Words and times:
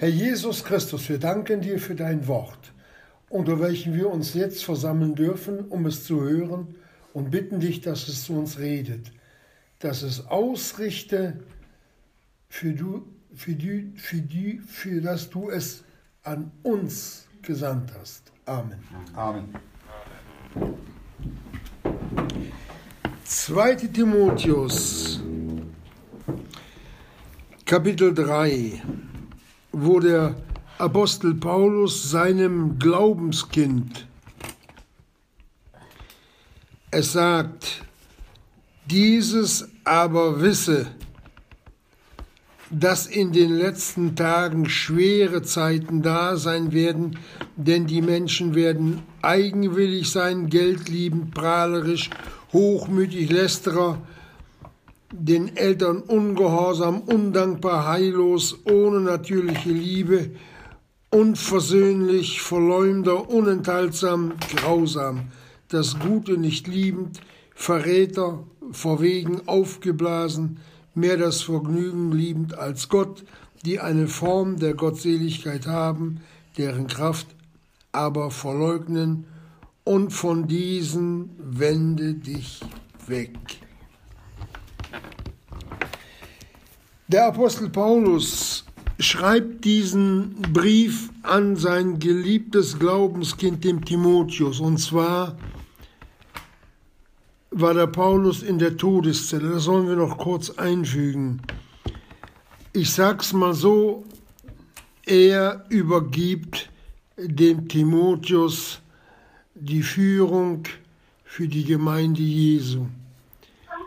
Herr 0.00 0.08
Jesus 0.08 0.64
Christus, 0.64 1.10
wir 1.10 1.18
danken 1.18 1.60
dir 1.60 1.78
für 1.78 1.94
dein 1.94 2.26
Wort, 2.26 2.72
unter 3.28 3.60
welchem 3.60 3.92
wir 3.92 4.08
uns 4.08 4.32
jetzt 4.32 4.64
versammeln 4.64 5.14
dürfen, 5.14 5.66
um 5.68 5.84
es 5.84 6.04
zu 6.04 6.22
hören 6.22 6.74
und 7.12 7.30
bitten 7.30 7.60
dich, 7.60 7.82
dass 7.82 8.08
es 8.08 8.24
zu 8.24 8.32
uns 8.32 8.58
redet, 8.58 9.12
dass 9.78 10.00
es 10.00 10.26
ausrichte, 10.28 11.34
für, 12.48 12.72
du, 12.72 13.04
für, 13.34 13.52
die, 13.52 13.92
für, 13.96 14.22
die, 14.22 14.60
für 14.60 15.02
das 15.02 15.28
du 15.28 15.50
es 15.50 15.84
an 16.22 16.50
uns 16.62 17.26
gesandt 17.42 17.92
hast. 18.00 18.32
Amen. 18.46 18.82
Amen. 19.14 19.54
2. 23.24 23.74
Timotheus, 23.74 25.20
Kapitel 27.66 28.14
3, 28.14 28.82
wo 29.84 30.00
der 30.00 30.34
Apostel 30.78 31.34
Paulus 31.34 32.10
seinem 32.10 32.78
Glaubenskind 32.78 34.06
es 36.90 37.12
sagt, 37.12 37.82
dieses 38.86 39.68
aber 39.84 40.40
wisse, 40.40 40.88
dass 42.70 43.06
in 43.06 43.32
den 43.32 43.56
letzten 43.56 44.16
Tagen 44.16 44.68
schwere 44.68 45.42
Zeiten 45.42 46.02
da 46.02 46.36
sein 46.36 46.72
werden, 46.72 47.18
denn 47.56 47.86
die 47.86 48.02
Menschen 48.02 48.54
werden 48.54 49.02
eigenwillig 49.22 50.10
sein, 50.10 50.48
geldliebend, 50.48 51.32
prahlerisch, 51.32 52.10
hochmütig, 52.52 53.30
lästerer, 53.30 54.00
den 55.12 55.56
Eltern 55.56 55.98
ungehorsam, 55.98 57.00
undankbar, 57.00 57.86
heillos, 57.86 58.58
ohne 58.64 59.00
natürliche 59.00 59.70
Liebe, 59.70 60.30
unversöhnlich, 61.10 62.40
Verleumder, 62.40 63.28
unenthaltsam, 63.28 64.34
grausam, 64.54 65.28
das 65.68 65.98
Gute 65.98 66.36
nicht 66.36 66.68
liebend, 66.68 67.20
Verräter, 67.54 68.44
verwegen, 68.70 69.46
aufgeblasen, 69.46 70.58
mehr 70.94 71.16
das 71.16 71.42
Vergnügen 71.42 72.12
liebend 72.12 72.56
als 72.56 72.88
Gott, 72.88 73.24
die 73.64 73.80
eine 73.80 74.06
Form 74.06 74.58
der 74.58 74.74
Gottseligkeit 74.74 75.66
haben, 75.66 76.20
deren 76.56 76.86
Kraft 76.86 77.26
aber 77.92 78.30
verleugnen, 78.30 79.24
und 79.82 80.12
von 80.12 80.46
diesen 80.46 81.30
wende 81.38 82.14
dich 82.14 82.60
weg. 83.06 83.32
Der 87.12 87.26
Apostel 87.26 87.68
Paulus 87.70 88.64
schreibt 89.00 89.64
diesen 89.64 90.40
Brief 90.52 91.10
an 91.24 91.56
sein 91.56 91.98
geliebtes 91.98 92.78
Glaubenskind, 92.78 93.64
dem 93.64 93.84
Timotheus, 93.84 94.60
und 94.60 94.78
zwar 94.78 95.36
war 97.50 97.74
der 97.74 97.88
Paulus 97.88 98.44
in 98.44 98.60
der 98.60 98.76
Todeszelle. 98.76 99.54
Das 99.54 99.64
sollen 99.64 99.88
wir 99.88 99.96
noch 99.96 100.18
kurz 100.18 100.50
einfügen. 100.50 101.42
Ich 102.72 102.92
sag's 102.92 103.32
mal 103.32 103.54
so, 103.54 104.04
er 105.04 105.66
übergibt 105.68 106.70
dem 107.16 107.66
Timotheus 107.66 108.80
die 109.56 109.82
Führung 109.82 110.62
für 111.24 111.48
die 111.48 111.64
Gemeinde 111.64 112.22
Jesu. 112.22 112.86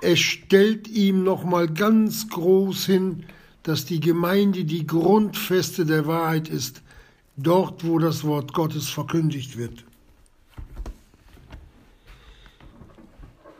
Er 0.04 0.18
stellt 0.18 0.90
ihm 0.90 1.24
nochmal 1.24 1.70
ganz 1.70 2.28
groß 2.28 2.88
hin, 2.88 3.24
dass 3.64 3.86
die 3.86 4.02
Gemeinde 4.02 4.66
die 4.66 4.86
Grundfeste 4.86 5.86
der 5.86 6.06
Wahrheit 6.06 6.50
ist, 6.50 6.82
dort 7.38 7.88
wo 7.88 8.00
das 8.00 8.26
Wort 8.26 8.54
Gottes 8.54 8.90
verkündigt 8.90 9.58
wird. 9.58 9.86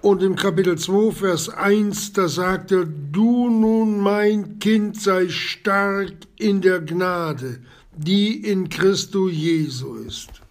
Und 0.02 0.22
im 0.22 0.36
Kapitel 0.36 0.78
2, 0.78 1.12
Vers 1.14 1.48
1, 1.48 2.12
da 2.12 2.28
sagt 2.28 2.74
er, 2.74 2.84
du 2.84 3.50
nun 3.50 4.02
mein 4.02 4.60
Kind 4.60 5.00
sei 5.00 5.30
stark 5.30 6.12
in 6.38 6.60
der 6.60 6.82
Gnade, 6.82 7.62
die 7.96 8.36
in 8.36 8.68
Christo 8.68 9.30
Jesu 9.30 9.96
ist. 9.96 10.42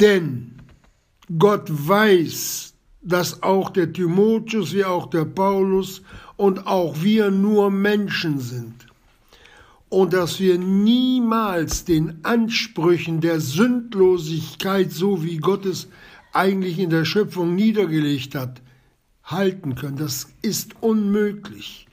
Denn 0.00 0.57
Gott 1.36 1.68
weiß, 1.68 2.74
dass 3.02 3.42
auch 3.42 3.70
der 3.70 3.92
Timotheus 3.92 4.72
wie 4.72 4.84
auch 4.84 5.06
der 5.10 5.24
Paulus 5.24 6.02
und 6.36 6.66
auch 6.66 7.02
wir 7.02 7.30
nur 7.30 7.70
Menschen 7.70 8.38
sind 8.40 8.86
und 9.88 10.12
dass 10.12 10.40
wir 10.40 10.58
niemals 10.58 11.84
den 11.84 12.24
Ansprüchen 12.24 13.20
der 13.20 13.40
Sündlosigkeit, 13.40 14.92
so 14.92 15.22
wie 15.22 15.38
Gott 15.38 15.64
es 15.64 15.88
eigentlich 16.32 16.78
in 16.78 16.90
der 16.90 17.04
Schöpfung 17.04 17.54
niedergelegt 17.54 18.34
hat, 18.34 18.60
halten 19.24 19.74
können. 19.74 19.96
Das 19.96 20.28
ist 20.42 20.82
unmöglich. 20.82 21.86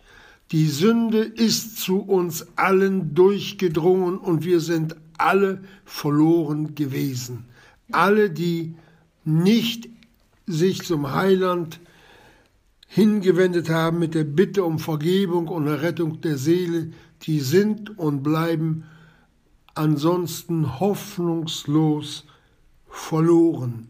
Die 0.52 0.67
Sünde 0.67 1.19
ist 1.19 1.79
zu 1.79 2.00
uns 2.00 2.46
allen 2.56 3.16
durchgedrungen 3.16 4.17
und 4.17 4.46
wir 4.46 4.59
sind 4.59 4.96
alle 5.17 5.63
verloren 5.85 6.75
gewesen. 6.75 7.46
Alle, 7.91 8.29
die 8.29 8.75
nicht 9.25 9.90
sich 10.47 10.84
zum 10.84 11.13
Heiland 11.13 11.80
hingewendet 12.88 13.69
haben 13.69 14.00
mit 14.00 14.16
der 14.16 14.24
Bitte 14.24 14.63
um 14.63 14.80
Vergebung 14.80 15.47
und 15.47 15.68
Errettung 15.68 16.22
der 16.22 16.38
Seele, 16.38 16.91
die 17.24 17.40
sind 17.40 17.97
und 17.97 18.24
bleiben 18.24 18.85
ansonsten 19.74 20.80
hoffnungslos 20.80 22.25
verloren. 22.88 23.90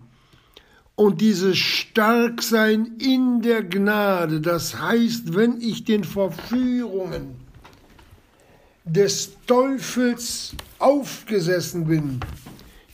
Und 0.95 1.19
dieses 1.19 1.57
Starksein 1.57 2.95
in 2.99 3.41
der 3.41 3.63
Gnade, 3.63 4.39
das 4.39 4.79
heißt, 4.79 5.35
wenn 5.35 5.59
ich 5.59 5.83
den 5.83 6.05
Verführungen 6.05 7.35
des 8.85 9.33
Teufels 9.45 10.55
aufgesessen 10.79 11.85
bin, 11.85 12.21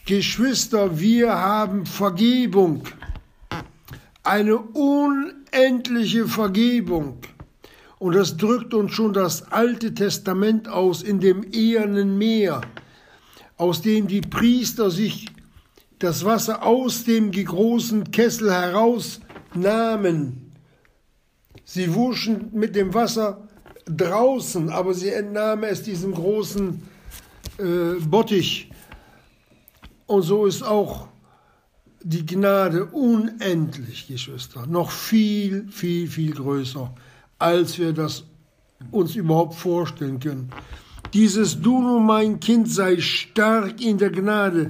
Geschwister, 0.05 0.99
wir 0.99 1.33
haben 1.33 1.85
Vergebung, 1.85 2.83
eine 4.23 4.57
unendliche 4.57 6.27
Vergebung. 6.27 7.17
Und 7.99 8.15
das 8.15 8.35
drückt 8.35 8.73
uns 8.73 8.93
schon 8.93 9.13
das 9.13 9.51
Alte 9.51 9.93
Testament 9.93 10.67
aus 10.67 11.03
in 11.03 11.19
dem 11.19 11.43
ehernen 11.53 12.17
Meer, 12.17 12.61
aus 13.57 13.83
dem 13.83 14.07
die 14.07 14.21
Priester 14.21 14.89
sich 14.89 15.27
das 15.99 16.25
Wasser 16.25 16.63
aus 16.63 17.03
dem 17.03 17.31
großen 17.31 18.09
Kessel 18.09 18.51
herausnahmen. 18.51 20.51
Sie 21.63 21.93
wuschen 21.93 22.49
mit 22.53 22.75
dem 22.75 22.95
Wasser 22.95 23.47
draußen, 23.85 24.69
aber 24.69 24.95
sie 24.95 25.09
entnahmen 25.09 25.65
es 25.65 25.83
diesem 25.83 26.13
großen 26.13 26.81
äh, 27.59 28.03
Bottich. 28.03 28.70
Und 30.11 30.23
so 30.23 30.45
ist 30.45 30.61
auch 30.61 31.07
die 32.03 32.25
Gnade 32.25 32.85
unendlich, 32.85 34.07
Geschwister, 34.07 34.67
noch 34.67 34.91
viel, 34.91 35.67
viel, 35.69 36.07
viel 36.07 36.33
größer 36.33 36.93
als 37.39 37.79
wir 37.79 37.93
das 37.93 38.23
uns 38.91 39.15
überhaupt 39.15 39.55
vorstellen 39.55 40.19
können. 40.19 40.51
Dieses 41.13 41.61
Du 41.61 41.81
nun 41.81 42.05
mein 42.05 42.39
Kind 42.39 42.69
sei 42.69 42.99
stark 42.99 43.81
in 43.81 43.97
der 43.97 44.11
Gnade, 44.11 44.67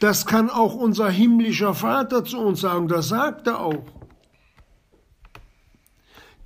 das 0.00 0.26
kann 0.26 0.48
auch 0.48 0.74
unser 0.74 1.10
himmlischer 1.10 1.74
Vater 1.74 2.24
zu 2.24 2.38
uns 2.38 2.60
sagen, 2.60 2.88
das 2.88 3.08
sagt 3.08 3.46
er 3.46 3.60
auch. 3.60 3.84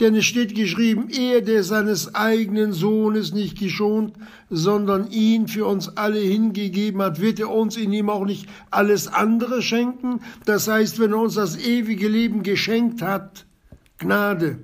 Denn 0.03 0.17
es 0.17 0.25
steht 0.25 0.57
geschrieben, 0.57 1.11
er, 1.11 1.43
der 1.43 1.63
seines 1.63 2.13
eigenen 2.17 2.73
Sohnes 2.73 3.33
nicht 3.33 3.57
geschont, 3.57 4.15
sondern 4.51 5.09
ihn 5.13 5.47
für 5.47 5.65
uns 5.65 5.97
alle 5.97 6.19
hingegeben 6.19 7.01
hat, 7.01 7.21
wird 7.21 7.39
er 7.39 7.51
uns 7.51 7.77
in 7.77 7.93
ihm 7.93 8.11
auch 8.11 8.25
nicht 8.25 8.49
alles 8.73 9.07
andere 9.07 9.63
schenken? 9.63 10.19
Das 10.45 10.67
heißt, 10.67 10.99
wenn 10.99 11.13
er 11.13 11.21
uns 11.21 11.35
das 11.35 11.57
ewige 11.57 12.09
Leben 12.09 12.43
geschenkt 12.43 13.01
hat, 13.01 13.47
Gnade, 13.99 14.59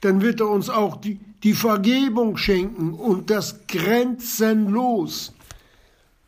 dann 0.00 0.22
wird 0.22 0.40
er 0.40 0.48
uns 0.48 0.68
auch 0.68 0.96
die, 0.96 1.20
die 1.44 1.54
Vergebung 1.54 2.36
schenken 2.36 2.92
und 2.92 3.30
das 3.30 3.68
grenzenlos. 3.68 5.32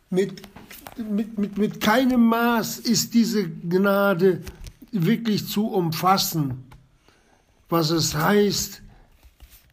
Mit, 0.08 0.40
mit, 0.96 1.36
mit, 1.36 1.58
mit 1.58 1.80
keinem 1.80 2.26
Maß 2.26 2.78
ist 2.78 3.12
diese 3.12 3.48
Gnade 3.48 4.40
wirklich 4.92 5.48
zu 5.48 5.66
umfassen, 5.66 6.71
was 7.72 7.90
es 7.90 8.14
heißt, 8.14 8.82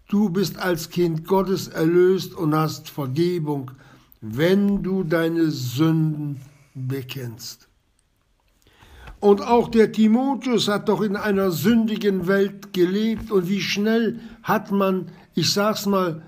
du 0.08 0.30
bist 0.30 0.58
als 0.58 0.90
Kind 0.90 1.28
Gottes 1.28 1.68
erlöst 1.68 2.34
und 2.34 2.56
hast 2.56 2.90
Vergebung, 2.90 3.72
wenn 4.22 4.82
du 4.82 5.04
deine 5.04 5.52
Sünden 5.52 6.42
bekennst. 6.74 7.68
Und 9.20 9.42
auch 9.42 9.68
der 9.68 9.92
Timotheus 9.92 10.70
hat 10.70 10.88
doch 10.88 11.02
in 11.02 11.18
einer 11.18 11.52
sündigen 11.52 12.28
Welt 12.28 12.72
gelebt. 12.72 13.32
Und 13.32 13.50
wie 13.50 13.62
schnell 13.62 14.22
hat 14.44 14.72
man, 14.72 15.10
ich 15.36 15.52
sag's 15.52 15.86
mal, 15.86 16.22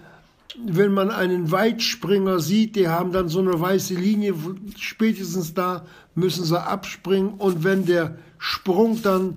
wenn 0.62 0.92
man 0.94 1.10
einen 1.10 1.52
Weitspringer 1.52 2.42
sieht, 2.42 2.76
die 2.76 2.90
haben 2.90 3.14
dann 3.14 3.30
so 3.30 3.40
eine 3.40 3.58
weiße 3.58 3.94
Linie, 3.94 4.34
spätestens 4.78 5.54
da 5.54 5.86
müssen 6.16 6.44
sie 6.44 6.62
abspringen 6.62 7.36
und 7.36 7.64
wenn 7.64 7.86
der 7.86 8.18
Sprung 8.38 9.02
dann 9.02 9.36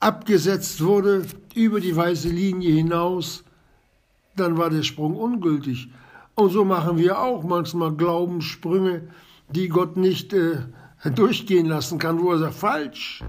abgesetzt 0.00 0.82
wurde 0.82 1.26
über 1.56 1.80
die 1.80 1.96
weiße 1.96 2.28
Linie 2.28 2.72
hinaus, 2.72 3.42
dann 4.36 4.58
war 4.58 4.70
der 4.70 4.82
Sprung 4.82 5.16
ungültig. 5.16 5.88
Und 6.34 6.50
so 6.50 6.64
machen 6.64 6.98
wir 6.98 7.18
auch 7.18 7.42
manchmal 7.42 7.92
Glaubenssprünge, 7.92 9.08
die 9.48 9.68
Gott 9.68 9.96
nicht 9.96 10.32
äh, 10.34 10.58
durchgehen 11.14 11.66
lassen 11.66 11.98
kann, 11.98 12.20
wo 12.20 12.32
er 12.32 12.38
sagt, 12.38 12.54
falsch. 12.54 13.24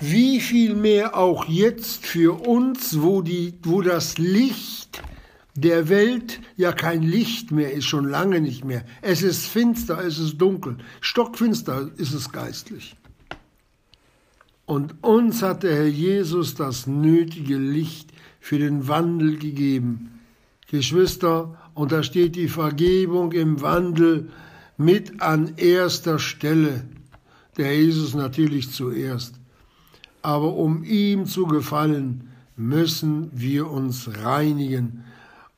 Wie 0.00 0.40
viel 0.40 0.74
mehr 0.74 1.16
auch 1.16 1.46
jetzt 1.46 2.06
für 2.06 2.46
uns, 2.46 3.02
wo, 3.02 3.22
die, 3.22 3.54
wo 3.62 3.82
das 3.82 4.18
Licht 4.18 5.02
der 5.54 5.88
Welt 5.88 6.40
ja 6.56 6.72
kein 6.72 7.02
Licht 7.02 7.50
mehr 7.50 7.72
ist, 7.72 7.84
schon 7.84 8.08
lange 8.08 8.40
nicht 8.40 8.64
mehr. 8.64 8.84
Es 9.00 9.22
ist 9.22 9.46
finster, 9.46 10.04
es 10.04 10.18
ist 10.18 10.38
dunkel. 10.38 10.78
Stockfinster 11.00 11.90
ist 11.96 12.14
es 12.14 12.32
geistlich. 12.32 12.96
Und 14.72 15.04
uns 15.04 15.42
hat 15.42 15.64
der 15.64 15.74
Herr 15.76 15.86
Jesus 15.86 16.54
das 16.54 16.86
nötige 16.86 17.58
Licht 17.58 18.10
für 18.40 18.58
den 18.58 18.88
Wandel 18.88 19.36
gegeben. 19.36 20.20
Geschwister, 20.70 21.58
und 21.74 21.92
da 21.92 22.02
steht 22.02 22.36
die 22.36 22.48
Vergebung 22.48 23.32
im 23.32 23.60
Wandel 23.60 24.30
mit 24.78 25.20
an 25.20 25.58
erster 25.58 26.18
Stelle. 26.18 26.86
Der 27.58 27.76
Jesus 27.76 28.14
natürlich 28.14 28.70
zuerst. 28.70 29.34
Aber 30.22 30.54
um 30.54 30.84
ihm 30.84 31.26
zu 31.26 31.44
gefallen, 31.46 32.30
müssen 32.56 33.28
wir 33.34 33.70
uns 33.70 34.08
reinigen 34.24 35.04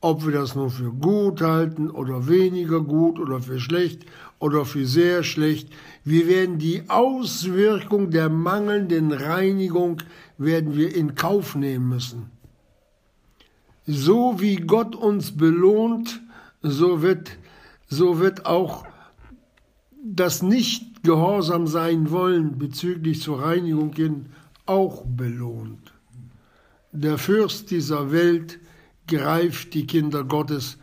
ob 0.04 0.26
wir 0.26 0.32
das 0.32 0.54
nun 0.54 0.68
für 0.68 0.92
gut 0.92 1.40
halten 1.40 1.90
oder 1.90 2.28
weniger 2.28 2.82
gut 2.82 3.18
oder 3.18 3.40
für 3.40 3.58
schlecht 3.58 4.04
oder 4.44 4.66
für 4.66 4.84
sehr 4.84 5.22
schlecht. 5.22 5.70
Wir 6.04 6.28
werden 6.28 6.58
die 6.58 6.82
Auswirkung 6.90 8.10
der 8.10 8.28
mangelnden 8.28 9.10
Reinigung 9.10 10.02
werden 10.36 10.76
wir 10.76 10.94
in 10.94 11.14
Kauf 11.14 11.54
nehmen 11.54 11.88
müssen. 11.88 12.30
So 13.86 14.40
wie 14.40 14.56
Gott 14.56 14.94
uns 14.94 15.34
belohnt, 15.34 16.20
so 16.60 17.00
wird, 17.00 17.38
so 17.88 18.18
wird 18.18 18.44
auch 18.44 18.84
das 20.04 20.42
nicht 20.42 21.02
gehorsam 21.02 21.66
sein 21.66 22.10
wollen 22.10 22.58
bezüglich 22.58 23.22
zur 23.22 23.42
Reinigung 23.42 23.94
hin 23.94 24.26
auch 24.66 25.04
belohnt. 25.06 25.94
Der 26.92 27.16
Fürst 27.16 27.70
dieser 27.70 28.12
Welt 28.12 28.58
greift 29.08 29.72
die 29.72 29.86
Kinder 29.86 30.22
Gottes. 30.22 30.76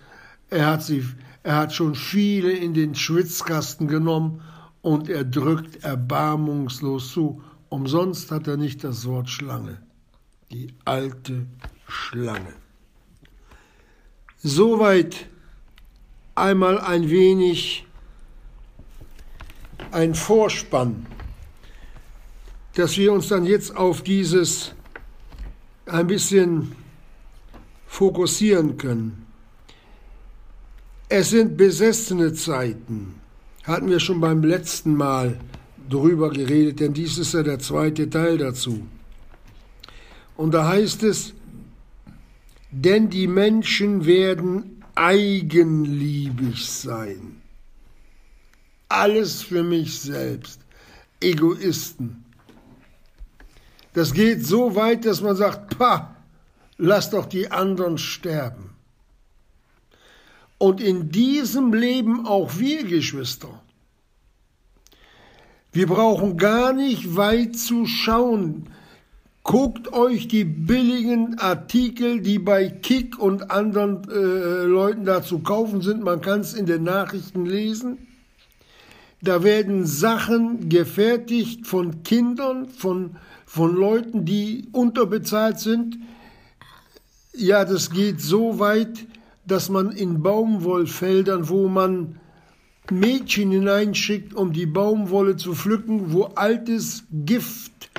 Er 0.49 0.65
hat 0.65 0.83
sie, 0.83 1.05
er 1.43 1.55
hat 1.55 1.73
schon 1.73 1.95
viele 1.95 2.51
in 2.51 2.73
den 2.73 2.95
Schwitzkasten 2.95 3.87
genommen 3.87 4.41
und 4.81 5.09
er 5.09 5.23
drückt 5.23 5.83
erbarmungslos 5.83 7.11
zu. 7.11 7.41
Umsonst 7.69 8.31
hat 8.31 8.47
er 8.47 8.57
nicht 8.57 8.83
das 8.83 9.05
Wort 9.05 9.29
Schlange. 9.29 9.81
Die 10.51 10.73
alte 10.85 11.47
Schlange. 11.87 12.53
Soweit 14.37 15.27
einmal 16.35 16.79
ein 16.79 17.09
wenig 17.09 17.85
ein 19.91 20.15
Vorspann, 20.15 21.05
dass 22.75 22.97
wir 22.97 23.11
uns 23.11 23.27
dann 23.27 23.45
jetzt 23.45 23.75
auf 23.75 24.03
dieses 24.03 24.73
ein 25.85 26.07
bisschen 26.07 26.75
fokussieren 27.87 28.77
können. 28.77 29.20
Es 31.13 31.31
sind 31.31 31.57
besessene 31.57 32.31
Zeiten, 32.31 33.15
hatten 33.65 33.89
wir 33.89 33.99
schon 33.99 34.21
beim 34.21 34.45
letzten 34.45 34.95
Mal 34.95 35.37
drüber 35.89 36.29
geredet, 36.29 36.79
denn 36.79 36.93
dies 36.93 37.17
ist 37.17 37.33
ja 37.33 37.43
der 37.43 37.59
zweite 37.59 38.09
Teil 38.09 38.37
dazu. 38.37 38.87
Und 40.37 40.53
da 40.53 40.69
heißt 40.69 41.03
es, 41.03 41.33
denn 42.71 43.09
die 43.09 43.27
Menschen 43.27 44.05
werden 44.05 44.81
eigenliebig 44.95 46.65
sein. 46.65 47.41
Alles 48.87 49.41
für 49.41 49.63
mich 49.63 49.99
selbst. 49.99 50.61
Egoisten. 51.19 52.23
Das 53.91 54.13
geht 54.13 54.45
so 54.45 54.75
weit, 54.75 55.03
dass 55.03 55.19
man 55.19 55.35
sagt, 55.35 55.77
pah, 55.77 56.15
lass 56.77 57.09
doch 57.09 57.25
die 57.25 57.51
anderen 57.51 57.97
sterben. 57.97 58.70
Und 60.61 60.79
in 60.79 61.09
diesem 61.09 61.73
Leben 61.73 62.27
auch 62.27 62.59
wir, 62.59 62.83
Geschwister. 62.83 63.63
Wir 65.71 65.87
brauchen 65.87 66.37
gar 66.37 66.71
nicht 66.71 67.15
weit 67.15 67.55
zu 67.55 67.87
schauen. 67.87 68.69
Guckt 69.41 69.91
euch 69.91 70.27
die 70.27 70.43
billigen 70.43 71.39
Artikel, 71.39 72.21
die 72.21 72.37
bei 72.37 72.69
Kick 72.69 73.17
und 73.17 73.49
anderen 73.49 74.07
äh, 74.07 74.65
Leuten 74.65 75.03
da 75.03 75.23
zu 75.23 75.39
kaufen 75.39 75.81
sind. 75.81 76.03
Man 76.03 76.21
kann 76.21 76.41
es 76.41 76.53
in 76.53 76.67
den 76.67 76.83
Nachrichten 76.83 77.47
lesen. 77.47 77.97
Da 79.23 79.43
werden 79.43 79.87
Sachen 79.87 80.69
gefertigt 80.69 81.65
von 81.65 82.03
Kindern, 82.03 82.67
von, 82.67 83.15
von 83.47 83.75
Leuten, 83.75 84.25
die 84.25 84.67
unterbezahlt 84.73 85.59
sind, 85.59 85.97
ja, 87.33 87.65
das 87.65 87.89
geht 87.89 88.21
so 88.21 88.59
weit, 88.59 89.07
dass 89.45 89.69
man 89.69 89.91
in 89.91 90.21
Baumwollfeldern, 90.21 91.49
wo 91.49 91.67
man 91.67 92.19
Mädchen 92.89 93.51
hineinschickt, 93.51 94.33
um 94.33 94.53
die 94.53 94.65
Baumwolle 94.65 95.37
zu 95.37 95.53
pflücken, 95.53 96.13
wo 96.13 96.23
altes 96.23 97.03
Gift, 97.11 97.89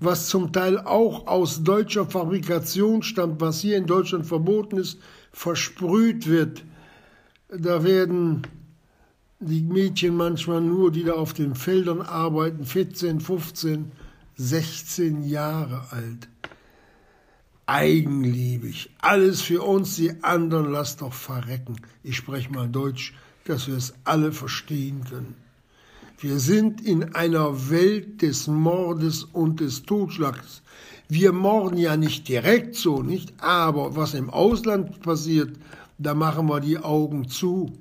was 0.00 0.28
zum 0.28 0.52
Teil 0.52 0.78
auch 0.78 1.26
aus 1.26 1.62
deutscher 1.62 2.06
Fabrikation 2.06 3.02
stammt, 3.02 3.40
was 3.40 3.60
hier 3.60 3.76
in 3.76 3.86
Deutschland 3.86 4.26
verboten 4.26 4.78
ist, 4.78 4.98
versprüht 5.32 6.26
wird. 6.26 6.64
Da 7.48 7.84
werden 7.84 8.42
die 9.40 9.62
Mädchen 9.62 10.16
manchmal 10.16 10.60
nur, 10.60 10.90
die 10.90 11.04
da 11.04 11.12
auf 11.12 11.32
den 11.32 11.54
Feldern 11.54 12.00
arbeiten, 12.00 12.64
14, 12.64 13.20
15, 13.20 13.92
16 14.36 15.22
Jahre 15.22 15.82
alt 15.90 16.29
eigenliebig. 17.70 18.90
Alles 19.00 19.42
für 19.42 19.62
uns, 19.62 19.94
die 19.94 20.24
anderen 20.24 20.72
lasst 20.72 21.02
doch 21.02 21.12
verrecken. 21.12 21.76
Ich 22.02 22.16
spreche 22.16 22.50
mal 22.50 22.68
Deutsch, 22.68 23.14
dass 23.44 23.68
wir 23.68 23.76
es 23.76 23.94
alle 24.04 24.32
verstehen 24.32 25.04
können. 25.08 25.36
Wir 26.18 26.40
sind 26.40 26.80
in 26.80 27.14
einer 27.14 27.70
Welt 27.70 28.22
des 28.22 28.48
Mordes 28.48 29.22
und 29.24 29.60
des 29.60 29.84
Totschlags. 29.84 30.62
Wir 31.08 31.32
morden 31.32 31.78
ja 31.78 31.96
nicht 31.96 32.28
direkt 32.28 32.74
so, 32.74 33.02
nicht? 33.02 33.32
Aber 33.40 33.96
was 33.96 34.14
im 34.14 34.30
Ausland 34.30 35.00
passiert, 35.00 35.56
da 35.96 36.14
machen 36.14 36.48
wir 36.48 36.60
die 36.60 36.78
Augen 36.78 37.28
zu. 37.28 37.72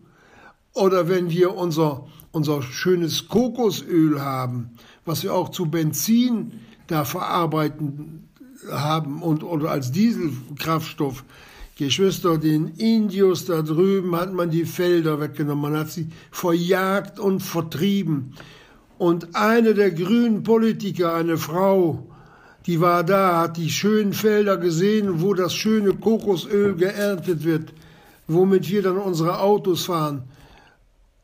Oder 0.73 1.09
wenn 1.09 1.31
wir 1.31 1.55
unser, 1.55 2.07
unser 2.31 2.61
schönes 2.61 3.27
Kokosöl 3.27 4.21
haben, 4.21 4.71
was 5.03 5.23
wir 5.23 5.33
auch 5.33 5.49
zu 5.49 5.65
Benzin 5.65 6.59
da 6.87 7.05
verarbeiten, 7.05 8.28
haben 8.71 9.21
und 9.21 9.43
oder 9.43 9.71
als 9.71 9.91
Dieselkraftstoff. 9.91 11.23
Geschwister, 11.77 12.37
den 12.37 12.73
Indios 12.75 13.45
da 13.45 13.61
drüben 13.61 14.13
hat 14.15 14.33
man 14.33 14.49
die 14.49 14.65
Felder 14.65 15.21
weggenommen, 15.21 15.71
man 15.71 15.79
hat 15.79 15.89
sie 15.89 16.09
verjagt 16.29 17.19
und 17.19 17.41
vertrieben. 17.41 18.33
Und 18.97 19.33
eine 19.33 19.73
der 19.73 19.91
grünen 19.91 20.43
Politiker, 20.43 21.13
eine 21.13 21.37
Frau, 21.37 22.05
die 22.65 22.81
war 22.81 23.05
da, 23.05 23.39
hat 23.39 23.55
die 23.55 23.69
schönen 23.69 24.11
Felder 24.11 24.57
gesehen, 24.57 25.21
wo 25.21 25.33
das 25.33 25.53
schöne 25.53 25.93
Kokosöl 25.93 26.75
geerntet 26.75 27.45
wird, 27.45 27.73
womit 28.27 28.69
wir 28.69 28.81
dann 28.81 28.97
unsere 28.97 29.39
Autos 29.39 29.85
fahren. 29.85 30.23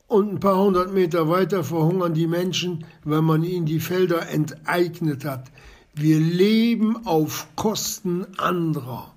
Und 0.07 0.31
ein 0.31 0.39
paar 0.39 0.57
hundert 0.57 0.93
Meter 0.93 1.27
weiter 1.27 1.65
verhungern 1.65 2.13
die 2.13 2.27
Menschen, 2.27 2.85
weil 3.03 3.21
man 3.21 3.43
ihnen 3.43 3.65
die 3.65 3.81
Felder 3.81 4.29
enteignet 4.29 5.25
hat. 5.25 5.51
Wir 5.97 6.19
leben 6.19 7.05
auf 7.05 7.47
Kosten 7.55 8.25
anderer. 8.37 9.13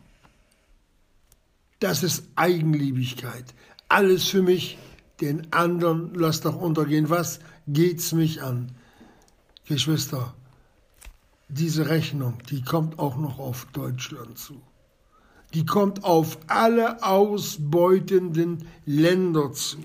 Das 1.81 2.05
ist 2.05 2.23
Eigenliebigkeit. 2.37 3.45
Alles 3.89 4.29
für 4.29 4.43
mich, 4.43 4.79
den 5.21 5.53
anderen 5.53 6.15
lass 6.15 6.41
doch 6.41 6.55
untergehen. 6.55 7.11
Was 7.11 7.41
geht's 7.67 8.13
mich 8.13 8.43
an? 8.43 8.71
Geschwister, 9.67 10.35
diese 11.49 11.89
Rechnung, 11.89 12.39
die 12.49 12.63
kommt 12.63 13.01
auch 13.01 13.17
noch 13.17 13.41
auf 13.41 13.67
Deutschland 13.73 14.39
zu. 14.39 14.61
Die 15.55 15.67
kommt 15.67 16.05
auf 16.05 16.39
alle 16.47 17.03
ausbeutenden 17.03 18.69
Länder 18.87 19.53
zu. 19.53 19.79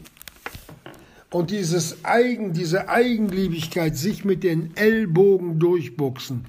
Und 1.32 1.50
dieses 1.50 2.06
Eigen, 2.06 2.54
diese 2.54 2.88
Eigenliebigkeit, 2.88 3.98
sich 3.98 4.24
mit 4.24 4.44
den 4.44 4.78
Ellbogen 4.78 5.58
durchboxen, 5.58 6.46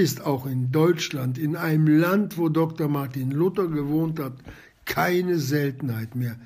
ist 0.00 0.24
auch 0.24 0.46
in 0.46 0.72
Deutschland, 0.72 1.36
in 1.36 1.56
einem 1.56 1.86
Land, 1.86 2.38
wo 2.38 2.48
Dr. 2.48 2.88
Martin 2.88 3.30
Luther 3.30 3.68
gewohnt 3.68 4.18
hat, 4.18 4.32
keine 4.86 5.38
Seltenheit 5.38 6.16
mehr. 6.16 6.36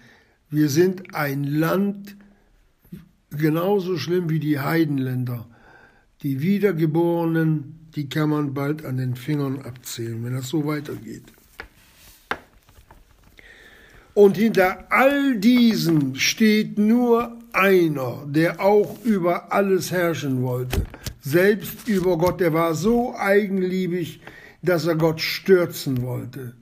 Wir 0.51 0.69
sind 0.69 1.15
ein 1.15 1.45
Land 1.45 2.17
genauso 3.31 3.97
schlimm 3.97 4.29
wie 4.29 4.41
die 4.41 4.59
Heidenländer. 4.59 5.47
Die 6.23 6.41
Wiedergeborenen, 6.41 7.89
die 7.95 8.09
kann 8.09 8.31
man 8.31 8.55
bald 8.55 8.85
an 8.85 8.97
den 8.97 9.15
Fingern 9.15 9.63
abzählen, 9.63 10.25
wenn 10.25 10.35
das 10.35 10.49
so 10.49 10.67
weitergeht. 10.67 11.25
Und 14.15 14.37
hinter 14.37 14.91
all 14.91 15.39
diesen 15.39 16.17
steht 16.17 16.79
nur 16.79 17.39
einer, 17.53 18.25
der 18.27 18.61
auch 18.61 19.05
über 19.05 19.53
alles 19.53 19.93
herrschen 19.93 20.43
wollte, 20.43 20.87
selbst 21.25 21.89
über 21.89 22.19
Gott. 22.19 22.41
Der 22.41 22.53
war 22.53 22.75
so 22.75 23.17
eigenliebig, 23.17 24.21
dass 24.63 24.87
er 24.87 24.97
Gott 24.97 25.21
stürzen 25.21 26.03
wollte. 26.03 26.55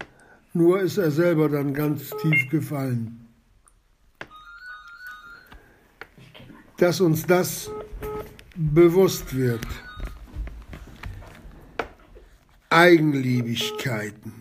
Nur 0.55 0.81
ist 0.81 0.99
er 0.99 1.11
selber 1.11 1.49
dann 1.49 1.75
ganz 1.75 2.11
tief 2.21 2.51
gefallen. 2.51 3.27
Dass 6.79 7.01
uns 7.01 7.27
das 7.27 7.71
bewusst 8.57 9.35
wird. 9.37 9.67
Eigenliebigkeiten. 12.71 14.33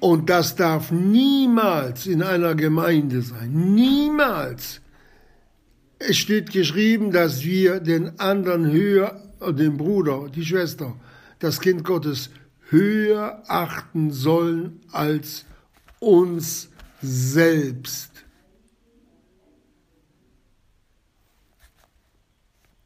Und 0.00 0.30
das 0.30 0.54
darf 0.54 0.92
niemals 0.92 2.06
in 2.06 2.22
einer 2.22 2.54
Gemeinde 2.54 3.22
sein. 3.22 3.74
Niemals. 3.74 4.80
Es 5.98 6.16
steht 6.16 6.52
geschrieben, 6.52 7.10
dass 7.10 7.42
wir 7.42 7.80
den 7.80 8.20
anderen 8.20 8.70
höher, 8.70 9.20
den 9.40 9.76
Bruder, 9.76 10.28
die 10.28 10.44
Schwester, 10.44 10.94
das 11.40 11.60
Kind 11.60 11.84
Gottes 11.84 12.30
höher 12.70 13.42
achten 13.48 14.12
sollen 14.12 14.80
als 14.92 15.44
uns 15.98 16.68
selbst. 17.00 18.24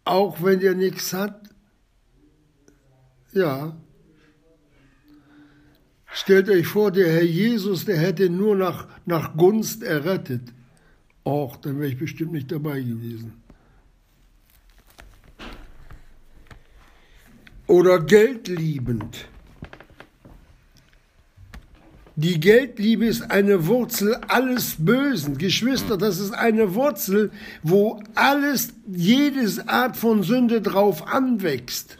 Auch 0.04 0.42
wenn 0.42 0.60
der 0.60 0.74
nichts 0.74 1.12
hat, 1.12 1.48
ja. 3.32 3.76
Stellt 6.14 6.50
euch 6.50 6.66
vor, 6.66 6.90
der 6.90 7.10
Herr 7.10 7.22
Jesus, 7.24 7.86
der 7.86 7.96
hätte 7.96 8.28
nur 8.28 8.54
nach, 8.54 8.86
nach 9.06 9.36
Gunst 9.36 9.82
errettet. 9.82 10.52
Och, 11.24 11.56
dann 11.56 11.78
wäre 11.78 11.88
ich 11.88 11.98
bestimmt 11.98 12.32
nicht 12.32 12.50
dabei 12.50 12.80
gewesen. 12.80 13.32
Oder 17.66 18.00
geldliebend. 18.00 19.28
Die 22.16 22.38
Geldliebe 22.38 23.06
ist 23.06 23.30
eine 23.30 23.66
Wurzel 23.66 24.16
alles 24.28 24.76
Bösen. 24.78 25.38
Geschwister, 25.38 25.96
das 25.96 26.18
ist 26.18 26.32
eine 26.32 26.74
Wurzel, 26.74 27.30
wo 27.62 28.02
alles, 28.14 28.74
jedes 28.86 29.66
Art 29.66 29.96
von 29.96 30.22
Sünde 30.22 30.60
drauf 30.60 31.06
anwächst. 31.08 31.96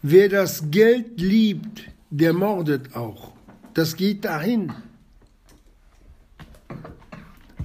Wer 0.00 0.28
das 0.28 0.70
Geld 0.70 1.20
liebt, 1.20 1.82
der 2.08 2.32
mordet 2.32 2.96
auch. 2.96 3.32
Das 3.74 3.96
geht 3.96 4.24
dahin. 4.24 4.72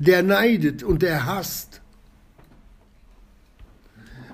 Der 0.05 0.22
neidet 0.22 0.83
und 0.83 1.01
der 1.01 1.25
hasst. 1.25 1.81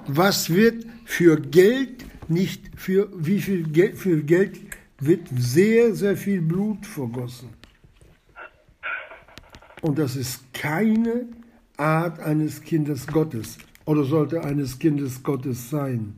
Was 0.08 0.50
wird 0.50 0.86
für 1.06 1.40
Geld 1.40 2.06
nicht 2.30 2.72
für 2.76 3.10
wie 3.16 3.40
viel 3.40 3.64
Geld 3.64 3.98
für 3.98 4.24
Geld 4.24 4.60
wird 5.00 5.28
sehr, 5.36 5.94
sehr 5.96 6.18
viel 6.18 6.42
Blut 6.42 6.86
vergossen. 6.86 7.50
Und 9.82 9.98
das 9.98 10.16
ist 10.16 10.54
keine 10.54 11.28
Art 11.78 12.20
eines 12.20 12.62
Kindes 12.62 13.08
Gottes 13.08 13.58
oder 13.86 14.04
sollte 14.04 14.44
eines 14.44 14.78
Kindes 14.78 15.24
Gottes 15.24 15.70
sein. 15.70 16.16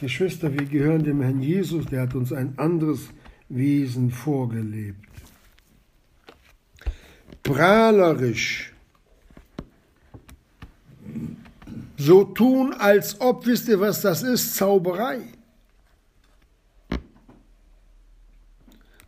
Geschwister, 0.00 0.52
wir 0.52 0.64
gehören 0.64 1.04
dem 1.04 1.20
Herrn 1.20 1.42
Jesus, 1.42 1.86
der 1.86 2.02
hat 2.02 2.14
uns 2.14 2.32
ein 2.32 2.58
anderes 2.58 3.10
Wesen 3.48 4.10
vorgelebt. 4.10 5.09
Prahlerisch. 7.42 8.72
So 11.96 12.24
tun, 12.24 12.72
als 12.72 13.20
ob, 13.20 13.44
wisst 13.46 13.68
ihr, 13.68 13.78
was 13.80 14.00
das 14.00 14.22
ist? 14.22 14.56
Zauberei. 14.56 15.20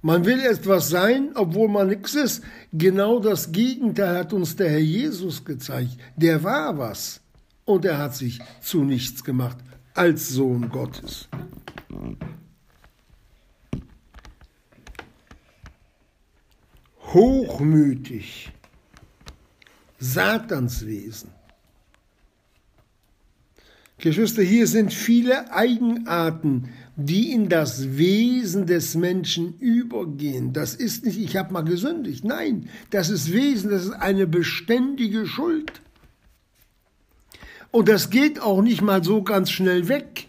Man 0.02 0.24
will 0.24 0.40
etwas 0.40 0.90
sein, 0.90 1.30
obwohl 1.36 1.68
man 1.68 1.86
nichts 1.88 2.14
ist. 2.14 2.42
Genau 2.72 3.20
das 3.20 3.52
Gegenteil 3.52 4.18
hat 4.18 4.32
uns 4.32 4.56
der 4.56 4.68
Herr 4.68 4.80
Jesus 4.80 5.44
gezeigt. 5.44 5.96
Der 6.16 6.42
war 6.42 6.76
was 6.76 7.20
und 7.64 7.84
er 7.84 7.98
hat 7.98 8.16
sich 8.16 8.40
zu 8.60 8.82
nichts 8.82 9.22
gemacht 9.22 9.58
als 9.94 10.28
Sohn 10.28 10.68
Gottes. 10.70 11.28
Hochmütig, 17.08 18.52
Satanswesen. 19.98 21.30
Geschwister, 23.98 24.42
hier 24.42 24.66
sind 24.66 24.92
viele 24.92 25.52
Eigenarten, 25.52 26.70
die 26.96 27.30
in 27.30 27.48
das 27.48 27.96
Wesen 27.96 28.66
des 28.66 28.96
Menschen 28.96 29.58
übergehen. 29.58 30.52
Das 30.52 30.74
ist 30.74 31.04
nicht, 31.04 31.20
ich 31.20 31.36
habe 31.36 31.52
mal 31.52 31.62
gesündigt. 31.62 32.24
Nein, 32.24 32.68
das 32.90 33.10
ist 33.10 33.32
Wesen, 33.32 33.70
das 33.70 33.84
ist 33.84 33.92
eine 33.92 34.26
beständige 34.26 35.26
Schuld. 35.26 35.80
Und 37.70 37.88
das 37.88 38.10
geht 38.10 38.40
auch 38.40 38.60
nicht 38.60 38.82
mal 38.82 39.04
so 39.04 39.22
ganz 39.22 39.50
schnell 39.50 39.88
weg. 39.88 40.26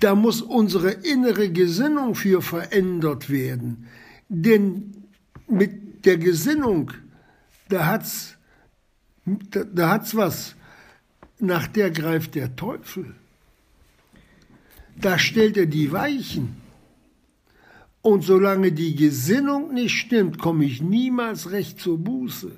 Da 0.00 0.14
muss 0.14 0.40
unsere 0.40 0.90
innere 0.90 1.50
Gesinnung 1.50 2.14
für 2.14 2.42
verändert 2.42 3.28
werden. 3.28 3.88
Denn 4.28 4.97
mit 5.48 6.04
der 6.04 6.18
Gesinnung, 6.18 6.92
da 7.68 7.86
hat's, 7.86 8.36
da, 9.24 9.64
da 9.64 9.90
hat's 9.90 10.14
was. 10.14 10.54
Nach 11.40 11.66
der 11.66 11.90
greift 11.90 12.34
der 12.34 12.56
Teufel 12.56 13.14
da 15.00 15.18
stellt 15.18 15.56
er 15.56 15.66
die 15.66 15.92
Weichen. 15.92 16.56
Und 18.02 18.22
solange 18.24 18.72
die 18.72 18.94
Gesinnung 18.94 19.74
nicht 19.74 19.92
stimmt, 19.92 20.38
komme 20.38 20.64
ich 20.64 20.80
niemals 20.80 21.50
recht 21.50 21.80
zur 21.80 21.98
Buße. 21.98 22.52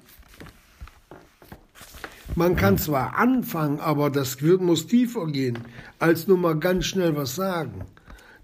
Man 2.37 2.57
kann 2.57 2.79
zwar 2.79 3.17
anfangen, 3.17 3.81
aber 3.81 4.11
das 4.11 4.41
wird, 4.43 4.61
muss 4.61 4.87
tiefer 4.87 5.27
gehen, 5.27 5.59
als 5.99 6.29
nur 6.29 6.39
mal 6.39 6.59
ganz 6.59 6.87
schnell 6.87 7.17
was 7.17 7.35
sagen. 7.35 7.83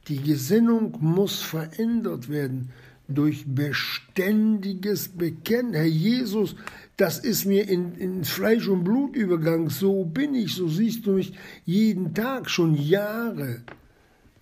Die 0.08 0.20
Gesinnung 0.20 0.96
muss 1.00 1.42
verändert 1.42 2.28
werden 2.28 2.72
durch 3.08 3.44
beständiges 3.46 5.08
Bekennen. 5.08 5.74
Herr 5.74 5.84
Jesus, 5.84 6.56
das 6.96 7.18
ist 7.18 7.44
mir 7.44 7.68
in, 7.68 7.94
in 7.96 8.24
Fleisch 8.24 8.68
und 8.68 8.84
Blut 8.84 9.16
übergangen. 9.16 9.68
So 9.68 10.04
bin 10.04 10.34
ich, 10.34 10.54
so 10.54 10.68
siehst 10.68 11.06
du 11.06 11.12
mich 11.12 11.32
jeden 11.64 12.14
Tag, 12.14 12.50
schon 12.50 12.74
Jahre. 12.74 13.62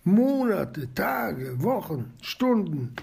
Monate, 0.03 0.93
Tage, 0.93 1.61
Wochen, 1.63 2.13
Stunden. 2.21 2.93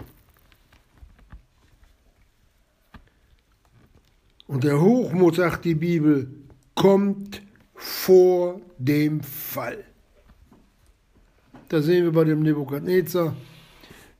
Und 4.47 4.65
der 4.65 4.81
Hochmut, 4.81 5.37
sagt 5.37 5.65
die 5.65 5.75
Bibel, 5.75 6.29
kommt 6.75 7.43
vor 7.75 8.61
dem 8.79 9.21
Fall. 9.21 9.85
Das 11.69 11.87
sehen 11.87 12.05
wir 12.05 12.13
bei 12.13 12.25
dem 12.25 12.43
Nebukadnezar, 12.43 13.35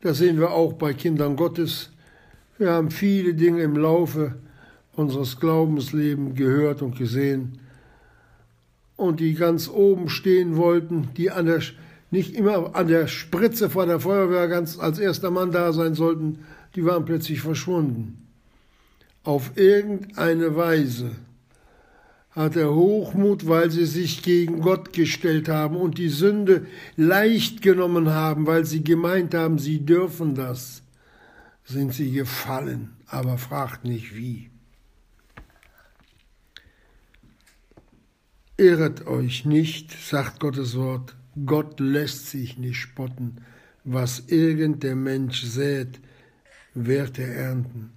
das 0.03 0.19
sehen 0.19 0.39
wir 0.39 0.51
auch 0.51 0.75
bei 0.75 0.93
Kindern 0.93 1.37
Gottes. 1.37 1.91
Wir 2.59 2.73
haben 2.73 2.91
viele 2.91 3.35
Dinge 3.35 3.63
im 3.63 3.77
Laufe 3.77 4.35
unseres 4.95 5.41
Glaubenslebens 5.41 6.37
gehört 6.37 6.83
und 6.83 6.99
gesehen. 6.99 7.59
Und 8.97 9.21
die 9.21 9.35
ganz 9.35 9.69
oben 9.69 10.09
stehen 10.09 10.57
wollten, 10.57 11.09
die 11.17 11.31
an 11.31 11.47
der 11.47 11.63
nicht 12.11 12.35
immer 12.35 12.77
an 12.77 12.89
der 12.89 13.07
Spritze 13.07 13.71
vor 13.71 13.87
der 13.87 13.99
Feuerwehr 13.99 14.47
ganz 14.47 14.79
als 14.79 14.99
erster 14.99 15.31
Mann 15.31 15.51
da 15.51 15.73
sein 15.73 15.95
sollten, 15.95 16.41
die 16.75 16.85
waren 16.85 17.07
plötzlich 17.07 17.41
verschwunden. 17.41 18.29
Auf 19.25 19.53
irgendeine 19.57 20.55
Weise 20.55 21.13
hat 22.35 22.55
der 22.57 22.73
Hochmut, 22.73 23.47
weil 23.47 23.71
sie 23.71 23.85
sich 23.85 24.23
gegen 24.23 24.61
Gott 24.61 24.93
gestellt 24.93 25.49
haben 25.49 25.77
und 25.77 25.99
die 25.99 26.09
Sünde 26.09 26.67
leicht 26.97 27.61
genommen 27.63 28.11
haben, 28.11 28.47
weil 28.47 28.65
sie 28.65 28.83
gemeint 28.83 29.35
haben, 29.35 29.59
sie 29.59 29.85
dürfen 29.85 30.35
das, 30.35 30.83
sind 31.65 31.93
sie 31.93 32.11
gefallen, 32.13 32.97
aber 33.07 33.37
fragt 33.37 33.85
nicht 33.85 34.17
wie. 34.17 34.51
Irret 38.57 39.07
euch 39.07 39.45
nicht, 39.45 39.93
sagt 39.93 40.41
Gottes 40.41 40.77
Wort, 40.77 41.17
Gott 41.47 41.81
lässt 41.81 42.31
sich 42.31 42.59
nicht 42.59 42.77
spotten. 42.77 43.39
Was 43.85 44.21
irgend 44.29 44.83
der 44.83 44.95
Mensch 44.95 45.43
sät, 45.43 46.01
wird 46.75 47.19
er 47.19 47.35
ernten. 47.35 47.91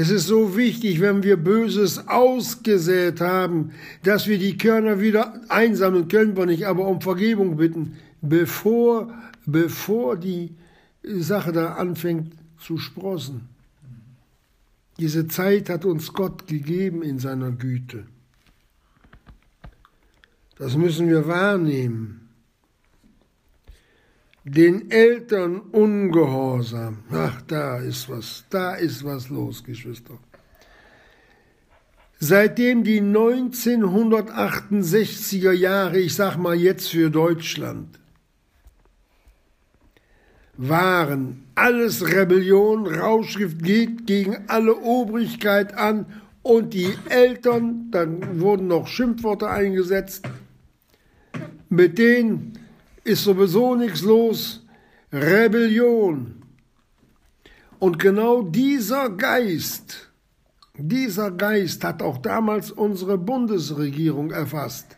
Es 0.00 0.10
ist 0.10 0.28
so 0.28 0.56
wichtig, 0.56 1.00
wenn 1.00 1.24
wir 1.24 1.36
Böses 1.36 2.06
ausgesät 2.06 3.20
haben, 3.20 3.72
dass 4.04 4.28
wir 4.28 4.38
die 4.38 4.56
Körner 4.56 5.00
wieder 5.00 5.40
einsammeln, 5.48 6.06
können 6.06 6.36
wir 6.36 6.46
nicht, 6.46 6.68
aber 6.68 6.86
um 6.86 7.00
Vergebung 7.00 7.56
bitten, 7.56 7.96
bevor, 8.20 9.12
bevor 9.44 10.16
die 10.16 10.54
Sache 11.02 11.50
da 11.50 11.74
anfängt 11.74 12.32
zu 12.60 12.78
sprossen. 12.78 13.48
Diese 15.00 15.26
Zeit 15.26 15.68
hat 15.68 15.84
uns 15.84 16.12
Gott 16.12 16.46
gegeben 16.46 17.02
in 17.02 17.18
seiner 17.18 17.50
Güte. 17.50 18.06
Das 20.58 20.76
müssen 20.76 21.08
wir 21.08 21.26
wahrnehmen. 21.26 22.27
Den 24.50 24.90
Eltern 24.90 25.60
ungehorsam. 25.60 27.04
Ach, 27.12 27.42
da 27.42 27.80
ist 27.80 28.08
was, 28.08 28.46
da 28.48 28.76
ist 28.76 29.04
was 29.04 29.28
los, 29.28 29.62
Geschwister. 29.62 30.18
Seitdem 32.18 32.82
die 32.82 33.02
1968er 33.02 35.52
Jahre, 35.52 35.98
ich 35.98 36.14
sag 36.14 36.38
mal 36.38 36.56
jetzt 36.56 36.88
für 36.88 37.10
Deutschland, 37.10 38.00
waren 40.56 41.44
alles 41.54 42.06
Rebellion, 42.06 42.86
Rauschgift 42.86 43.62
geht 43.62 44.06
gegen 44.06 44.48
alle 44.48 44.76
Obrigkeit 44.76 45.74
an 45.74 46.06
und 46.42 46.72
die 46.72 46.94
Eltern, 47.10 47.90
dann 47.90 48.40
wurden 48.40 48.68
noch 48.68 48.86
Schimpfworte 48.86 49.50
eingesetzt, 49.50 50.26
mit 51.68 51.98
denen 51.98 52.54
ist 53.08 53.24
sowieso 53.24 53.74
nichts 53.74 54.02
los, 54.02 54.64
Rebellion. 55.12 56.42
Und 57.78 57.98
genau 57.98 58.42
dieser 58.42 59.10
Geist, 59.10 60.10
dieser 60.76 61.30
Geist 61.30 61.84
hat 61.84 62.02
auch 62.02 62.18
damals 62.18 62.70
unsere 62.70 63.16
Bundesregierung 63.16 64.30
erfasst, 64.30 64.96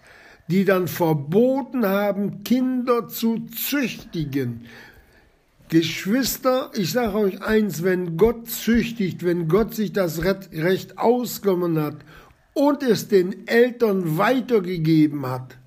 die 0.48 0.64
dann 0.64 0.88
verboten 0.88 1.86
haben, 1.86 2.42
Kinder 2.42 3.06
zu 3.08 3.46
züchtigen, 3.46 4.66
Geschwister, 5.68 6.72
ich 6.74 6.90
sage 6.90 7.16
euch 7.16 7.42
eins, 7.42 7.84
wenn 7.84 8.16
Gott 8.16 8.48
züchtigt, 8.48 9.24
wenn 9.24 9.46
Gott 9.46 9.72
sich 9.72 9.92
das 9.92 10.24
Recht 10.24 10.98
ausgenommen 10.98 11.80
hat 11.80 11.98
und 12.54 12.82
es 12.82 13.06
den 13.06 13.46
Eltern 13.46 14.18
weitergegeben 14.18 15.24
hat, 15.26 15.59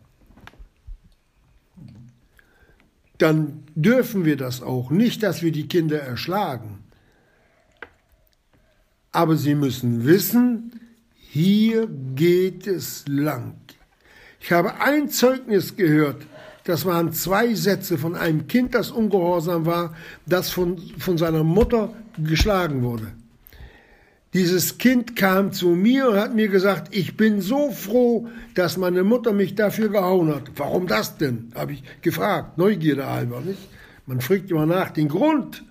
dann 3.23 3.63
dürfen 3.73 4.25
wir 4.25 4.37
das 4.37 4.61
auch. 4.61 4.91
Nicht, 4.91 5.23
dass 5.23 5.41
wir 5.41 5.51
die 5.51 5.67
Kinder 5.67 5.99
erschlagen. 5.99 6.79
Aber 9.11 9.35
sie 9.37 9.55
müssen 9.55 10.05
wissen, 10.05 10.79
hier 11.15 11.87
geht 12.15 12.67
es 12.67 13.05
lang. 13.07 13.55
Ich 14.39 14.51
habe 14.51 14.81
ein 14.81 15.09
Zeugnis 15.09 15.75
gehört 15.75 16.27
das 16.63 16.85
waren 16.85 17.11
zwei 17.11 17.53
Sätze 17.55 17.97
von 17.97 18.15
einem 18.15 18.47
Kind, 18.47 18.73
das 18.73 18.89
ungehorsam 18.89 19.65
war, 19.65 19.95
das 20.25 20.49
von, 20.49 20.77
von 20.97 21.17
seiner 21.17 21.43
Mutter 21.43 21.93
geschlagen 22.17 22.83
wurde. 22.83 23.11
Dieses 24.33 24.79
Kind 24.79 25.15
kam 25.15 25.53
zu 25.53 25.69
mir 25.69 26.09
und 26.09 26.17
hat 26.17 26.33
mir 26.33 26.47
gesagt, 26.47 26.95
ich 26.95 27.15
bin 27.15 27.39
so 27.39 27.71
froh, 27.71 28.27
dass 28.55 28.77
meine 28.77 29.03
Mutter 29.03 29.31
mich 29.31 29.53
dafür 29.53 29.89
gehauen 29.89 30.33
hat. 30.33 30.51
Warum 30.55 30.87
das 30.87 31.17
denn? 31.17 31.51
habe 31.53 31.73
ich 31.73 31.83
gefragt, 32.01 32.57
Neugierde 32.57 33.05
halber, 33.07 33.41
nicht? 33.41 33.59
Man 34.07 34.21
fragt 34.21 34.49
immer 34.49 34.65
nach 34.65 34.89
den 34.89 35.07
Grund. 35.07 35.63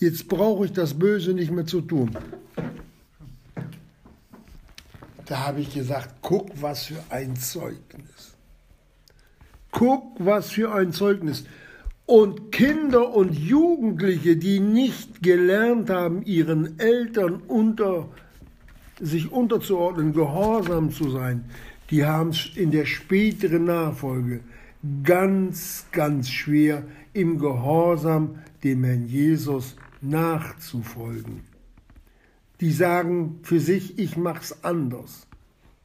Jetzt 0.00 0.28
brauche 0.28 0.66
ich 0.66 0.72
das 0.72 0.98
Böse 0.98 1.32
nicht 1.32 1.50
mehr 1.50 1.66
zu 1.66 1.80
tun. 1.80 2.10
Da 5.24 5.46
habe 5.46 5.60
ich 5.60 5.72
gesagt, 5.72 6.16
guck, 6.20 6.50
was 6.60 6.86
für 6.86 7.02
ein 7.08 7.36
Zeugnis. 7.36 8.34
Guck, 9.70 10.14
was 10.18 10.50
für 10.50 10.72
ein 10.72 10.92
Zeugnis. 10.92 11.44
Und 12.10 12.50
Kinder 12.50 13.14
und 13.14 13.38
Jugendliche, 13.38 14.36
die 14.36 14.58
nicht 14.58 15.22
gelernt 15.22 15.90
haben, 15.90 16.24
ihren 16.24 16.76
Eltern 16.80 17.40
unter, 17.46 18.08
sich 18.98 19.30
unterzuordnen, 19.30 20.12
gehorsam 20.12 20.90
zu 20.90 21.08
sein, 21.08 21.44
die 21.88 22.04
haben 22.04 22.30
es 22.30 22.50
in 22.56 22.72
der 22.72 22.84
späteren 22.84 23.66
Nachfolge 23.66 24.40
ganz, 25.04 25.86
ganz 25.92 26.28
schwer, 26.28 26.82
im 27.12 27.38
Gehorsam 27.38 28.40
dem 28.64 28.82
Herrn 28.82 29.06
Jesus 29.06 29.76
nachzufolgen. 30.00 31.44
Die 32.60 32.72
sagen 32.72 33.38
für 33.44 33.60
sich, 33.60 34.00
ich 34.00 34.16
mach's 34.16 34.64
anders. 34.64 35.28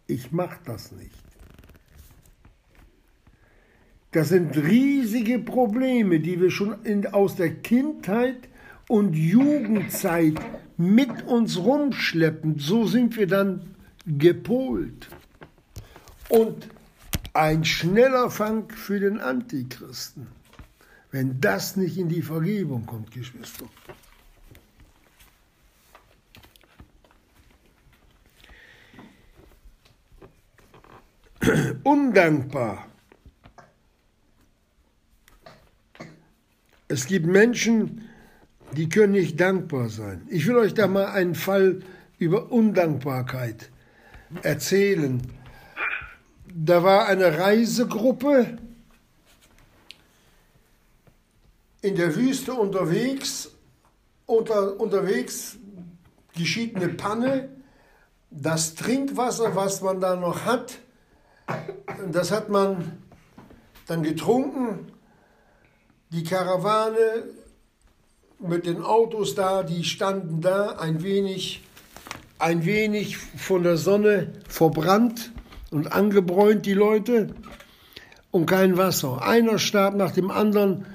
Ich 0.07 0.31
mach 0.31 0.57
das 0.65 0.91
nicht. 0.91 1.24
Das 4.15 4.29
sind 4.29 4.55
riesige 4.55 5.39
Probleme, 5.39 6.21
die 6.21 6.39
wir 6.39 6.49
schon 6.49 6.81
in, 6.85 7.05
aus 7.07 7.35
der 7.35 7.53
Kindheit 7.53 8.47
und 8.87 9.13
Jugendzeit 9.13 10.35
mit 10.77 11.23
uns 11.23 11.57
rumschleppen. 11.57 12.57
So 12.57 12.87
sind 12.87 13.17
wir 13.17 13.27
dann 13.27 13.75
gepolt. 14.07 15.09
Und 16.29 16.69
ein 17.33 17.65
schneller 17.65 18.29
Fang 18.29 18.69
für 18.69 19.01
den 19.01 19.19
Antichristen, 19.19 20.27
wenn 21.11 21.41
das 21.41 21.75
nicht 21.75 21.97
in 21.97 22.07
die 22.07 22.21
Vergebung 22.21 22.85
kommt, 22.85 23.11
Geschwister. 23.11 23.65
Undankbar 31.83 32.87
Es 36.95 37.07
gibt 37.07 37.25
Menschen, 37.25 38.07
die 38.71 38.87
können 38.87 39.11
nicht 39.11 39.37
dankbar 39.37 39.89
sein. 39.89 40.25
Ich 40.29 40.47
will 40.47 40.55
euch 40.55 40.73
da 40.73 40.87
mal 40.87 41.07
einen 41.07 41.35
Fall 41.35 41.81
über 42.19 42.53
Undankbarkeit 42.53 43.69
erzählen. 44.43 45.21
Da 46.53 46.83
war 46.83 47.07
eine 47.07 47.37
Reisegruppe 47.37 48.57
in 51.81 51.97
der 51.97 52.15
Wüste 52.15 52.53
unterwegs. 52.53 53.51
Unter, 54.25 54.79
unterwegs 54.79 55.57
geschieht 56.37 56.77
eine 56.77 56.87
Panne. 56.87 57.49
Das 58.31 58.73
Trinkwasser, 58.75 59.53
was 59.53 59.81
man 59.81 59.99
da 59.99 60.15
noch 60.15 60.45
hat, 60.45 60.79
das 62.09 62.31
hat 62.31 62.47
man 62.47 62.93
dann 63.85 64.01
getrunken 64.01 64.93
die 66.11 66.23
Karawane 66.23 67.23
mit 68.39 68.65
den 68.65 68.81
Autos 68.81 69.35
da, 69.35 69.63
die 69.63 69.83
standen 69.83 70.41
da, 70.41 70.77
ein 70.77 71.03
wenig, 71.03 71.63
ein 72.37 72.65
wenig 72.65 73.17
von 73.17 73.63
der 73.63 73.77
Sonne 73.77 74.33
verbrannt 74.47 75.31
und 75.71 75.91
angebräunt, 75.91 76.65
die 76.65 76.73
Leute, 76.73 77.33
und 78.31 78.45
kein 78.45 78.77
Wasser. 78.77 79.21
Einer 79.21 79.59
starb 79.59 79.95
nach 79.95 80.11
dem 80.11 80.29
anderen. 80.29 80.85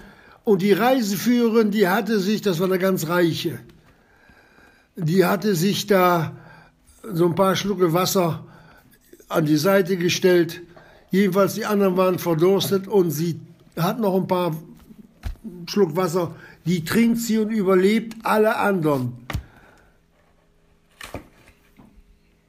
Und 0.44 0.60
die 0.62 0.72
Reiseführerin, 0.72 1.70
die 1.70 1.88
hatte 1.88 2.20
sich, 2.20 2.42
das 2.42 2.60
war 2.60 2.66
eine 2.66 2.78
ganz 2.78 3.08
reiche, 3.08 3.58
die 4.96 5.24
hatte 5.24 5.54
sich 5.54 5.86
da 5.86 6.36
so 7.02 7.24
ein 7.26 7.34
paar 7.34 7.56
Schlucke 7.56 7.94
Wasser 7.94 8.44
an 9.28 9.46
die 9.46 9.56
Seite 9.56 9.96
gestellt. 9.96 10.60
Jedenfalls 11.10 11.54
die 11.54 11.64
anderen 11.64 11.96
waren 11.96 12.18
verdurstet 12.18 12.86
und 12.88 13.10
sie 13.10 13.40
hat 13.76 14.00
noch 14.00 14.14
ein 14.14 14.26
paar 14.26 14.54
Schluck 15.66 15.96
Wasser, 15.96 16.34
die 16.66 16.84
trinkt 16.84 17.18
sie 17.18 17.38
und 17.38 17.50
überlebt 17.50 18.16
alle 18.24 18.56
anderen. 18.56 19.12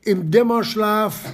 Im 0.02 0.32
Dämmerschlaf, 0.32 1.34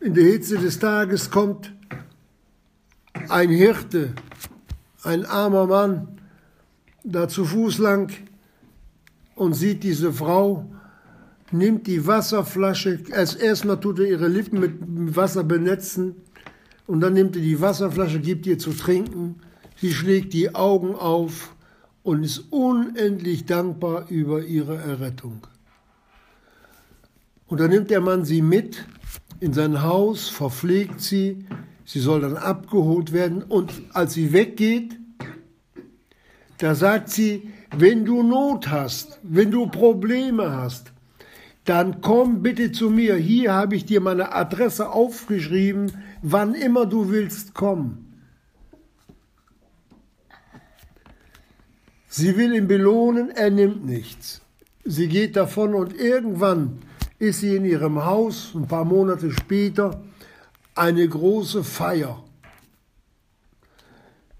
in 0.00 0.14
der 0.14 0.24
Hitze 0.24 0.58
des 0.58 0.78
Tages 0.78 1.30
kommt 1.30 1.72
ein 3.28 3.50
Hirte, 3.50 4.14
ein 5.04 5.24
armer 5.26 5.66
Mann, 5.66 6.20
da 7.04 7.28
zu 7.28 7.44
Fuß 7.44 7.78
lang 7.78 8.12
und 9.34 9.54
sieht 9.54 9.82
diese 9.84 10.12
Frau, 10.12 10.70
nimmt 11.50 11.86
die 11.86 12.06
Wasserflasche, 12.06 13.00
als 13.12 13.34
erstmal 13.34 13.78
tut 13.78 13.98
er 13.98 14.06
ihre 14.06 14.28
Lippen 14.28 14.58
mit 14.58 15.16
Wasser 15.16 15.44
benetzen, 15.44 16.16
und 16.86 17.00
dann 17.00 17.14
nimmt 17.14 17.36
er 17.36 17.42
die 17.42 17.60
Wasserflasche, 17.60 18.20
gibt 18.20 18.46
ihr 18.46 18.58
zu 18.58 18.72
trinken. 18.72 19.36
Sie 19.76 19.92
schlägt 19.92 20.32
die 20.32 20.54
Augen 20.54 20.94
auf 20.94 21.54
und 22.02 22.24
ist 22.24 22.38
unendlich 22.50 23.46
dankbar 23.46 24.06
über 24.08 24.44
ihre 24.44 24.76
Errettung. 24.76 25.46
Und 27.46 27.60
dann 27.60 27.70
nimmt 27.70 27.90
der 27.90 28.00
Mann 28.00 28.24
sie 28.24 28.42
mit 28.42 28.84
in 29.40 29.52
sein 29.52 29.82
Haus, 29.82 30.28
verpflegt 30.28 31.00
sie, 31.00 31.44
Sie 31.84 32.00
soll 32.00 32.20
dann 32.20 32.36
abgeholt 32.36 33.12
werden 33.12 33.42
und 33.42 33.70
als 33.92 34.14
sie 34.14 34.32
weggeht, 34.32 34.98
da 36.58 36.74
sagt 36.74 37.10
sie, 37.10 37.50
wenn 37.76 38.04
du 38.04 38.22
Not 38.22 38.70
hast, 38.70 39.18
wenn 39.22 39.50
du 39.50 39.66
Probleme 39.66 40.52
hast, 40.52 40.92
dann 41.64 42.00
komm 42.00 42.42
bitte 42.42 42.72
zu 42.72 42.90
mir. 42.90 43.16
Hier 43.16 43.52
habe 43.52 43.76
ich 43.76 43.84
dir 43.84 44.00
meine 44.00 44.32
Adresse 44.32 44.90
aufgeschrieben, 44.90 45.92
wann 46.22 46.54
immer 46.54 46.86
du 46.86 47.10
willst, 47.10 47.54
komm. 47.54 48.06
Sie 52.08 52.36
will 52.36 52.54
ihn 52.54 52.68
belohnen, 52.68 53.30
er 53.30 53.50
nimmt 53.50 53.86
nichts. 53.86 54.42
Sie 54.84 55.08
geht 55.08 55.36
davon 55.36 55.74
und 55.74 55.94
irgendwann 55.94 56.78
ist 57.18 57.40
sie 57.40 57.56
in 57.56 57.64
ihrem 57.64 58.04
Haus, 58.04 58.52
ein 58.54 58.66
paar 58.66 58.84
Monate 58.84 59.30
später, 59.30 60.02
eine 60.74 61.08
große 61.08 61.62
Feier. 61.62 62.22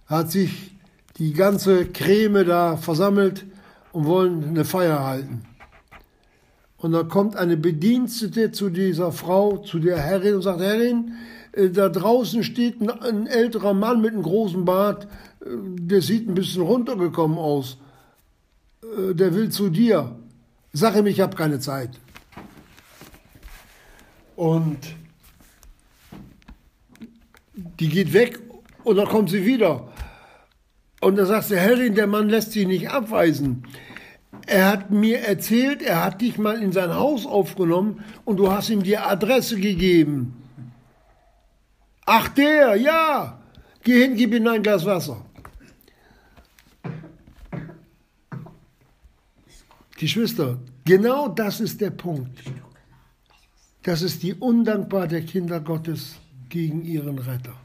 Hat 0.06 0.32
sich 0.32 0.76
die 1.18 1.32
ganze 1.32 1.87
Creme 1.87 2.44
da 2.44 2.76
versammelt 2.76 3.46
und 3.92 4.06
wollen 4.06 4.48
eine 4.48 4.64
Feier 4.64 5.04
halten. 5.04 5.42
Und 6.83 6.90
da 6.90 7.05
kommt 7.05 7.37
eine 7.37 7.57
Bedienstete 7.57 8.51
zu 8.51 8.68
dieser 8.68 9.12
Frau, 9.12 9.59
zu 9.59 9.79
der 9.79 9.99
Herrin 9.99 10.35
und 10.35 10.42
sagt, 10.42 10.61
Herrin, 10.61 11.12
äh, 11.53 11.71
da 11.71 11.88
draußen 11.88 12.42
steht 12.42 12.81
ein, 12.81 13.29
älterer 13.29 13.73
Mann 13.73 14.01
mit 14.01 14.12
einem 14.12 14.25
großen 14.25 14.64
Bart, 14.64 15.05
äh, 15.42 15.47
der 15.79 16.03
sieht 16.03 16.29
ein 16.29 16.35
bisschen 16.35 16.62
runtergekommen 16.62 17.38
aus. 17.38 17.79
Äh, 18.83 19.14
der 19.14 19.33
will 19.33 19.51
zu 19.51 19.68
dir. 19.68 20.16
Sag 20.73 20.97
ihm, 20.97 21.07
ich 21.07 21.21
habe 21.21 21.37
keine 21.37 21.61
Zeit. 21.61 22.01
Und 24.35 24.79
die 27.79 27.88
geht 27.88 28.12
weg 28.12 28.40
und 28.83 28.97
dann 28.97 29.07
kommt 29.07 29.31
sie 29.31 29.47
wieder. 29.47 29.92
Und 31.01 31.14
dann 31.14 31.27
sagt 31.27 31.47
sie, 31.47 31.57
Herrin, 31.57 31.95
der 31.95 32.09
Mann 32.09 32.29
lässt 32.29 32.51
sie 32.51 32.66
nicht 32.66 32.90
abweisen. 32.90 33.62
Er 34.46 34.68
hat 34.68 34.90
mir 34.90 35.20
erzählt, 35.20 35.83
er 35.83 36.05
hat 36.05 36.20
dich 36.20 36.38
mal 36.38 36.62
in 36.62 36.72
sein 36.72 36.94
Haus 36.94 37.26
aufgenommen 37.26 38.05
und 38.24 38.38
du 38.38 38.50
hast 38.50 38.70
ihm 38.70 38.83
die 38.83 38.98
Adresse 38.98 39.59
gegeben. 39.59 40.35
Ach 42.05 42.28
der, 42.28 42.76
ja. 42.76 43.38
Geh 43.83 44.02
hin, 44.02 44.16
gib 44.16 44.35
ihm 44.35 44.46
ein 44.46 44.62
Glas 44.62 44.85
Wasser. 44.85 45.24
Geschwister, 49.96 50.59
genau 50.85 51.28
das 51.28 51.61
ist 51.61 51.81
der 51.81 51.90
Punkt. 51.90 52.42
Das 53.85 54.02
ist 54.02 54.22
die 54.22 54.35
Undankbarkeit 54.35 55.12
der 55.12 55.22
Kinder 55.22 55.61
Gottes 55.61 56.16
gegen 56.48 56.85
ihren 56.85 57.18
Retter. 57.18 57.62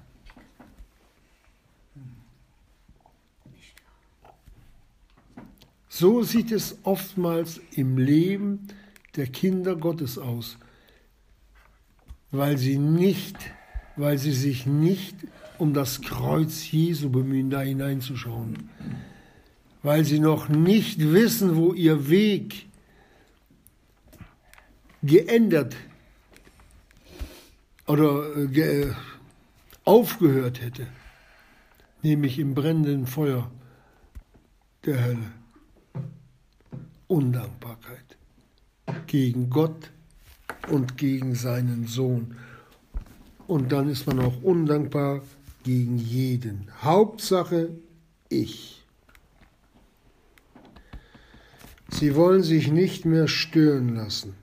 So 5.99 6.21
sieht 6.21 6.51
es 6.51 6.77
oftmals 6.83 7.59
im 7.71 7.97
Leben 7.97 8.67
der 9.15 9.25
Kinder 9.25 9.75
Gottes 9.75 10.19
aus, 10.19 10.59
weil 12.29 12.59
sie 12.59 12.77
nicht, 12.77 13.35
weil 13.95 14.19
sie 14.19 14.31
sich 14.31 14.67
nicht 14.67 15.15
um 15.57 15.73
das 15.73 16.03
Kreuz 16.03 16.69
Jesu 16.69 17.09
bemühen, 17.09 17.49
da 17.49 17.61
hineinzuschauen, 17.61 18.69
weil 19.81 20.05
sie 20.05 20.19
noch 20.19 20.49
nicht 20.49 20.99
wissen, 20.99 21.55
wo 21.55 21.73
ihr 21.73 22.07
Weg 22.11 22.67
geändert 25.01 25.75
oder 27.87 28.37
äh, 28.37 28.47
ge 28.49 28.93
aufgehört 29.83 30.61
hätte, 30.61 30.85
nämlich 32.03 32.37
im 32.37 32.53
brennenden 32.53 33.07
Feuer 33.07 33.49
der 34.85 35.03
Hölle. 35.03 35.36
Undankbarkeit 37.07 38.17
gegen 39.07 39.49
Gott 39.49 39.91
und 40.69 40.97
gegen 40.97 41.35
seinen 41.35 41.87
Sohn. 41.87 42.37
Und 43.47 43.71
dann 43.71 43.89
ist 43.89 44.07
man 44.07 44.19
auch 44.19 44.41
undankbar 44.43 45.21
gegen 45.63 45.97
jeden. 45.97 46.69
Hauptsache 46.81 47.69
ich. 48.29 48.83
Sie 51.89 52.15
wollen 52.15 52.43
sich 52.43 52.71
nicht 52.71 53.05
mehr 53.05 53.27
stören 53.27 53.95
lassen. 53.95 54.35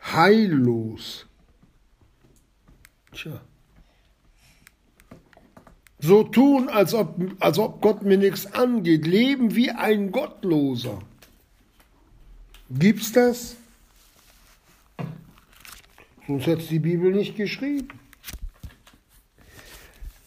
Heillos. 0.00 1.26
Tja. 3.12 3.40
So 6.04 6.24
tun, 6.24 6.68
als 6.68 6.94
ob, 6.94 7.14
als 7.38 7.58
ob 7.58 7.80
Gott 7.80 8.02
mir 8.02 8.18
nichts 8.18 8.52
angeht. 8.52 9.06
Leben 9.06 9.54
wie 9.54 9.70
ein 9.70 10.10
Gottloser. 10.10 10.98
Gibt's 12.70 13.12
das? 13.12 13.54
Sonst 16.26 16.46
hätte 16.46 16.66
die 16.66 16.80
Bibel 16.80 17.12
nicht 17.12 17.36
geschrieben. 17.36 17.88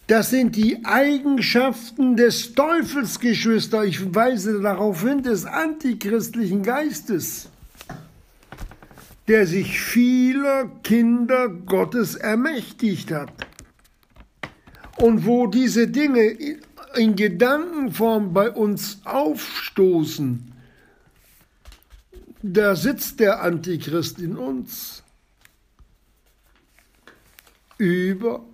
Das 0.06 0.30
sind 0.30 0.56
die 0.56 0.82
Eigenschaften 0.84 2.16
des 2.16 2.54
Teufels, 2.54 3.20
Geschwister. 3.20 3.84
Ich 3.84 4.14
weise 4.14 4.62
darauf 4.62 5.02
hin, 5.02 5.22
des 5.22 5.44
antichristlichen 5.44 6.62
Geistes, 6.62 7.50
der 9.28 9.46
sich 9.46 9.78
vieler 9.80 10.70
Kinder 10.84 11.48
Gottes 11.48 12.14
ermächtigt 12.14 13.10
hat. 13.10 13.32
Und 14.96 15.26
wo 15.26 15.46
diese 15.46 15.88
Dinge 15.88 16.36
in 16.94 17.16
Gedankenform 17.16 18.32
bei 18.32 18.50
uns 18.50 19.00
aufstoßen, 19.04 20.52
da 22.42 22.76
sitzt 22.76 23.20
der 23.20 23.42
Antichrist 23.42 24.20
in 24.20 24.36
uns 24.36 25.02
über 27.78 28.44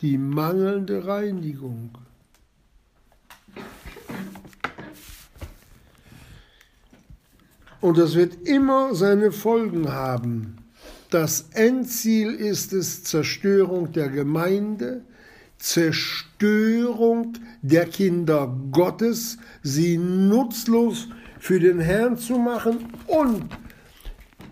die 0.00 0.16
mangelnde 0.16 1.06
Reinigung. 1.06 1.90
Und 7.80 7.98
das 7.98 8.14
wird 8.14 8.46
immer 8.46 8.94
seine 8.94 9.32
Folgen 9.32 9.92
haben. 9.92 10.58
Das 11.10 11.46
Endziel 11.52 12.34
ist 12.34 12.72
es 12.72 13.04
Zerstörung 13.04 13.92
der 13.92 14.08
Gemeinde, 14.08 15.02
Zerstörung 15.58 17.32
der 17.62 17.86
Kinder 17.86 18.56
Gottes, 18.70 19.38
sie 19.62 19.98
nutzlos 19.98 21.08
für 21.40 21.58
den 21.58 21.80
Herrn 21.80 22.16
zu 22.16 22.38
machen 22.38 22.86
und 23.06 23.44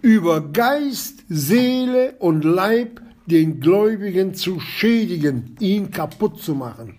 über 0.02 0.40
Geist, 0.52 1.24
Seele 1.28 2.16
und 2.18 2.44
Leib 2.44 3.00
den 3.26 3.60
Gläubigen 3.60 4.34
zu 4.34 4.60
schädigen, 4.60 5.56
ihn 5.60 5.90
kaputt 5.90 6.40
zu 6.40 6.54
machen. 6.54 6.96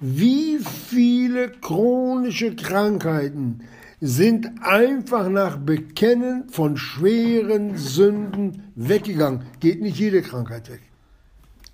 Wie 0.00 0.58
viele 0.58 1.50
chronische 1.50 2.54
Krankheiten 2.54 3.60
sind 4.00 4.50
einfach 4.60 5.28
nach 5.28 5.56
Bekennen 5.58 6.48
von 6.50 6.76
schweren 6.76 7.76
Sünden 7.76 8.62
weggegangen. 8.74 9.42
Geht 9.60 9.82
nicht 9.82 9.98
jede 9.98 10.22
Krankheit 10.22 10.70
weg 10.70 10.87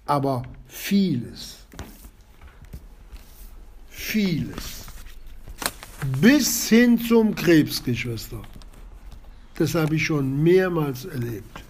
aber 0.07 0.43
vieles. 0.67 1.59
Vieles. 3.89 4.85
Bis 6.21 6.69
hin 6.69 6.99
zum 6.99 7.35
Krebs, 7.35 7.83
Geschwister. 7.83 8.43
Das 9.57 9.75
habe 9.75 9.97
ich 9.97 10.05
schon 10.05 10.43
mehrmals 10.43 11.05
erlebt. 11.05 11.63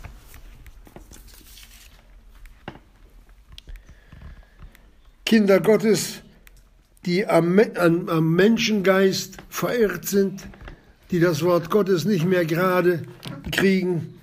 Kinder 5.25 5.61
Gottes, 5.61 6.21
die 7.07 7.27
am, 7.27 7.59
am, 7.77 8.35
Menschengeist 8.35 9.37
verirrt 9.49 10.07
sind, 10.07 10.43
die 11.11 11.21
das 11.21 11.43
Wort 11.43 11.71
Gottes 11.71 12.05
nicht 12.05 12.25
mehr 12.25 12.45
gerade 12.45 13.03
kriegen, 13.51 14.14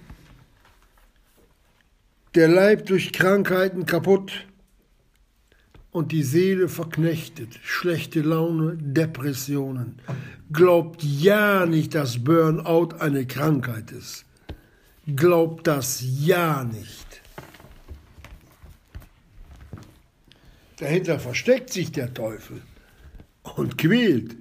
der 2.35 2.47
Leib 2.47 2.85
durch 2.85 3.11
Krankheiten 3.11 3.85
kaputt 3.85 4.47
und 5.91 6.11
die 6.13 6.23
Seele 6.23 6.69
verknechtet, 6.69 7.59
schlechte 7.61 8.21
Laune, 8.21 8.77
Depressionen. 8.77 9.99
Glaubt 10.51 11.03
ja 11.03 11.65
nicht, 11.65 11.95
dass 11.95 12.23
Burnout 12.23 12.95
eine 12.99 13.25
Krankheit 13.25 13.91
ist. 13.91 14.25
Glaubt 15.15 15.67
das 15.67 16.01
ja 16.01 16.63
nicht. 16.63 17.21
Dahinter 20.77 21.19
versteckt 21.19 21.71
sich 21.71 21.91
der 21.91 22.13
Teufel 22.13 22.61
und 23.55 23.77
quält. 23.77 24.37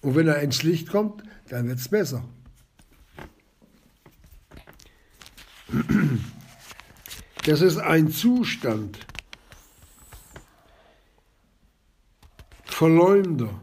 Und 0.00 0.14
wenn 0.14 0.28
er 0.28 0.40
ins 0.40 0.62
Licht 0.62 0.88
kommt, 0.88 1.22
dann 1.48 1.66
wird 1.66 1.78
es 1.78 1.88
besser. 1.88 2.24
Das 7.44 7.60
ist 7.60 7.76
ein 7.76 8.10
Zustand. 8.10 8.98
Verleumder. 12.64 13.60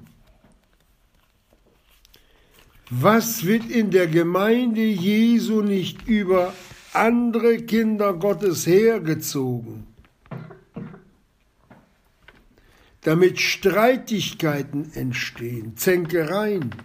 Was 2.92 3.46
wird 3.46 3.70
in 3.70 3.90
der 3.90 4.08
Gemeinde 4.08 4.82
Jesu 4.82 5.62
nicht 5.62 6.08
über 6.08 6.54
andere 6.94 7.58
Kinder 7.58 8.14
Gottes 8.14 8.68
hergezogen? 8.68 9.88
Damit 13.02 13.40
Streitigkeiten 13.40 14.94
entstehen, 14.94 15.76
Zänkereien. 15.76 16.76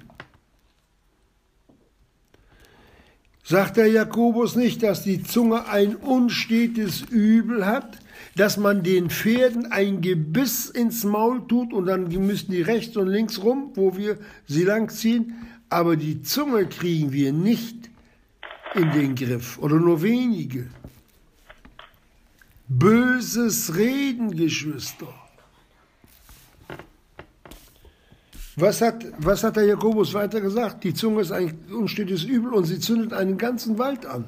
Sagt 3.49 3.77
der 3.77 3.87
Jakobus 3.87 4.57
nicht, 4.57 4.83
dass 4.83 5.05
die 5.05 5.23
Zunge 5.23 5.69
ein 5.69 5.95
unstetes 5.95 7.03
Übel 7.03 7.65
hat, 7.65 7.97
dass 8.35 8.57
man 8.57 8.83
den 8.83 9.09
Pferden 9.09 9.71
ein 9.71 10.01
Gebiss 10.01 10.69
ins 10.69 11.05
Maul 11.05 11.47
tut 11.47 11.73
und 11.73 11.87
dann 11.87 12.09
müssen 12.09 12.51
die 12.51 12.63
rechts 12.63 12.97
und 12.97 13.07
links 13.07 13.41
rum, 13.41 13.71
wo 13.77 13.97
wir 13.97 14.19
sie 14.49 14.65
langziehen, 14.65 15.47
aber 15.69 15.95
die 15.95 16.23
Zunge 16.23 16.67
kriegen 16.67 17.13
wir 17.13 17.33
nicht 17.33 17.89
in 18.75 18.91
den 18.91 19.15
Griff 19.15 19.59
oder 19.59 19.77
nur 19.77 20.03
wenige. 20.03 20.67
Böses 22.67 23.77
Reden, 23.77 24.35
Geschwister. 24.35 25.26
Was 28.57 28.81
hat, 28.81 29.05
was 29.19 29.45
hat 29.45 29.57
der 29.57 29.67
Jakobus 29.67 30.15
weiter 30.15 30.41
gesagt? 30.41 30.83
Die 30.83 30.95
Zunge 30.95 31.21
ist 31.21 31.31
ein 31.31 31.59
unstetes 31.71 32.25
Übel 32.25 32.55
und 32.55 32.65
sie 32.65 32.81
zündet 32.81 33.13
einen 33.13 33.37
ganzen 33.37 33.79
Wald 33.79 34.07
an. 34.07 34.25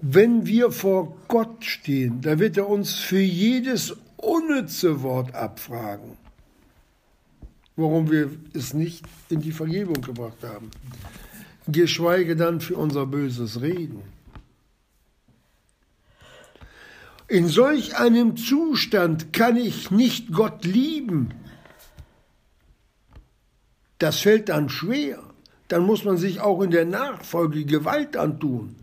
Wenn 0.00 0.46
wir 0.46 0.72
vor 0.72 1.16
Gott 1.28 1.64
stehen, 1.64 2.20
da 2.22 2.40
wird 2.40 2.56
er 2.56 2.68
uns 2.68 2.94
für 2.94 3.20
jedes 3.20 3.96
unnütze 4.16 5.02
Wort 5.02 5.32
abfragen, 5.34 6.16
warum 7.76 8.10
wir 8.10 8.30
es 8.52 8.74
nicht 8.74 9.04
in 9.28 9.40
die 9.40 9.52
Vergebung 9.52 10.00
gebracht 10.00 10.42
haben, 10.42 10.70
geschweige 11.68 12.34
dann 12.34 12.60
für 12.60 12.76
unser 12.76 13.06
böses 13.06 13.60
Reden. 13.60 14.17
In 17.28 17.48
solch 17.48 17.96
einem 17.96 18.36
Zustand 18.36 19.32
kann 19.32 19.56
ich 19.56 19.90
nicht 19.90 20.32
Gott 20.32 20.64
lieben. 20.64 21.34
Das 23.98 24.20
fällt 24.20 24.48
dann 24.48 24.68
schwer. 24.68 25.22
Dann 25.68 25.82
muss 25.82 26.04
man 26.04 26.16
sich 26.16 26.40
auch 26.40 26.62
in 26.62 26.70
der 26.70 26.86
Nachfolge 26.86 27.64
Gewalt 27.64 28.16
antun. 28.16 28.76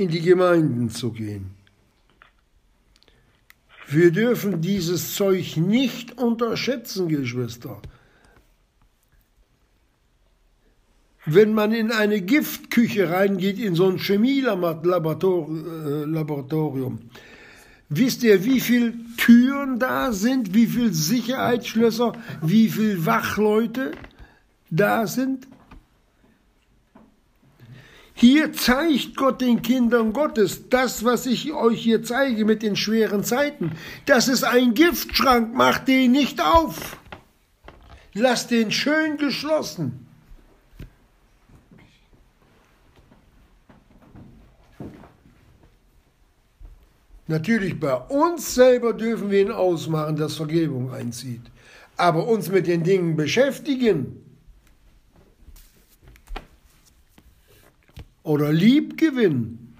in 0.00 0.08
die 0.08 0.22
Gemeinden 0.22 0.88
zu 0.88 1.12
gehen. 1.12 1.50
Wir 3.86 4.10
dürfen 4.10 4.62
dieses 4.62 5.14
Zeug 5.14 5.56
nicht 5.58 6.16
unterschätzen, 6.16 7.08
Geschwister. 7.08 7.82
Wenn 11.32 11.54
man 11.54 11.70
in 11.70 11.92
eine 11.92 12.20
Giftküche 12.20 13.10
reingeht, 13.10 13.60
in 13.60 13.76
so 13.76 13.88
ein 13.88 13.98
Chemielaboratorium, 13.98 16.98
wisst 17.88 18.24
ihr, 18.24 18.44
wie 18.44 18.58
viele 18.58 18.94
Türen 19.16 19.78
da 19.78 20.12
sind, 20.12 20.54
wie 20.54 20.66
viele 20.66 20.92
Sicherheitsschlösser, 20.92 22.14
wie 22.42 22.68
viele 22.68 23.06
Wachleute 23.06 23.92
da 24.70 25.06
sind? 25.06 25.46
Hier 28.14 28.52
zeigt 28.52 29.14
Gott 29.14 29.40
den 29.40 29.62
Kindern 29.62 30.12
Gottes 30.12 30.68
das, 30.68 31.04
was 31.04 31.26
ich 31.26 31.52
euch 31.52 31.80
hier 31.80 32.02
zeige 32.02 32.44
mit 32.44 32.64
den 32.64 32.74
schweren 32.74 33.22
Zeiten. 33.22 33.70
Das 34.04 34.26
ist 34.26 34.42
ein 34.42 34.74
Giftschrank, 34.74 35.54
macht 35.54 35.86
den 35.86 36.10
nicht 36.10 36.44
auf. 36.44 36.98
Lasst 38.14 38.50
den 38.50 38.72
schön 38.72 39.16
geschlossen. 39.16 40.09
Natürlich 47.30 47.78
bei 47.78 47.94
uns 47.94 48.56
selber 48.56 48.92
dürfen 48.92 49.30
wir 49.30 49.40
ihn 49.40 49.52
ausmachen, 49.52 50.16
dass 50.16 50.34
Vergebung 50.34 50.92
einzieht. 50.92 51.42
Aber 51.96 52.26
uns 52.26 52.50
mit 52.50 52.66
den 52.66 52.82
Dingen 52.82 53.14
beschäftigen, 53.14 54.16
oder 58.24 58.52
Liebgewinn. 58.52 59.74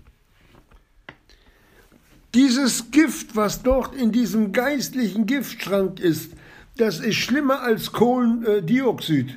Dieses 2.34 2.92
Gift, 2.92 3.34
was 3.34 3.62
dort 3.62 3.96
in 3.96 4.12
diesem 4.12 4.52
geistlichen 4.52 5.26
Giftschrank 5.26 5.98
ist, 5.98 6.32
das 6.76 7.00
ist 7.00 7.16
schlimmer 7.16 7.62
als 7.62 7.90
Kohlendioxid 7.90 9.36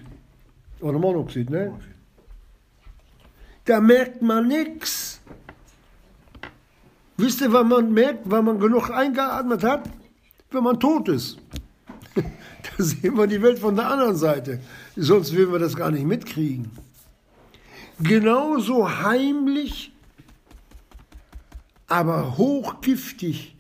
oder 0.80 0.99
Monoxid, 0.99 1.49
ne? 1.49 1.80
Da 3.65 3.82
merkt 3.82 4.21
man 4.21 4.47
nichts. 4.47 5.12
Wisst 7.17 7.41
ihr, 7.41 7.54
wann 7.54 7.67
man 7.67 7.93
merkt, 7.93 8.21
wann 8.26 8.45
man 8.45 8.60
genug 8.60 8.89
eingeatmet 8.89 9.63
hat? 9.63 9.89
Wenn 10.52 10.63
man 10.63 10.80
tot 10.80 11.10
ist. 11.10 11.38
da 12.15 12.84
sehen 12.84 13.17
wir 13.17 13.28
die 13.28 13.41
Welt 13.41 13.60
von 13.60 13.76
der 13.76 13.89
anderen 13.89 14.15
Seite. 14.15 14.60
Sonst 14.95 15.34
würden 15.34 15.52
wir 15.52 15.60
das 15.60 15.76
gar 15.76 15.91
nicht 15.91 16.06
mitkriegen 16.06 16.71
genauso 17.99 18.89
heimlich, 19.04 19.91
aber 21.88 22.38
hochgiftig 22.38 23.56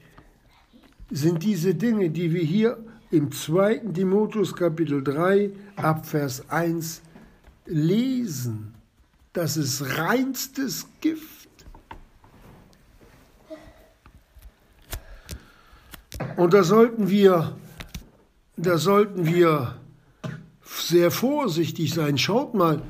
sind 1.09 1.43
diese 1.43 1.75
Dinge, 1.75 2.09
die 2.09 2.33
wir 2.33 2.43
hier 2.43 2.77
im 3.11 3.31
2. 3.31 3.77
Timotheus 3.93 4.55
Kapitel 4.55 5.03
3 5.03 5.51
ab 5.75 6.05
Vers 6.05 6.49
1 6.49 7.01
lesen. 7.65 8.73
Das 9.33 9.57
ist 9.57 9.97
reinstes 9.97 10.87
Gift. 11.01 11.42
Und 16.35 16.53
da 16.53 16.63
sollten 16.63 17.09
wir, 17.09 17.55
da 18.57 18.77
sollten 18.77 19.25
wir 19.25 19.75
sehr 20.65 21.11
vorsichtig 21.11 21.93
sein. 21.93 22.17
Schaut 22.17 22.53
mal, 22.53 22.81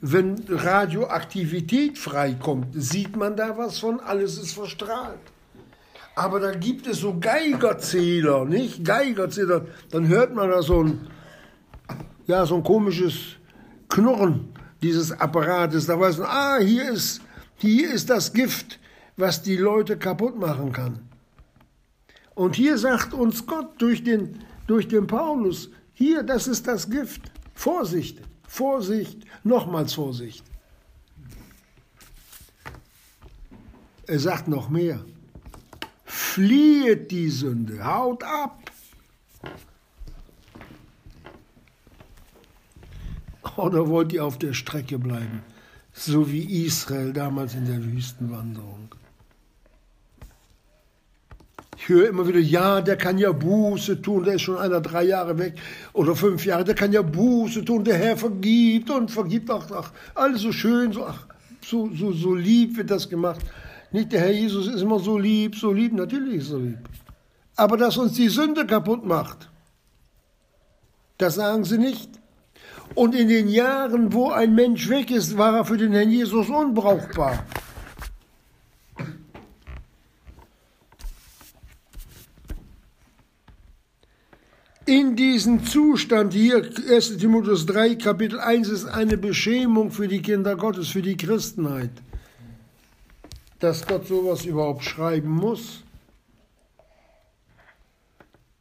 wenn 0.00 0.44
Radioaktivität 0.48 1.98
freikommt, 1.98 2.68
sieht 2.72 3.16
man 3.16 3.36
da 3.36 3.56
was 3.56 3.78
von, 3.78 4.00
alles 4.00 4.38
ist 4.38 4.52
verstrahlt. 4.52 5.18
Aber 6.14 6.40
da 6.40 6.52
gibt 6.52 6.86
es 6.88 6.98
so 6.98 7.16
Geigerzähler, 7.18 8.44
nicht? 8.44 8.84
Geigerzähler. 8.84 9.66
Dann 9.90 10.08
hört 10.08 10.34
man 10.34 10.50
da 10.50 10.62
so 10.62 10.82
ein, 10.82 11.06
ja, 12.26 12.44
so 12.44 12.56
ein 12.56 12.64
komisches 12.64 13.36
Knurren 13.88 14.48
dieses 14.82 15.12
Apparates. 15.12 15.86
Da 15.86 15.98
weiß 15.98 16.18
man, 16.18 16.28
ah, 16.28 16.58
hier 16.58 16.90
ist, 16.90 17.20
hier 17.56 17.92
ist 17.92 18.10
das 18.10 18.32
Gift, 18.32 18.80
was 19.16 19.42
die 19.42 19.56
Leute 19.56 19.96
kaputt 19.96 20.38
machen 20.38 20.72
kann. 20.72 21.07
Und 22.38 22.54
hier 22.54 22.78
sagt 22.78 23.14
uns 23.14 23.46
Gott 23.46 23.82
durch 23.82 24.04
den, 24.04 24.44
durch 24.68 24.86
den 24.86 25.08
Paulus, 25.08 25.70
hier, 25.92 26.22
das 26.22 26.46
ist 26.46 26.68
das 26.68 26.88
Gift. 26.88 27.32
Vorsicht. 27.52 28.20
Vorsicht, 28.46 29.24
nochmals 29.42 29.94
Vorsicht. 29.94 30.44
Er 34.06 34.20
sagt 34.20 34.46
noch 34.46 34.68
mehr. 34.68 35.04
Fliehet 36.04 37.10
die 37.10 37.28
Sünde, 37.28 37.84
haut 37.84 38.22
ab. 38.22 38.70
Oder 43.56 43.88
wollt 43.88 44.12
ihr 44.12 44.24
auf 44.24 44.38
der 44.38 44.52
Strecke 44.52 45.00
bleiben, 45.00 45.42
so 45.92 46.30
wie 46.30 46.64
Israel 46.64 47.12
damals 47.12 47.56
in 47.56 47.66
der 47.66 47.82
Wüstenwanderung? 47.82 48.94
Ich 51.88 51.94
höre 51.94 52.10
immer 52.10 52.28
wieder, 52.28 52.38
ja, 52.38 52.82
der 52.82 52.98
kann 52.98 53.16
ja 53.16 53.32
Buße 53.32 54.02
tun, 54.02 54.22
der 54.22 54.34
ist 54.34 54.42
schon 54.42 54.58
einer 54.58 54.82
drei 54.82 55.04
Jahre 55.04 55.38
weg 55.38 55.54
oder 55.94 56.14
fünf 56.14 56.44
Jahre, 56.44 56.62
der 56.62 56.74
kann 56.74 56.92
ja 56.92 57.00
Buße 57.00 57.64
tun, 57.64 57.82
der 57.82 57.96
Herr 57.96 58.14
vergibt 58.18 58.90
und 58.90 59.10
vergibt, 59.10 59.50
ach, 59.50 59.66
ach 59.74 59.90
alles 60.14 60.42
so 60.42 60.52
schön, 60.52 60.92
so, 60.92 61.06
ach, 61.06 61.26
so, 61.64 61.88
so, 61.94 62.12
so 62.12 62.34
lieb 62.34 62.76
wird 62.76 62.90
das 62.90 63.08
gemacht. 63.08 63.40
Nicht 63.90 64.12
der 64.12 64.20
Herr 64.20 64.32
Jesus 64.32 64.66
ist 64.66 64.82
immer 64.82 64.98
so 64.98 65.16
lieb, 65.16 65.56
so 65.56 65.72
lieb, 65.72 65.94
natürlich 65.94 66.42
ist 66.42 66.52
lieb. 66.52 66.76
Aber 67.56 67.78
dass 67.78 67.96
uns 67.96 68.12
die 68.12 68.28
Sünde 68.28 68.66
kaputt 68.66 69.06
macht, 69.06 69.48
das 71.16 71.36
sagen 71.36 71.64
sie 71.64 71.78
nicht. 71.78 72.10
Und 72.94 73.14
in 73.14 73.28
den 73.28 73.48
Jahren, 73.48 74.12
wo 74.12 74.28
ein 74.28 74.54
Mensch 74.54 74.90
weg 74.90 75.10
ist, 75.10 75.38
war 75.38 75.56
er 75.56 75.64
für 75.64 75.78
den 75.78 75.92
Herrn 75.92 76.10
Jesus 76.10 76.50
unbrauchbar. 76.50 77.46
In 84.88 85.16
diesem 85.16 85.64
Zustand 85.66 86.32
hier, 86.32 86.66
1 86.90 87.18
Timotheus 87.18 87.66
3, 87.66 87.96
Kapitel 87.96 88.40
1, 88.40 88.70
ist 88.70 88.86
eine 88.86 89.18
Beschämung 89.18 89.90
für 89.90 90.08
die 90.08 90.22
Kinder 90.22 90.56
Gottes, 90.56 90.88
für 90.88 91.02
die 91.02 91.16
Christenheit. 91.16 91.90
Dass 93.58 93.86
Gott 93.86 94.06
sowas 94.06 94.46
überhaupt 94.46 94.82
schreiben 94.82 95.28
muss. 95.28 95.82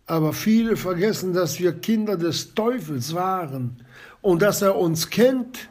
Aber 0.05 0.33
viele 0.33 0.75
vergessen, 0.75 1.31
dass 1.31 1.61
wir 1.61 1.71
Kinder 1.71 2.17
des 2.17 2.53
Teufels 2.53 3.13
waren 3.13 3.77
und 4.21 4.41
dass 4.41 4.61
er 4.61 4.75
uns 4.75 5.09
kennt 5.09 5.69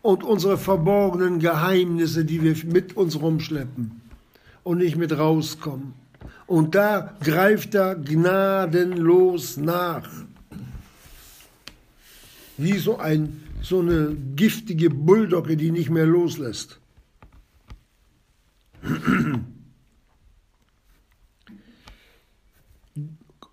und 0.00 0.24
unsere 0.24 0.56
verborgenen 0.56 1.40
Geheimnisse, 1.40 2.24
die 2.24 2.42
wir 2.42 2.56
mit 2.64 2.96
uns 2.96 3.20
rumschleppen 3.20 4.00
und 4.62 4.78
nicht 4.78 4.96
mit 4.96 5.16
rauskommen. 5.18 5.92
Und 6.48 6.74
da 6.74 7.14
greift 7.22 7.74
er 7.74 7.94
gnadenlos 7.94 9.58
nach. 9.58 10.08
Wie 12.56 12.78
so, 12.78 12.96
ein, 12.96 13.42
so 13.60 13.80
eine 13.80 14.16
giftige 14.34 14.88
Bulldogge, 14.88 15.58
die 15.58 15.70
nicht 15.70 15.90
mehr 15.90 16.06
loslässt. 16.06 16.80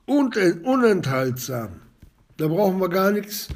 Und 0.05 0.37
unenthaltsam. 0.63 1.81
Da 2.37 2.47
brauchen 2.47 2.79
wir 2.79 2.89
gar 2.89 3.11
nichts 3.11 3.49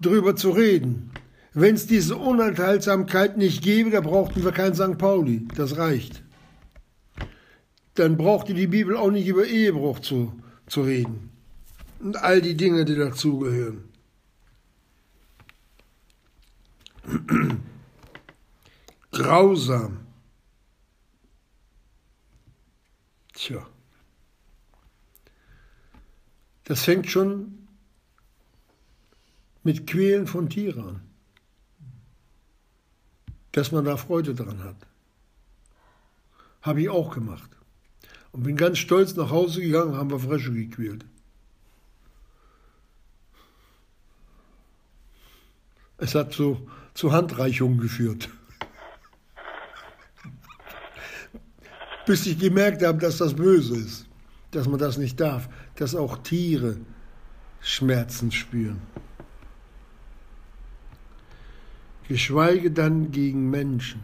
drüber 0.00 0.36
zu 0.36 0.50
reden. 0.50 1.10
Wenn 1.54 1.74
es 1.74 1.88
diese 1.88 2.14
Unenthaltsamkeit 2.14 3.36
nicht 3.36 3.64
gäbe, 3.64 3.90
da 3.90 4.00
brauchten 4.00 4.44
wir 4.44 4.52
kein 4.52 4.76
St. 4.76 4.96
Pauli. 4.96 5.48
Das 5.56 5.76
reicht 5.76 6.22
dann 7.98 8.16
brauchte 8.16 8.54
die 8.54 8.68
Bibel 8.68 8.96
auch 8.96 9.10
nicht 9.10 9.26
über 9.26 9.44
Ehebruch 9.46 9.98
zu, 10.00 10.40
zu 10.66 10.82
reden. 10.82 11.30
Und 12.00 12.16
all 12.16 12.40
die 12.40 12.56
Dinge, 12.56 12.84
die 12.84 12.94
dazugehören. 12.94 13.88
Grausam. 19.10 19.98
Tja. 23.32 23.66
Das 26.64 26.84
fängt 26.84 27.10
schon 27.10 27.66
mit 29.64 29.86
Quälen 29.86 30.26
von 30.26 30.48
Tieren 30.50 30.84
an. 30.84 31.00
Dass 33.52 33.72
man 33.72 33.84
da 33.84 33.96
Freude 33.96 34.34
dran 34.34 34.62
hat. 34.62 34.76
Habe 36.62 36.82
ich 36.82 36.88
auch 36.90 37.12
gemacht. 37.14 37.57
Und 38.32 38.42
bin 38.42 38.56
ganz 38.56 38.78
stolz 38.78 39.14
nach 39.16 39.30
Hause 39.30 39.60
gegangen, 39.60 39.96
haben 39.96 40.10
wir 40.10 40.18
Frösche 40.18 40.52
gequält. 40.52 41.04
Es 45.96 46.14
hat 46.14 46.32
zu, 46.32 46.68
zu 46.94 47.12
Handreichungen 47.12 47.80
geführt. 47.80 48.28
Bis 52.06 52.24
ich 52.26 52.38
gemerkt 52.38 52.82
habe, 52.82 52.98
dass 52.98 53.18
das 53.18 53.34
böse 53.34 53.76
ist, 53.76 54.06
dass 54.52 54.68
man 54.68 54.78
das 54.78 54.96
nicht 54.96 55.20
darf, 55.20 55.48
dass 55.76 55.94
auch 55.94 56.18
Tiere 56.18 56.78
Schmerzen 57.60 58.30
spüren. 58.30 58.80
Geschweige 62.06 62.70
dann 62.70 63.10
gegen 63.10 63.50
Menschen. 63.50 64.00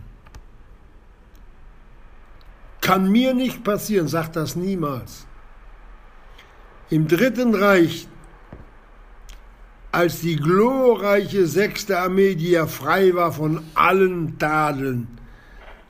Kann 2.84 3.10
mir 3.10 3.32
nicht 3.32 3.64
passieren, 3.64 4.08
sagt 4.08 4.36
das 4.36 4.56
niemals. 4.56 5.26
Im 6.90 7.08
Dritten 7.08 7.54
Reich, 7.54 8.06
als 9.90 10.20
die 10.20 10.36
glorreiche 10.36 11.46
sechste 11.46 11.98
Armee, 11.98 12.34
die 12.34 12.50
ja 12.50 12.66
frei 12.66 13.14
war 13.14 13.32
von 13.32 13.62
allen 13.74 14.38
Tadeln, 14.38 15.08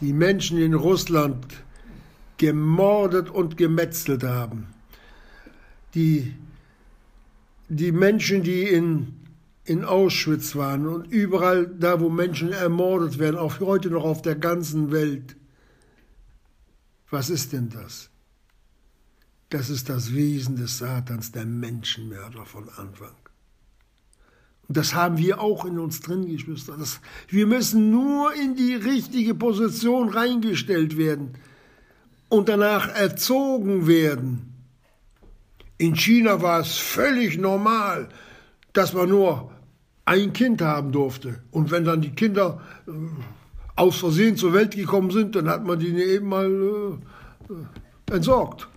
die 0.01 0.13
Menschen 0.13 0.57
in 0.59 0.73
Russland 0.73 1.45
gemordet 2.37 3.29
und 3.29 3.57
gemetzelt 3.57 4.23
haben, 4.23 4.69
die, 5.97 6.33
die 7.69 7.91
Menschen, 7.91 8.45
die 8.45 8.69
in, 8.69 9.15
in 9.65 9.85
Auschwitz 9.85 10.55
waren 10.55 10.87
und 10.87 11.11
überall 11.11 11.67
da, 11.67 11.99
wo 11.99 12.09
Menschen 12.09 12.53
ermordet 12.53 13.19
werden, 13.19 13.37
auch 13.37 13.59
heute 13.59 13.91
noch 13.91 14.05
auf 14.05 14.23
der 14.23 14.37
ganzen 14.37 14.93
Welt, 14.93 15.35
was 17.15 17.31
ist 17.31 17.53
denn 17.53 17.71
das? 17.71 18.11
Das 19.49 19.71
ist 19.71 19.89
das 19.89 20.13
Wesen 20.13 20.57
des 20.57 20.79
Satans, 20.79 21.31
der 21.31 21.47
Menschenmörder 21.47 22.45
von 22.45 22.69
Anfang. 22.71 23.15
Und 24.67 24.77
das 24.77 24.95
haben 24.95 25.17
wir 25.17 25.41
auch 25.41 25.65
in 25.65 25.79
uns 25.79 26.01
drin, 26.01 26.27
Geschwister. 26.27 26.77
Das, 26.77 27.01
wir 27.29 27.47
müssen 27.47 27.91
nur 27.93 28.35
in 28.35 28.57
die 28.57 28.75
richtige 28.75 29.35
Position 29.35 30.09
reingestellt 30.09 30.97
werden 30.97 31.35
und 32.29 32.49
danach 32.49 32.89
erzogen 32.89 33.87
werden. 33.87 34.53
In 35.79 35.95
China 35.95 36.43
war 36.43 36.61
es 36.61 36.77
völlig 36.77 37.39
normal, 37.39 38.09
dass 38.73 38.93
man 38.93 39.09
nur 39.09 39.53
ein 40.05 40.33
Kind 40.33 40.63
haben 40.63 40.91
durfte. 40.91 41.45
Und 41.53 41.71
wenn 41.71 41.85
dann 41.85 42.01
die 42.01 42.11
Kinder 42.11 42.61
äh, 42.89 42.91
aus 43.77 43.97
Versehen 43.97 44.37
zur 44.37 44.53
Welt 44.53 44.75
gekommen 44.75 45.11
sind, 45.11 45.35
dann 45.35 45.49
hat 45.49 45.65
man 45.65 45.79
die 45.79 45.95
eben 45.95 46.29
mal 46.29 46.47
äh, 46.47 47.53
äh, 47.53 48.15
entsorgt, 48.15 48.69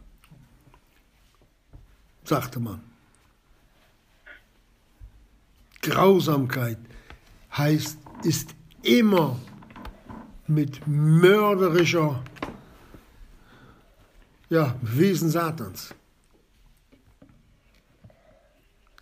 sagte 2.23 2.59
man. 2.59 2.81
Grausamkeit 5.81 6.79
heißt, 7.55 7.99
ist 8.23 8.55
immer 8.81 9.37
mit 10.47 10.85
mörderischer 10.87 12.23
ja, 14.49 14.75
Wesen 14.81 15.29
Satans. 15.29 15.93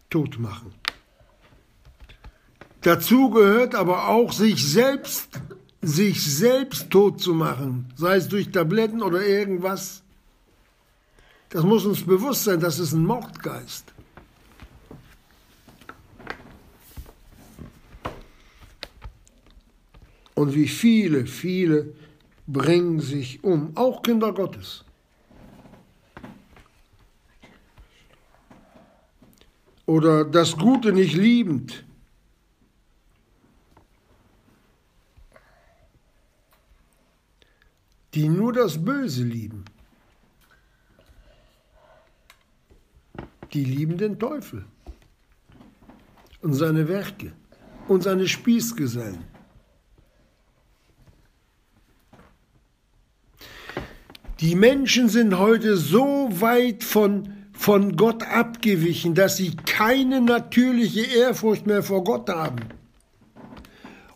Tot 0.10 0.40
machen. 0.40 0.74
Dazu 2.82 3.30
gehört 3.32 3.76
aber 3.76 4.08
auch, 4.08 4.32
sich 4.32 4.66
selbst 4.66 5.40
sich 5.86 6.24
selbst 6.24 6.89
tot 6.89 7.21
zu 7.21 7.34
machen, 7.34 7.86
sei 7.95 8.15
es 8.17 8.28
durch 8.28 8.52
Tabletten 8.52 9.04
oder 9.04 9.26
irgendwas. 9.26 10.02
Das 11.50 11.63
muss 11.63 11.86
uns 11.86 12.04
bewusst 12.04 12.43
sein, 12.45 12.60
das 12.60 12.80
ist 12.80 12.93
ein 12.93 13.06
Mordgeist. 13.06 13.93
Und 20.34 20.54
wie 20.54 20.67
viele, 20.67 21.28
viele 21.28 21.93
bringen 22.48 23.00
sich 23.00 23.43
um, 23.43 23.71
auch 23.78 24.02
Kinder 24.02 24.34
Gottes. 24.34 24.84
Oder 29.86 30.26
das 30.26 30.58
Gute 30.58 30.91
nicht 30.91 31.15
liebend. 31.15 31.85
Die 38.15 38.30
nur 38.30 38.54
das 38.54 38.84
Böse 38.84 39.23
lieben. 39.23 39.65
Die 43.54 43.65
lieben 43.65 43.97
den 43.97 44.17
Teufel 44.17 44.65
und 46.41 46.54
seine 46.54 46.88
Werke 46.88 47.34
und 47.88 48.04
seine 48.04 48.28
Spießgesellen. 48.28 49.23
Die 54.39 54.56
Menschen 54.56 55.08
sind 55.10 55.38
heute 55.38 55.78
so 55.78 56.30
weit 56.41 56.84
von, 56.84 57.34
von 57.53 57.95
Gott 57.95 58.24
abgewichen, 58.24 59.16
dass 59.16 59.38
sie 59.38 59.55
keine 59.55 60.22
natürliche 60.22 61.01
Ehrfurcht 61.01 61.66
mehr 61.66 61.84
vor 61.84 62.03
Gott 62.03 62.30
haben. 62.30 62.57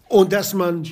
Und 0.09 0.33
dass 0.33 0.53
man 0.53 0.85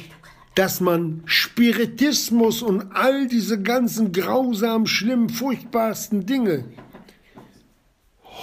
dass 0.58 0.82
man 0.82 1.22
Spiritismus 1.26 2.64
und 2.64 2.91
all 2.91 3.28
diese 3.28 3.62
ganzen 3.62 4.12
grausam, 4.12 4.88
schlimm, 4.88 5.30
furchtbarsten 5.30 6.26
Dinge 6.26 6.66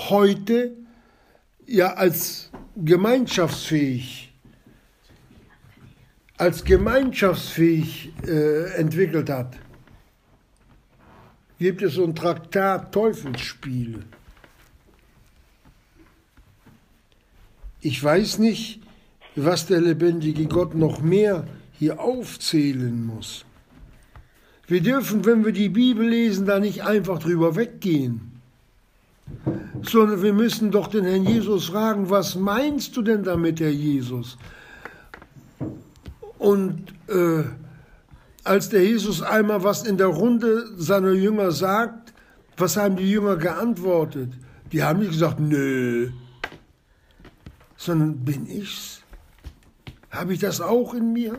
heute 0.09 0.77
ja 1.67 1.95
als 1.95 2.51
gemeinschaftsfähig 2.77 4.33
als 6.37 6.65
gemeinschaftsfähig 6.65 8.13
äh, 8.27 8.75
entwickelt 8.75 9.29
hat, 9.29 9.57
gibt 11.59 11.83
es 11.83 11.95
so 11.95 12.05
ein 12.05 12.15
Traktat 12.15 12.93
Teufelsspiele. 12.93 14.05
Ich 17.81 18.03
weiß 18.03 18.39
nicht, 18.39 18.83
was 19.35 19.67
der 19.67 19.81
lebendige 19.81 20.47
Gott 20.47 20.75
noch 20.77 21.01
mehr 21.01 21.47
hier 21.79 22.01
aufzählen 22.01 23.05
muss. 23.05 23.45
Wir 24.67 24.81
dürfen, 24.81 25.25
wenn 25.27 25.45
wir 25.45 25.53
die 25.53 25.69
Bibel 25.69 26.09
lesen, 26.09 26.47
da 26.47 26.59
nicht 26.59 26.85
einfach 26.85 27.19
drüber 27.19 27.57
weggehen, 27.57 28.41
sondern 29.83 30.23
wir 30.23 30.33
müssen 30.33 30.71
doch 30.71 30.89
den 30.89 31.05
Herrn 31.05 31.27
Jesus 31.27 31.67
fragen, 31.67 32.09
was 32.09 32.35
meinst 32.35 32.97
du 32.97 33.03
denn 33.03 33.25
damit, 33.25 33.61
Herr 33.61 33.71
Jesus? 33.71 34.39
Und 36.39 36.93
äh, 37.09 37.45
als 38.43 38.69
der 38.69 38.85
Jesus 38.85 39.23
einmal 39.23 39.65
was 39.65 39.85
in 39.85 39.97
der 39.97 40.09
Runde 40.09 40.67
seiner 40.77 41.13
Jünger 41.13 41.51
sagt, 41.51 42.13
was 42.57 42.77
haben 42.77 42.97
die 42.97 43.11
Jünger 43.11 43.37
geantwortet? 43.37 44.33
Die 44.73 44.83
haben 44.83 45.01
nicht 45.01 45.13
gesagt, 45.13 45.41
nö, 45.41 46.11
sondern 47.77 48.25
bin 48.25 48.47
ich's? 48.47 49.03
Habe 50.11 50.35
ich 50.35 50.39
das 50.39 50.61
auch 50.61 50.95
in 50.95 51.13
mir? 51.13 51.39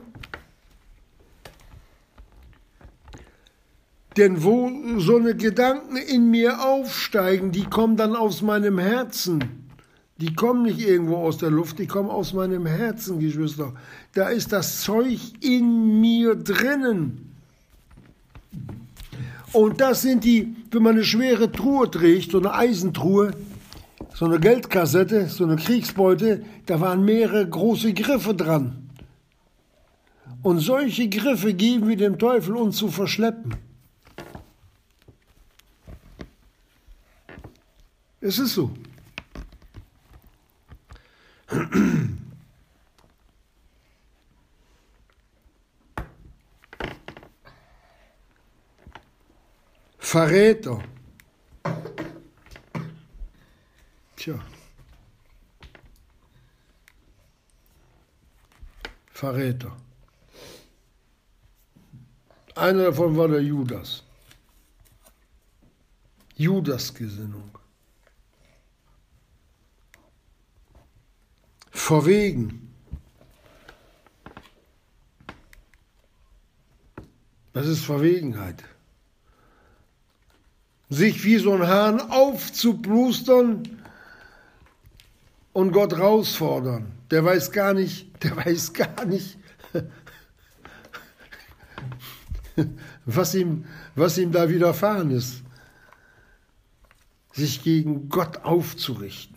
Denn 4.17 4.43
wo 4.43 4.71
so 4.97 5.17
eine 5.17 5.35
Gedanken 5.35 5.97
in 5.97 6.29
mir 6.29 6.63
aufsteigen, 6.63 7.51
die 7.51 7.65
kommen 7.65 7.97
dann 7.97 8.15
aus 8.15 8.41
meinem 8.41 8.79
Herzen. 8.79 9.43
Die 10.17 10.33
kommen 10.33 10.63
nicht 10.63 10.79
irgendwo 10.79 11.17
aus 11.17 11.37
der 11.37 11.51
Luft, 11.51 11.79
die 11.79 11.87
kommen 11.87 12.09
aus 12.09 12.31
meinem 12.31 12.65
Herzen, 12.65 13.19
Geschwister. 13.19 13.73
Da 14.13 14.29
ist 14.29 14.53
das 14.53 14.81
Zeug 14.81 15.19
in 15.41 15.99
mir 15.99 16.35
drinnen. 16.35 17.33
Und 19.51 19.81
das 19.81 20.01
sind 20.01 20.23
die, 20.23 20.55
wenn 20.71 20.83
man 20.83 20.93
eine 20.95 21.03
schwere 21.03 21.51
Truhe 21.51 21.91
trägt, 21.91 22.31
so 22.31 22.39
eine 22.39 22.53
Eisentruhe, 22.53 23.31
so 24.13 24.25
eine 24.25 24.39
Geldkassette, 24.39 25.27
so 25.27 25.43
eine 25.43 25.57
Kriegsbeute, 25.57 26.43
da 26.65 26.79
waren 26.79 27.03
mehrere 27.03 27.45
große 27.45 27.93
Griffe 27.93 28.33
dran. 28.33 28.89
Und 30.41 30.59
solche 30.59 31.09
Griffe 31.09 31.53
geben 31.53 31.89
wir 31.89 31.97
dem 31.97 32.17
Teufel, 32.17 32.55
uns 32.55 32.77
zu 32.77 32.87
verschleppen. 32.87 33.55
Es 38.25 38.39
ist 38.39 38.55
so. 38.55 38.73
Verräter. 49.99 50.83
Tja. 54.15 54.43
Verräter. 59.11 59.77
Einer 62.55 62.85
davon 62.85 63.15
war 63.15 63.27
der 63.27 63.43
Judas. 63.43 64.03
Judas-Gesinnung. 66.33 67.64
Verwegen. 71.75 72.73
Das 77.53 77.67
ist 77.67 77.85
Verwegenheit. 77.85 78.63
Sich 80.89 81.23
wie 81.23 81.37
so 81.37 81.53
ein 81.53 81.67
Hahn 81.67 81.99
aufzuplustern 81.99 83.83
und 85.53 85.71
Gott 85.71 85.93
herausfordern. 85.93 86.91
Der 87.11 87.23
weiß 87.23 87.51
gar 87.51 87.73
nicht, 87.73 88.07
der 88.23 88.37
weiß 88.37 88.73
gar 88.73 89.05
nicht, 89.05 89.37
was 93.05 93.35
ihm, 93.35 93.65
was 93.95 94.17
ihm 94.17 94.31
da 94.31 94.49
widerfahren 94.49 95.11
ist. 95.11 95.43
Sich 97.33 97.63
gegen 97.63 98.07
Gott 98.07 98.45
aufzurichten. 98.45 99.34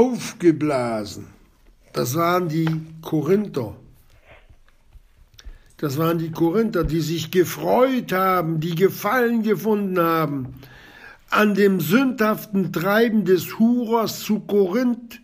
Aufgeblasen. 0.00 1.26
Das 1.92 2.14
waren 2.14 2.48
die 2.48 2.68
Korinther. 3.02 3.76
Das 5.76 5.98
waren 5.98 6.18
die 6.18 6.30
Korinther, 6.30 6.84
die 6.84 7.00
sich 7.00 7.30
gefreut 7.30 8.12
haben, 8.12 8.60
die 8.60 8.74
Gefallen 8.74 9.42
gefunden 9.42 9.98
haben 10.00 10.54
an 11.30 11.54
dem 11.54 11.80
sündhaften 11.80 12.72
Treiben 12.72 13.24
des 13.24 13.58
Hurers 13.58 14.20
zu 14.20 14.40
Korinth, 14.40 15.20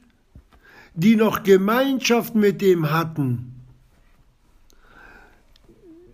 die 0.95 1.17
noch 1.17 1.43
Gemeinschaft 1.43 2.35
mit 2.35 2.63
dem 2.63 2.93
hatten. 2.93 3.53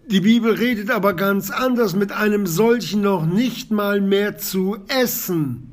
Die 0.06 0.20
Bibel 0.20 0.54
redet 0.54 0.90
aber 0.90 1.14
ganz 1.14 1.50
anders, 1.50 1.94
mit 1.94 2.10
einem 2.10 2.46
solchen 2.46 3.02
noch 3.02 3.26
nicht 3.26 3.70
mal 3.70 4.00
mehr 4.00 4.38
zu 4.38 4.78
essen. 4.88 5.71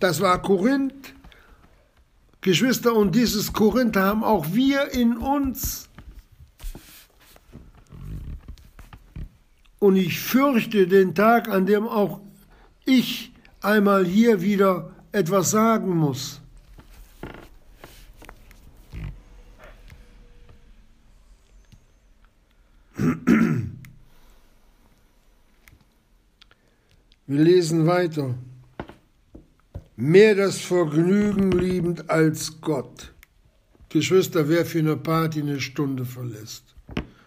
Das 0.00 0.20
war 0.20 0.40
Korinth. 0.42 1.14
Geschwister, 2.40 2.94
und 2.94 3.14
dieses 3.14 3.52
Korinth 3.52 3.96
haben 3.96 4.22
auch 4.22 4.46
wir 4.52 4.92
in 4.92 5.16
uns. 5.16 5.88
Und 9.80 9.96
ich 9.96 10.20
fürchte 10.20 10.86
den 10.86 11.14
Tag, 11.14 11.48
an 11.48 11.66
dem 11.66 11.88
auch 11.88 12.20
ich 12.84 13.32
einmal 13.60 14.04
hier 14.04 14.42
wieder 14.42 14.90
etwas 15.12 15.50
sagen 15.50 15.96
muss. 15.96 16.40
Wir 27.26 27.42
lesen 27.42 27.86
weiter 27.86 28.36
mehr 29.96 30.34
das 30.34 30.60
Vergnügen 30.60 31.50
liebend 31.52 32.10
als 32.10 32.60
Gott. 32.60 33.12
Geschwister, 33.88 34.48
wer 34.48 34.66
für 34.66 34.80
eine 34.80 34.96
Party 34.96 35.40
eine 35.40 35.60
Stunde 35.60 36.04
verlässt 36.04 36.74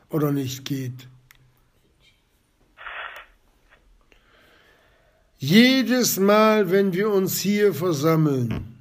oder 0.09 0.31
nicht 0.31 0.65
geht. 0.65 1.07
Jedes 5.37 6.19
Mal, 6.19 6.69
wenn 6.69 6.93
wir 6.93 7.09
uns 7.09 7.39
hier 7.39 7.73
versammeln, 7.73 8.75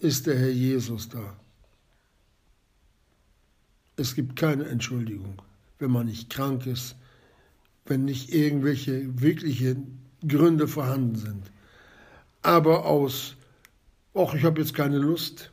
ist 0.00 0.26
der 0.26 0.36
Herr 0.36 0.50
Jesus 0.50 1.08
da. 1.08 1.36
Es 3.96 4.16
gibt 4.16 4.34
keine 4.34 4.64
Entschuldigung, 4.64 5.40
wenn 5.78 5.92
man 5.92 6.06
nicht 6.06 6.30
krank 6.30 6.66
ist, 6.66 6.96
wenn 7.86 8.04
nicht 8.04 8.34
irgendwelche 8.34 9.20
wirkliche 9.20 9.76
Gründe 10.26 10.66
vorhanden 10.66 11.14
sind 11.14 11.53
aber 12.44 12.84
aus, 12.84 13.36
ach, 14.14 14.34
ich 14.34 14.44
habe 14.44 14.60
jetzt 14.60 14.74
keine 14.74 14.98
Lust. 14.98 15.50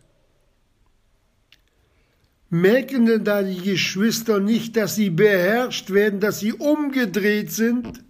Merken 2.49 3.05
denn 3.05 3.23
da 3.23 3.43
die 3.43 3.61
Geschwister 3.61 4.41
nicht, 4.41 4.75
dass 4.75 4.95
sie 4.95 5.09
beherrscht 5.09 5.91
werden, 5.91 6.19
dass 6.19 6.39
sie 6.39 6.51
umgedreht 6.51 7.51
sind? 7.51 8.03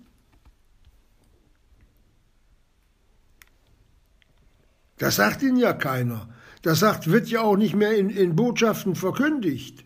Das 4.97 5.17
sagt 5.17 5.43
ihnen 5.43 5.57
ja 5.57 5.73
keiner. 5.73 6.27
Das 6.63 6.79
sagt, 6.79 7.11
wird 7.11 7.27
ja 7.27 7.41
auch 7.41 7.55
nicht 7.55 7.75
mehr 7.75 7.95
in, 7.95 8.09
in 8.09 8.35
Botschaften 8.35 8.95
verkündigt. 8.95 9.85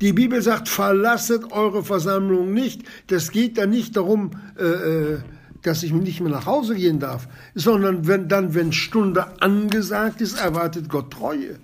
Die 0.00 0.12
Bibel 0.12 0.40
sagt, 0.42 0.68
verlasset 0.68 1.52
eure 1.52 1.84
Versammlung 1.84 2.52
nicht. 2.52 2.82
Das 3.08 3.30
geht 3.30 3.58
da 3.58 3.66
nicht 3.66 3.96
darum, 3.96 4.30
äh, 4.56 4.64
äh 4.64 5.18
dass 5.66 5.82
ich 5.82 5.92
nicht 5.92 6.20
mehr 6.20 6.30
nach 6.30 6.46
Hause 6.46 6.76
gehen 6.76 7.00
darf, 7.00 7.26
sondern 7.54 8.06
wenn 8.06 8.28
dann, 8.28 8.54
wenn 8.54 8.72
Stunde 8.72 9.40
angesagt 9.42 10.20
ist, 10.20 10.38
erwartet 10.38 10.88
Gott 10.88 11.12
Treue. 11.12 11.58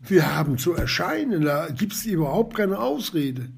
Wir 0.00 0.34
haben 0.34 0.58
zu 0.58 0.72
erscheinen, 0.72 1.42
da 1.42 1.68
gibt 1.68 1.92
es 1.92 2.06
überhaupt 2.06 2.56
keine 2.56 2.78
Ausrede. 2.78 3.48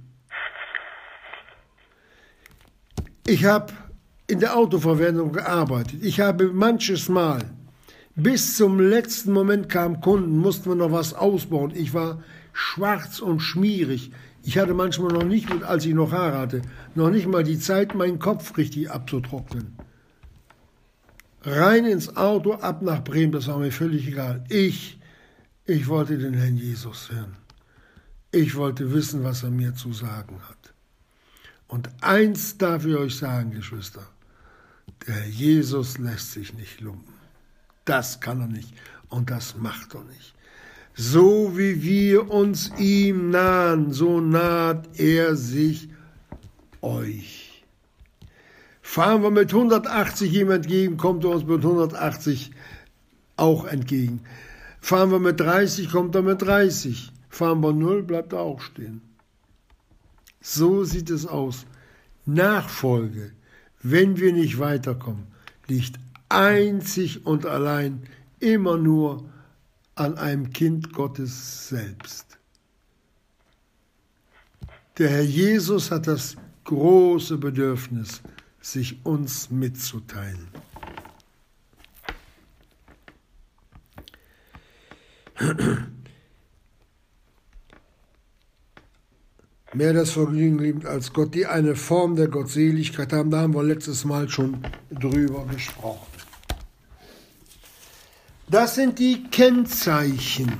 Ich 3.26 3.46
habe 3.46 3.72
in 4.26 4.40
der 4.40 4.56
Autoverwendung 4.56 5.32
gearbeitet. 5.32 6.02
Ich 6.02 6.20
habe 6.20 6.52
manches 6.52 7.08
Mal, 7.08 7.50
bis 8.14 8.56
zum 8.56 8.80
letzten 8.80 9.32
Moment 9.32 9.68
kamen 9.68 10.00
Kunden, 10.00 10.36
mussten 10.36 10.70
wir 10.70 10.76
noch 10.76 10.92
was 10.92 11.14
ausbauen. 11.14 11.72
Ich 11.74 11.94
war 11.94 12.22
schwarz 12.52 13.20
und 13.20 13.40
schmierig. 13.40 14.12
Ich 14.46 14.58
hatte 14.58 14.74
manchmal 14.74 15.12
noch 15.12 15.24
nicht, 15.24 15.50
als 15.64 15.86
ich 15.86 15.94
noch 15.94 16.12
Haare 16.12 16.38
hatte, 16.38 16.62
noch 16.94 17.10
nicht 17.10 17.26
mal 17.26 17.42
die 17.42 17.58
Zeit, 17.58 17.94
meinen 17.94 18.18
Kopf 18.18 18.56
richtig 18.58 18.90
abzutrocknen. 18.90 19.74
Rein 21.42 21.86
ins 21.86 22.14
Auto, 22.16 22.52
ab 22.52 22.82
nach 22.82 23.02
Bremen, 23.02 23.32
das 23.32 23.48
war 23.48 23.58
mir 23.58 23.72
völlig 23.72 24.06
egal. 24.06 24.44
Ich, 24.50 24.98
ich 25.64 25.88
wollte 25.88 26.18
den 26.18 26.34
Herrn 26.34 26.58
Jesus 26.58 27.10
hören. 27.10 27.36
Ich 28.32 28.54
wollte 28.54 28.92
wissen, 28.92 29.24
was 29.24 29.42
er 29.44 29.50
mir 29.50 29.74
zu 29.74 29.94
sagen 29.94 30.38
hat. 30.48 30.74
Und 31.66 31.88
eins 32.02 32.58
darf 32.58 32.84
ich 32.84 32.96
euch 32.96 33.16
sagen, 33.16 33.50
Geschwister, 33.50 34.06
der 35.06 35.26
Jesus 35.26 35.96
lässt 35.96 36.32
sich 36.32 36.52
nicht 36.52 36.82
lumpen. 36.82 37.14
Das 37.86 38.20
kann 38.20 38.40
er 38.40 38.48
nicht. 38.48 38.74
Und 39.08 39.30
das 39.30 39.56
macht 39.56 39.94
er 39.94 40.04
nicht. 40.04 40.33
So 40.94 41.58
wie 41.58 41.82
wir 41.82 42.30
uns 42.30 42.70
ihm 42.78 43.30
nahen, 43.30 43.92
so 43.92 44.20
naht 44.20 44.98
er 44.98 45.34
sich 45.34 45.88
euch. 46.82 47.64
Fahren 48.80 49.22
wir 49.22 49.32
mit 49.32 49.52
180 49.52 50.32
ihm 50.32 50.52
entgegen, 50.52 50.96
kommt 50.96 51.24
er 51.24 51.30
uns 51.30 51.44
mit 51.44 51.64
180 51.64 52.52
auch 53.36 53.64
entgegen. 53.64 54.20
Fahren 54.80 55.10
wir 55.10 55.18
mit 55.18 55.40
30, 55.40 55.90
kommt 55.90 56.14
er 56.14 56.22
mit 56.22 56.42
30. 56.42 57.10
Fahren 57.28 57.60
wir 57.60 57.72
0, 57.72 58.04
bleibt 58.04 58.32
er 58.32 58.40
auch 58.40 58.60
stehen. 58.60 59.00
So 60.40 60.84
sieht 60.84 61.10
es 61.10 61.26
aus. 61.26 61.66
Nachfolge, 62.24 63.32
wenn 63.82 64.18
wir 64.18 64.32
nicht 64.32 64.60
weiterkommen, 64.60 65.26
liegt 65.66 65.98
einzig 66.28 67.26
und 67.26 67.46
allein 67.46 68.02
immer 68.38 68.76
nur 68.76 69.24
an 69.94 70.18
einem 70.18 70.52
Kind 70.52 70.92
Gottes 70.92 71.68
selbst. 71.68 72.38
Der 74.98 75.08
Herr 75.08 75.22
Jesus 75.22 75.90
hat 75.90 76.06
das 76.06 76.36
große 76.64 77.38
Bedürfnis, 77.38 78.22
sich 78.60 79.04
uns 79.04 79.50
mitzuteilen. 79.50 80.48
Mehr 89.74 89.92
das 89.92 90.12
Vergnügen 90.12 90.60
liebt 90.60 90.86
als 90.86 91.12
Gott, 91.12 91.34
die 91.34 91.46
eine 91.46 91.74
Form 91.74 92.14
der 92.14 92.28
Gottseligkeit 92.28 93.12
haben, 93.12 93.30
da 93.30 93.40
haben 93.40 93.54
wir 93.54 93.64
letztes 93.64 94.04
Mal 94.04 94.28
schon 94.28 94.58
drüber 94.92 95.44
gesprochen. 95.46 96.13
Das 98.48 98.74
sind 98.74 98.98
die 98.98 99.24
Kennzeichen 99.24 100.52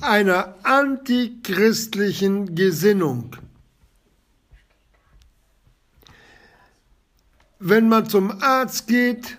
einer 0.00 0.54
antichristlichen 0.62 2.54
Gesinnung. 2.54 3.36
Wenn 7.58 7.88
man 7.88 8.08
zum 8.08 8.42
Arzt 8.42 8.86
geht, 8.88 9.38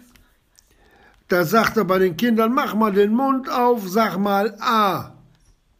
da 1.27 1.45
sagt 1.45 1.77
er 1.77 1.85
bei 1.85 1.99
den 1.99 2.15
Kindern, 2.15 2.53
mach 2.53 2.73
mal 2.73 2.91
den 2.91 3.13
Mund 3.13 3.49
auf, 3.49 3.87
sag 3.89 4.17
mal 4.17 4.55
A. 4.59 5.13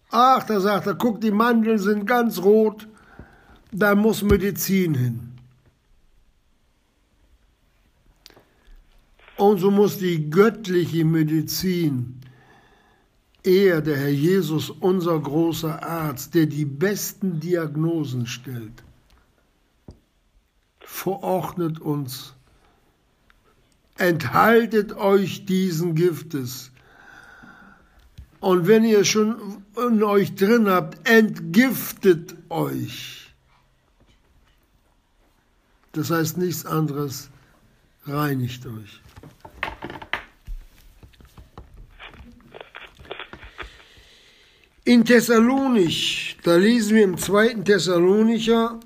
Ach, 0.10 0.44
da 0.44 0.60
sagt 0.60 0.88
er, 0.88 0.96
guck, 0.96 1.22
die 1.22 1.32
Mandeln 1.32 1.80
sind 1.80 2.06
ganz 2.06 2.40
rot, 2.40 2.88
da 3.72 3.96
muss 3.96 4.22
Medizin 4.24 4.94
hin. 4.94 5.33
Und 9.38 9.60
so 9.60 9.72
muss 9.72 9.98
die 9.98 10.30
göttliche 10.30 11.06
Medizin, 11.06 12.20
er, 13.44 13.82
der 13.82 13.98
Herr 13.98 14.10
Jesus, 14.10 14.70
unser 14.70 15.20
großer 15.20 15.84
Arzt, 15.84 16.34
der 16.34 16.46
die 16.46 16.66
besten 16.66 17.40
Diagnosen 17.40 18.26
stellt, 18.26 18.84
verordnet 20.80 21.80
uns, 21.80 22.34
enthaltet 23.98 24.94
euch 24.94 25.46
diesen 25.46 25.96
Giftes. 25.96 26.72
Und 28.40 28.68
wenn 28.68 28.86
ihr 28.86 29.04
schon 29.04 29.64
in 29.78 30.04
euch 30.04 30.36
drin 30.36 30.70
habt, 30.70 31.08
entgiftet 31.10 32.36
euch. 32.50 33.34
Das 35.94 36.12
heißt 36.12 36.38
nichts 36.38 36.66
anderes, 36.66 37.30
reinigt 38.06 38.66
euch. 38.66 39.03
In 44.86 45.06
Thessalonich, 45.06 46.38
da 46.44 46.56
lesen 46.58 46.96
wir 46.96 47.04
im 47.06 47.18
zweiten 47.18 47.64
Thessalonicher, 47.64 48.80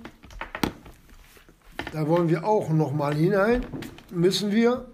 da 1.91 2.07
wollen 2.07 2.29
wir 2.29 2.45
auch 2.45 2.69
noch 2.69 2.91
mal 2.91 3.15
hinein, 3.15 3.65
müssen 4.11 4.51
wir. 4.51 4.85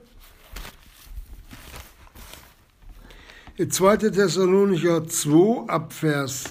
In 3.57 3.69
2. 3.69 3.97
Thessalonicher 3.97 5.05
2 5.05 5.69
ab 5.69 5.93
Vers 5.93 6.45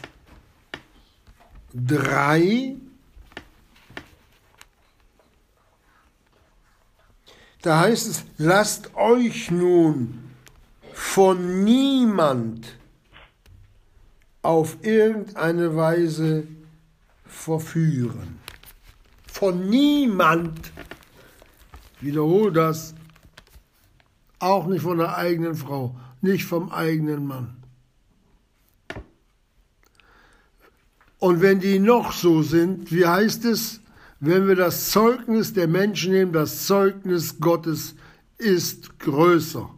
3 1.74 2.76
Da 7.62 7.78
heißt 7.78 8.08
es, 8.08 8.24
lasst 8.38 8.94
euch 8.96 9.50
nun 9.52 10.32
von 10.92 11.62
niemand 11.62 12.76
auf 14.42 14.78
irgendeine 14.82 15.76
Weise 15.76 16.46
verführen. 17.24 18.38
Von 19.26 19.70
niemand, 19.70 20.72
wiederhole 22.00 22.52
das, 22.52 22.94
auch 24.40 24.66
nicht 24.66 24.82
von 24.82 24.98
der 24.98 25.16
eigenen 25.16 25.54
Frau, 25.54 25.96
nicht 26.20 26.44
vom 26.44 26.70
eigenen 26.70 27.26
Mann. 27.26 27.56
Und 31.20 31.40
wenn 31.40 31.60
die 31.60 31.78
noch 31.78 32.12
so 32.12 32.42
sind, 32.42 32.90
wie 32.90 33.06
heißt 33.06 33.44
es, 33.44 33.80
wenn 34.18 34.48
wir 34.48 34.56
das 34.56 34.90
Zeugnis 34.90 35.52
der 35.52 35.68
Menschen 35.68 36.12
nehmen, 36.12 36.32
das 36.32 36.66
Zeugnis 36.66 37.38
Gottes 37.38 37.94
ist 38.38 38.98
größer. 38.98 39.70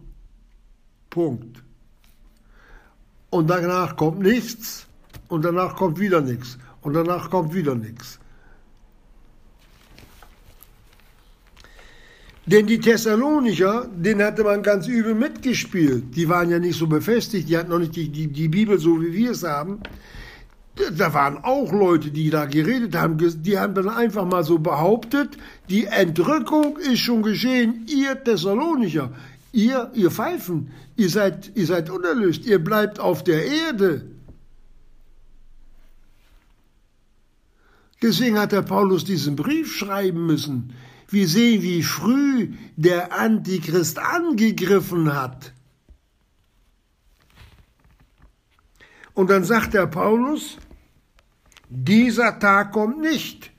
Punkt 1.10 1.53
und 3.34 3.50
danach 3.50 3.96
kommt 3.96 4.20
nichts 4.20 4.86
und 5.26 5.44
danach 5.44 5.74
kommt 5.74 5.98
wieder 5.98 6.20
nichts 6.20 6.56
und 6.82 6.94
danach 6.94 7.30
kommt 7.30 7.52
wieder 7.52 7.74
nichts. 7.74 8.20
Denn 12.46 12.68
die 12.68 12.78
Thessalonicher, 12.78 13.88
denen 13.92 14.22
hatte 14.22 14.44
man 14.44 14.62
ganz 14.62 14.86
übel 14.86 15.16
mitgespielt. 15.16 16.14
Die 16.14 16.28
waren 16.28 16.48
ja 16.48 16.60
nicht 16.60 16.78
so 16.78 16.86
befestigt, 16.86 17.48
die 17.48 17.56
hatten 17.56 17.70
noch 17.70 17.80
nicht 17.80 17.96
die, 17.96 18.08
die, 18.08 18.28
die 18.28 18.48
Bibel 18.48 18.78
so, 18.78 19.02
wie 19.02 19.12
wir 19.12 19.32
es 19.32 19.42
haben. 19.42 19.80
Da 20.96 21.12
waren 21.12 21.38
auch 21.38 21.72
Leute, 21.72 22.10
die 22.12 22.30
da 22.30 22.44
geredet 22.46 22.94
haben, 22.94 23.16
die 23.18 23.58
haben 23.58 23.74
dann 23.74 23.88
einfach 23.88 24.26
mal 24.26 24.44
so 24.44 24.58
behauptet, 24.58 25.30
die 25.70 25.86
Entrückung 25.86 26.78
ist 26.78 27.00
schon 27.00 27.22
geschehen, 27.22 27.86
ihr 27.88 28.22
Thessalonicher, 28.22 29.10
Ihr, 29.54 29.92
ihr 29.94 30.10
Pfeifen, 30.10 30.72
ihr 30.96 31.08
seid, 31.08 31.52
ihr 31.54 31.66
seid 31.66 31.88
unerlöst, 31.88 32.44
ihr 32.44 32.58
bleibt 32.58 32.98
auf 32.98 33.22
der 33.22 33.46
Erde. 33.46 34.04
Deswegen 38.02 38.36
hat 38.36 38.50
der 38.50 38.62
Paulus 38.62 39.04
diesen 39.04 39.36
Brief 39.36 39.72
schreiben 39.72 40.26
müssen. 40.26 40.74
Wir 41.08 41.28
sehen, 41.28 41.62
wie 41.62 41.84
früh 41.84 42.54
der 42.74 43.12
Antichrist 43.12 44.00
angegriffen 44.00 45.14
hat. 45.14 45.52
Und 49.12 49.30
dann 49.30 49.44
sagt 49.44 49.74
der 49.74 49.86
Paulus, 49.86 50.58
dieser 51.68 52.40
Tag 52.40 52.72
kommt 52.72 53.00
nicht, 53.00 53.52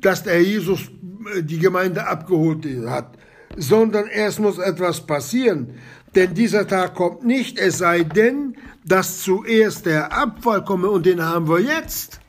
dass 0.00 0.22
der 0.22 0.42
Jesus 0.42 0.90
äh, 1.34 1.42
die 1.42 1.58
Gemeinde 1.58 2.06
abgeholt 2.06 2.64
hat 2.86 3.17
sondern 3.58 4.06
erst 4.06 4.40
muss 4.40 4.58
etwas 4.58 5.04
passieren. 5.04 5.74
Denn 6.14 6.34
dieser 6.34 6.66
Tag 6.66 6.94
kommt 6.94 7.24
nicht, 7.24 7.58
es 7.58 7.78
sei 7.78 8.04
denn, 8.04 8.56
dass 8.84 9.22
zuerst 9.22 9.86
der 9.86 10.12
Abfall 10.12 10.64
komme 10.64 10.88
und 10.88 11.04
den 11.04 11.22
haben 11.22 11.48
wir 11.48 11.60
jetzt. 11.60 12.20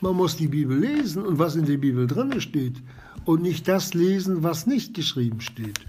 Man 0.00 0.16
muss 0.16 0.36
die 0.36 0.48
Bibel 0.48 0.78
lesen 0.78 1.24
und 1.24 1.38
was 1.38 1.56
in 1.56 1.64
der 1.64 1.78
Bibel 1.78 2.06
drin 2.06 2.40
steht 2.40 2.82
und 3.24 3.42
nicht 3.42 3.68
das 3.68 3.94
lesen, 3.94 4.42
was 4.42 4.66
nicht 4.66 4.94
geschrieben 4.94 5.40
steht. 5.40 5.80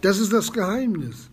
Das 0.00 0.18
ist 0.18 0.32
das 0.32 0.52
Geheimnis. 0.52 1.30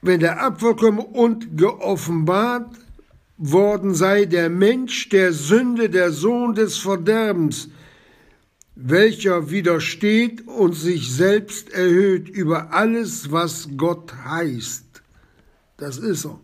Wenn 0.00 0.20
der 0.20 0.40
Abfall 0.40 0.76
komme 0.76 1.02
und 1.02 1.56
geoffenbart 1.56 2.76
worden 3.38 3.94
sei 3.94 4.24
der 4.24 4.50
Mensch 4.50 5.08
der 5.08 5.32
Sünde, 5.32 5.88
der 5.88 6.10
Sohn 6.10 6.54
des 6.54 6.78
Verderbens, 6.78 7.70
welcher 8.74 9.50
widersteht 9.50 10.46
und 10.46 10.74
sich 10.74 11.12
selbst 11.14 11.70
erhöht 11.70 12.28
über 12.28 12.72
alles, 12.72 13.32
was 13.32 13.68
Gott 13.76 14.12
heißt. 14.24 15.02
Das 15.76 15.98
ist 15.98 16.26
er. 16.26 16.38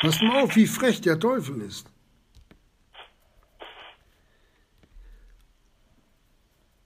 Pass 0.00 0.20
mal 0.20 0.42
auf, 0.42 0.54
wie 0.56 0.66
frech 0.66 1.00
der 1.00 1.18
Teufel 1.18 1.60
ist. 1.62 1.86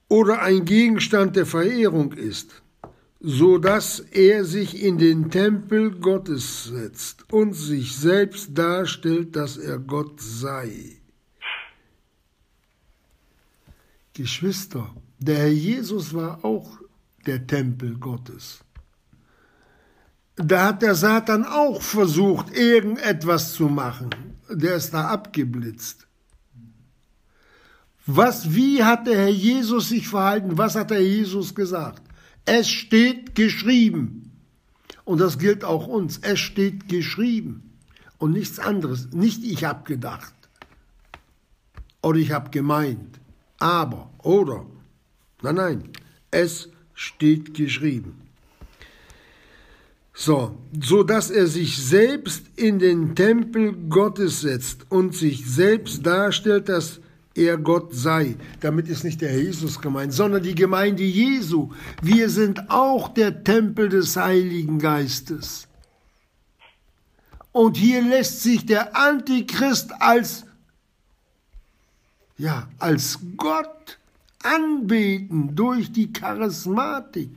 Oder 0.07 0.41
ein 0.41 0.65
Gegenstand 0.65 1.35
der 1.35 1.47
Verehrung 1.47 2.13
ist 2.13 2.62
so 3.25 3.57
dass 3.57 4.01
er 4.01 4.43
sich 4.43 4.83
in 4.83 4.97
den 4.97 5.31
Tempel 5.31 5.91
Gottes 5.91 6.65
setzt 6.65 7.31
und 7.31 7.53
sich 7.53 7.95
selbst 7.95 8.49
darstellt, 8.57 9.37
dass 9.37 9.55
er 9.55 9.79
Gott 9.79 10.19
sei. 10.19 10.97
Geschwister, 14.13 14.93
der 15.19 15.37
Herr 15.37 15.47
Jesus 15.47 16.13
war 16.13 16.43
auch 16.43 16.77
der 17.25 17.47
Tempel 17.47 17.95
Gottes. 17.95 18.59
Da 20.35 20.67
hat 20.67 20.81
der 20.81 20.95
Satan 20.95 21.45
auch 21.45 21.81
versucht, 21.81 22.53
irgendetwas 22.53 23.53
zu 23.53 23.69
machen. 23.69 24.09
Der 24.49 24.75
ist 24.75 24.93
da 24.93 25.07
abgeblitzt. 25.07 26.07
Was, 28.05 28.53
wie 28.53 28.83
hat 28.83 29.07
der 29.07 29.17
Herr 29.17 29.29
Jesus 29.29 29.89
sich 29.89 30.09
verhalten? 30.09 30.57
Was 30.57 30.75
hat 30.75 30.89
der 30.89 30.97
Herr 30.97 31.05
Jesus 31.05 31.55
gesagt? 31.55 32.01
Es 32.45 32.69
steht 32.69 33.35
geschrieben. 33.35 34.31
Und 35.05 35.19
das 35.19 35.37
gilt 35.37 35.63
auch 35.63 35.87
uns. 35.87 36.19
Es 36.19 36.39
steht 36.39 36.87
geschrieben. 36.87 37.77
Und 38.17 38.31
nichts 38.31 38.59
anderes. 38.59 39.09
Nicht 39.11 39.43
ich 39.43 39.63
habe 39.63 39.83
gedacht. 39.83 40.33
Oder 42.01 42.19
ich 42.19 42.31
habe 42.31 42.49
gemeint. 42.49 43.19
Aber, 43.59 44.09
oder. 44.19 44.65
Nein, 45.41 45.55
nein. 45.55 45.83
Es 46.31 46.69
steht 46.93 47.53
geschrieben. 47.53 48.19
So, 50.13 50.57
so 50.79 51.03
dass 51.03 51.31
er 51.31 51.47
sich 51.47 51.77
selbst 51.77 52.45
in 52.55 52.77
den 52.77 53.15
Tempel 53.15 53.73
Gottes 53.89 54.41
setzt 54.41 54.85
und 54.91 55.15
sich 55.15 55.45
selbst 55.45 56.05
darstellt, 56.05 56.69
dass 56.69 56.99
er 57.35 57.57
Gott 57.57 57.93
sei. 57.93 58.35
Damit 58.59 58.87
ist 58.87 59.03
nicht 59.03 59.21
der 59.21 59.29
Herr 59.29 59.41
Jesus 59.41 59.81
gemeint, 59.81 60.13
sondern 60.13 60.43
die 60.43 60.55
Gemeinde 60.55 61.03
Jesu. 61.03 61.71
Wir 62.01 62.29
sind 62.29 62.69
auch 62.69 63.09
der 63.09 63.43
Tempel 63.43 63.89
des 63.89 64.15
Heiligen 64.15 64.79
Geistes. 64.79 65.67
Und 67.51 67.77
hier 67.77 68.01
lässt 68.01 68.41
sich 68.41 68.65
der 68.65 68.95
Antichrist 68.95 69.91
als, 69.99 70.45
ja, 72.37 72.67
als 72.79 73.19
Gott 73.37 73.99
anbeten 74.43 75.55
durch 75.55 75.91
die 75.91 76.11
Charismatik. 76.11 77.29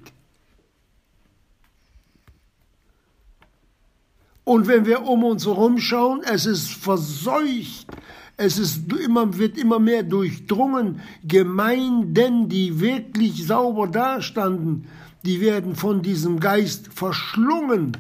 Und 4.44 4.68
wenn 4.68 4.86
wir 4.86 5.02
um 5.02 5.24
uns 5.24 5.44
herum 5.44 5.78
schauen, 5.78 6.22
es 6.22 6.46
ist 6.46 6.70
verseucht, 6.70 7.88
es 8.36 8.58
ist 8.58 8.92
immer, 8.92 9.38
wird 9.38 9.56
immer 9.56 9.78
mehr 9.78 10.02
durchdrungen. 10.02 11.00
Gemeinden, 11.24 12.48
die 12.48 12.80
wirklich 12.80 13.46
sauber 13.46 13.88
dastanden, 13.88 14.88
die 15.24 15.40
werden 15.40 15.74
von 15.74 16.02
diesem 16.02 16.38
Geist 16.38 16.88
verschlungen. 16.88 17.96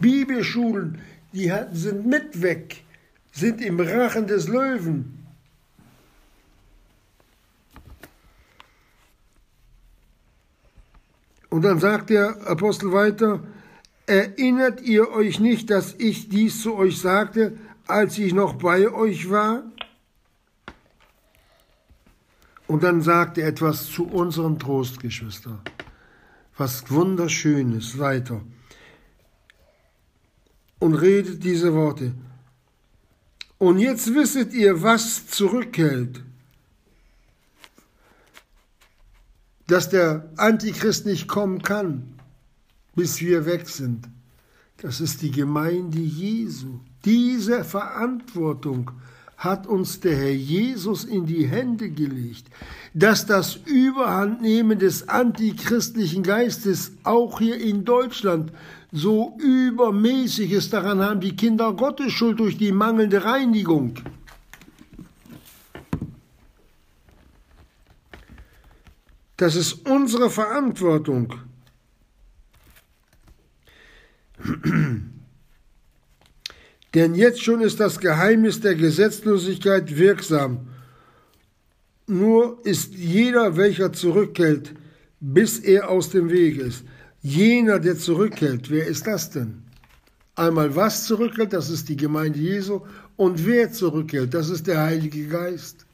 Bibelschulen, 0.00 0.98
die 1.32 1.52
sind 1.72 2.06
mit 2.06 2.40
weg, 2.40 2.84
sind 3.32 3.60
im 3.60 3.80
Rachen 3.80 4.26
des 4.26 4.48
Löwen. 4.48 5.18
Und 11.50 11.62
dann 11.62 11.80
sagt 11.80 12.10
der 12.10 12.46
Apostel 12.46 12.92
weiter, 12.92 13.40
Erinnert 14.06 14.82
ihr 14.82 15.10
euch 15.12 15.38
nicht, 15.38 15.70
dass 15.70 15.94
ich 15.96 16.28
dies 16.28 16.60
zu 16.60 16.74
euch 16.74 17.00
sagte, 17.00 17.56
als 17.86 18.18
ich 18.18 18.32
noch 18.32 18.54
bei 18.54 18.90
euch 18.90 19.30
war? 19.30 19.64
Und 22.66 22.82
dann 22.82 23.02
sagte 23.02 23.42
er 23.42 23.48
etwas 23.48 23.86
zu 23.86 24.06
unserem 24.06 24.58
Trost, 24.58 25.00
Geschwister. 25.00 25.60
Was 26.56 26.90
wunderschönes 26.90 27.98
weiter. 27.98 28.40
Und 30.78 30.94
redet 30.94 31.44
diese 31.44 31.74
Worte. 31.74 32.14
Und 33.58 33.78
jetzt 33.78 34.14
wisset 34.14 34.52
ihr, 34.52 34.82
was 34.82 35.26
zurückhält. 35.26 36.22
Dass 39.66 39.88
der 39.90 40.30
Antichrist 40.36 41.06
nicht 41.06 41.28
kommen 41.28 41.62
kann 41.62 42.12
bis 42.94 43.20
wir 43.20 43.46
weg 43.46 43.68
sind. 43.68 44.08
Das 44.78 45.00
ist 45.00 45.22
die 45.22 45.30
Gemeinde 45.30 45.98
Jesu. 45.98 46.80
Diese 47.04 47.64
Verantwortung 47.64 48.92
hat 49.36 49.66
uns 49.66 49.98
der 49.98 50.16
Herr 50.16 50.32
Jesus 50.32 51.04
in 51.04 51.26
die 51.26 51.46
Hände 51.46 51.90
gelegt, 51.90 52.46
dass 52.94 53.26
das 53.26 53.56
Überhandnehmen 53.56 54.78
des 54.78 55.08
antichristlichen 55.08 56.22
Geistes 56.22 56.92
auch 57.02 57.40
hier 57.40 57.60
in 57.60 57.84
Deutschland 57.84 58.52
so 58.92 59.36
übermäßig 59.40 60.52
ist. 60.52 60.72
Daran 60.72 61.00
haben 61.00 61.20
die 61.20 61.34
Kinder 61.34 61.72
Gottes 61.72 62.12
Schuld 62.12 62.38
durch 62.38 62.56
die 62.56 62.70
mangelnde 62.70 63.24
Reinigung. 63.24 63.94
Das 69.36 69.56
ist 69.56 69.88
unsere 69.88 70.30
Verantwortung. 70.30 71.34
Denn 76.94 77.14
jetzt 77.14 77.42
schon 77.42 77.60
ist 77.60 77.80
das 77.80 78.00
Geheimnis 78.00 78.60
der 78.60 78.74
Gesetzlosigkeit 78.74 79.96
wirksam. 79.96 80.68
Nur 82.06 82.58
ist 82.64 82.94
jeder, 82.94 83.56
welcher 83.56 83.92
zurückhält, 83.92 84.74
bis 85.20 85.58
er 85.58 85.88
aus 85.88 86.10
dem 86.10 86.30
Weg 86.30 86.58
ist. 86.58 86.84
Jener, 87.22 87.78
der 87.78 87.96
zurückhält, 87.96 88.70
wer 88.70 88.86
ist 88.86 89.06
das 89.06 89.30
denn? 89.30 89.62
Einmal 90.34 90.74
was 90.74 91.06
zurückhält, 91.06 91.52
das 91.52 91.70
ist 91.70 91.88
die 91.88 91.96
Gemeinde 91.96 92.38
Jesu, 92.38 92.80
und 93.16 93.46
wer 93.46 93.70
zurückhält, 93.70 94.34
das 94.34 94.48
ist 94.48 94.66
der 94.66 94.82
Heilige 94.82 95.28
Geist. 95.28 95.86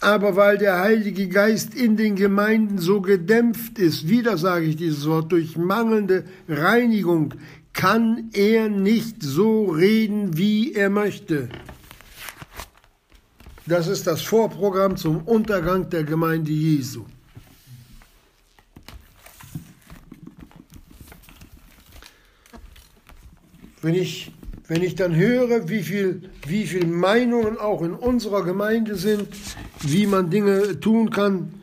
Aber 0.00 0.36
weil 0.36 0.58
der 0.58 0.78
Heilige 0.78 1.28
Geist 1.28 1.74
in 1.74 1.96
den 1.96 2.14
Gemeinden 2.14 2.78
so 2.78 3.00
gedämpft 3.00 3.78
ist, 3.78 4.08
wieder 4.08 4.38
sage 4.38 4.66
ich 4.66 4.76
dieses 4.76 5.06
Wort, 5.06 5.32
durch 5.32 5.56
mangelnde 5.56 6.24
Reinigung, 6.48 7.34
kann 7.78 8.30
er 8.32 8.68
nicht 8.68 9.22
so 9.22 9.66
reden, 9.66 10.36
wie 10.36 10.72
er 10.72 10.90
möchte. 10.90 11.48
Das 13.66 13.86
ist 13.86 14.08
das 14.08 14.20
Vorprogramm 14.20 14.96
zum 14.96 15.22
Untergang 15.22 15.88
der 15.88 16.02
Gemeinde 16.02 16.50
Jesu. 16.50 17.04
Wenn 23.80 23.94
ich 23.94 24.32
wenn 24.66 24.82
ich 24.82 24.96
dann 24.96 25.14
höre, 25.14 25.68
wie 25.68 25.82
viel, 25.84 26.30
wie 26.48 26.66
viel 26.66 26.84
Meinungen 26.84 27.58
auch 27.58 27.80
in 27.82 27.94
unserer 27.94 28.42
Gemeinde 28.42 28.96
sind, 28.96 29.28
wie 29.80 30.06
man 30.06 30.30
Dinge 30.30 30.80
tun 30.80 31.10
kann, 31.10 31.54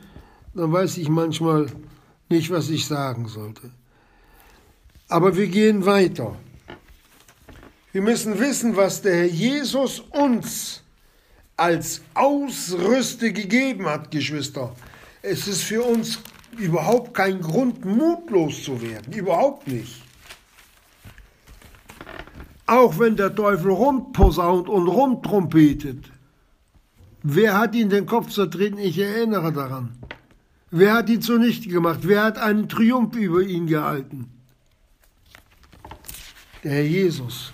dann 0.54 0.72
weiß 0.72 0.96
ich 0.96 1.10
manchmal 1.10 1.66
nicht, 2.30 2.50
was 2.50 2.70
ich 2.70 2.86
sagen 2.86 3.28
sollte. 3.28 3.70
Aber 5.08 5.36
wir 5.36 5.46
gehen 5.46 5.86
weiter. 5.86 6.36
Wir 7.92 8.02
müssen 8.02 8.38
wissen, 8.38 8.76
was 8.76 9.02
der 9.02 9.16
Herr 9.16 9.26
Jesus 9.26 10.00
uns 10.00 10.82
als 11.56 12.02
Ausrüste 12.14 13.32
gegeben 13.32 13.86
hat, 13.86 14.10
Geschwister. 14.10 14.74
Es 15.22 15.48
ist 15.48 15.62
für 15.62 15.82
uns 15.82 16.20
überhaupt 16.58 17.14
kein 17.14 17.40
Grund, 17.40 17.84
mutlos 17.84 18.64
zu 18.64 18.82
werden. 18.82 19.12
Überhaupt 19.12 19.66
nicht. 19.68 20.02
Auch 22.66 22.98
wenn 22.98 23.16
der 23.16 23.34
Teufel 23.34 23.70
rumposaunt 23.70 24.68
und 24.68 24.88
rumtrompetet. 24.88 26.10
Wer 27.22 27.58
hat 27.58 27.74
ihn 27.74 27.88
den 27.88 28.06
Kopf 28.06 28.30
zertreten? 28.30 28.78
Ich 28.78 28.98
erinnere 28.98 29.52
daran. 29.52 29.96
Wer 30.70 30.94
hat 30.94 31.08
ihn 31.08 31.22
zunichte 31.22 31.68
gemacht? 31.68 32.00
Wer 32.02 32.24
hat 32.24 32.38
einen 32.38 32.68
Triumph 32.68 33.14
über 33.16 33.40
ihn 33.40 33.66
gehalten? 33.66 34.35
Der 36.66 36.74
Herr 36.74 36.82
Jesus. 36.82 37.52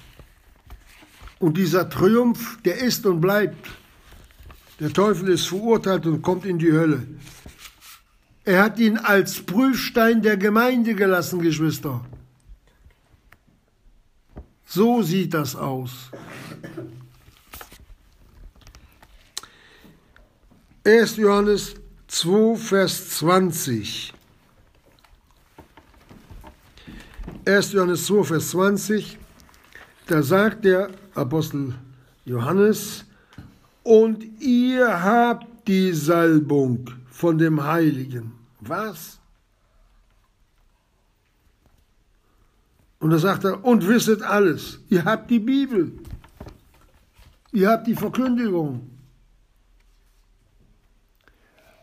Und 1.38 1.58
dieser 1.58 1.86
Triumph, 1.90 2.58
der 2.64 2.78
ist 2.78 3.04
und 3.04 3.20
bleibt. 3.20 3.68
Der 4.80 4.90
Teufel 4.90 5.28
ist 5.28 5.48
verurteilt 5.48 6.06
und 6.06 6.22
kommt 6.22 6.46
in 6.46 6.58
die 6.58 6.72
Hölle. 6.72 7.06
Er 8.46 8.62
hat 8.62 8.78
ihn 8.78 8.96
als 8.96 9.42
Prüfstein 9.42 10.22
der 10.22 10.38
Gemeinde 10.38 10.94
gelassen, 10.94 11.42
Geschwister. 11.42 12.02
So 14.64 15.02
sieht 15.02 15.34
das 15.34 15.56
aus. 15.56 16.10
1. 20.84 21.16
Johannes 21.18 21.74
2, 22.08 22.56
Vers 22.56 23.10
20. 23.18 24.14
1. 27.44 27.72
Johannes 27.72 28.06
2, 28.06 28.24
Vers 28.24 28.50
20, 28.50 29.18
da 30.06 30.22
sagt 30.22 30.64
der 30.64 30.90
Apostel 31.14 31.74
Johannes, 32.24 33.04
und 33.82 34.24
ihr 34.40 35.02
habt 35.02 35.66
die 35.66 35.92
Salbung 35.92 36.88
von 37.10 37.38
dem 37.38 37.64
Heiligen. 37.64 38.32
Was? 38.60 39.18
Und 43.00 43.10
da 43.10 43.18
sagt 43.18 43.42
er, 43.44 43.64
und 43.64 43.88
wisset 43.88 44.22
alles. 44.22 44.78
Ihr 44.88 45.04
habt 45.04 45.28
die 45.28 45.40
Bibel. 45.40 45.92
Ihr 47.50 47.68
habt 47.68 47.88
die 47.88 47.96
Verkündigung. 47.96 48.88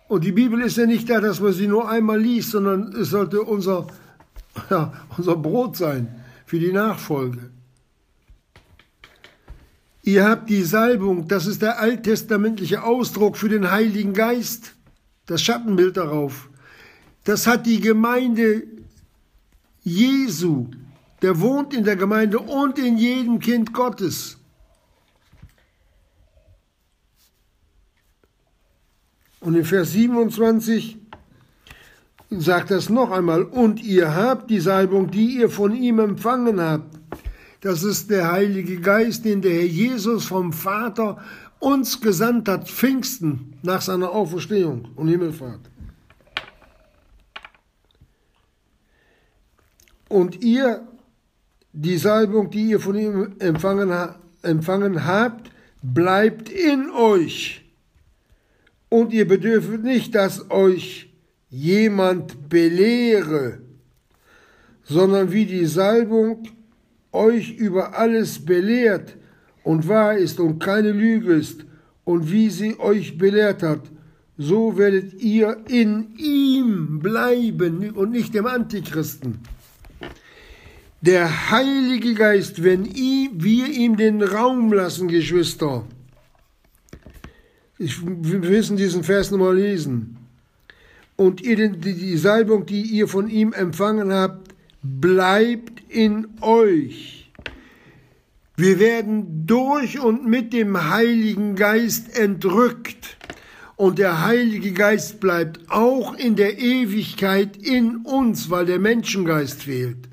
Und 0.08 0.24
die 0.24 0.32
Bibel 0.32 0.62
ist 0.62 0.78
ja 0.78 0.86
nicht 0.86 1.10
da, 1.10 1.20
dass 1.20 1.42
man 1.42 1.52
sie 1.52 1.68
nur 1.68 1.90
einmal 1.90 2.20
liest, 2.20 2.52
sondern 2.52 2.94
es 2.96 3.10
sollte 3.10 3.42
unser, 3.42 3.88
ja, 4.70 4.94
unser 5.18 5.36
Brot 5.36 5.78
sein 5.78 6.24
für 6.46 6.60
die 6.60 6.72
Nachfolge. 6.72 7.52
Ihr 10.04 10.28
habt 10.28 10.50
die 10.50 10.64
Salbung, 10.64 11.28
das 11.28 11.46
ist 11.46 11.62
der 11.62 11.80
alttestamentliche 11.80 12.84
Ausdruck 12.84 13.38
für 13.38 13.50
den 13.50 13.70
Heiligen 13.70 14.14
Geist, 14.14 14.74
das 15.26 15.42
Schattenbild 15.42 15.98
darauf. 15.98 16.50
Das 17.26 17.46
hat 17.46 17.66
die 17.66 17.80
Gemeinde 17.80 18.64
Jesu, 19.84 20.68
der 21.22 21.40
wohnt 21.40 21.74
in 21.74 21.84
der 21.84 21.96
Gemeinde 21.96 22.40
und 22.40 22.80
in 22.80 22.98
jedem 22.98 23.40
Kind 23.40 23.74
Gottes. 23.74 24.38
Und 29.42 29.56
in 29.56 29.66
Vers 29.66 29.92
27 29.92 30.98
sagt 32.30 32.72
das 32.72 32.90
noch 32.90 33.12
einmal, 33.12 33.44
und 33.44 33.82
ihr 33.84 34.16
habt 34.16 34.50
die 34.50 34.60
Salbung, 34.60 35.10
die 35.10 35.38
ihr 35.38 35.50
von 35.50 35.76
ihm 35.76 36.00
empfangen 36.00 36.62
habt. 36.62 36.98
Das 37.62 37.84
ist 37.84 38.10
der 38.10 38.32
Heilige 38.32 38.80
Geist, 38.80 39.26
den 39.26 39.42
der 39.42 39.52
Herr 39.52 39.66
Jesus 39.66 40.26
vom 40.26 40.54
Vater 40.54 41.18
uns 41.60 42.00
gesandt 42.00 42.48
hat, 42.48 42.70
Pfingsten 42.70 43.54
nach 43.64 43.82
seiner 43.82 44.12
Auferstehung 44.12 44.88
und 44.96 45.10
Himmelfahrt. 45.10 45.60
Und 50.08 50.42
ihr, 50.44 50.88
die 51.74 51.98
Salbung, 51.98 52.50
die 52.50 52.70
ihr 52.70 52.80
von 52.80 52.96
ihm 52.96 53.36
empfangen, 53.40 53.92
empfangen 54.42 55.06
habt, 55.06 55.52
bleibt 55.84 56.50
in 56.50 56.90
euch. 56.90 57.66
Und 58.88 59.14
ihr 59.14 59.28
bedürft 59.28 59.84
nicht, 59.84 60.16
dass 60.16 60.50
euch 60.50 61.09
jemand 61.50 62.50
belehre, 62.50 63.60
sondern 64.84 65.32
wie 65.32 65.46
die 65.46 65.66
Salbung 65.66 66.48
euch 67.12 67.58
über 67.58 67.98
alles 67.98 68.44
belehrt 68.44 69.18
und 69.64 69.88
wahr 69.88 70.16
ist 70.18 70.40
und 70.40 70.60
keine 70.60 70.92
Lüge 70.92 71.34
ist, 71.34 71.66
und 72.10 72.32
wie 72.32 72.50
sie 72.50 72.80
euch 72.80 73.20
belehrt 73.20 73.62
hat, 73.62 73.82
so 74.36 74.80
werdet 74.80 75.22
ihr 75.22 75.58
in 75.68 76.16
ihm 76.18 77.00
bleiben 77.00 77.92
und 77.92 78.10
nicht 78.10 78.34
dem 78.34 78.48
Antichristen. 78.48 79.38
Der 81.02 81.52
Heilige 81.52 82.16
Geist, 82.16 82.64
wenn 82.64 82.86
wir 82.86 83.68
ihm 83.68 83.96
den 83.96 84.24
Raum 84.24 84.74
lassen, 84.74 85.08
Geschwister, 85.08 85.86
ich, 87.78 88.02
wir 88.04 88.40
müssen 88.40 88.76
diesen 88.76 89.04
Vers 89.04 89.30
nochmal 89.30 89.58
lesen, 89.58 90.18
und 91.20 91.42
die 91.44 92.18
Salbung, 92.18 92.66
die 92.66 92.82
ihr 92.82 93.10
von 93.10 93.30
ihm 93.30 93.52
empfangen 93.52 94.14
habt, 94.14 94.56
bleibt 94.82 95.84
in 95.90 96.28
euch. 96.40 97.30
Wir 98.56 98.80
werden 98.80 99.46
durch 99.46 100.00
und 100.00 100.26
mit 100.26 100.54
dem 100.54 100.90
Heiligen 100.90 101.58
Geist 101.58 102.18
entrückt. 102.18 103.18
Und 103.76 104.00
der 104.00 104.26
Heilige 104.26 104.72
Geist 104.72 105.20
bleibt 105.20 105.70
auch 105.70 106.14
in 106.16 106.38
der 106.38 106.58
Ewigkeit 106.58 107.58
in 107.58 107.98
uns, 107.98 108.50
weil 108.50 108.66
der 108.66 108.80
Menschengeist 108.80 109.64
fehlt. 109.64 110.08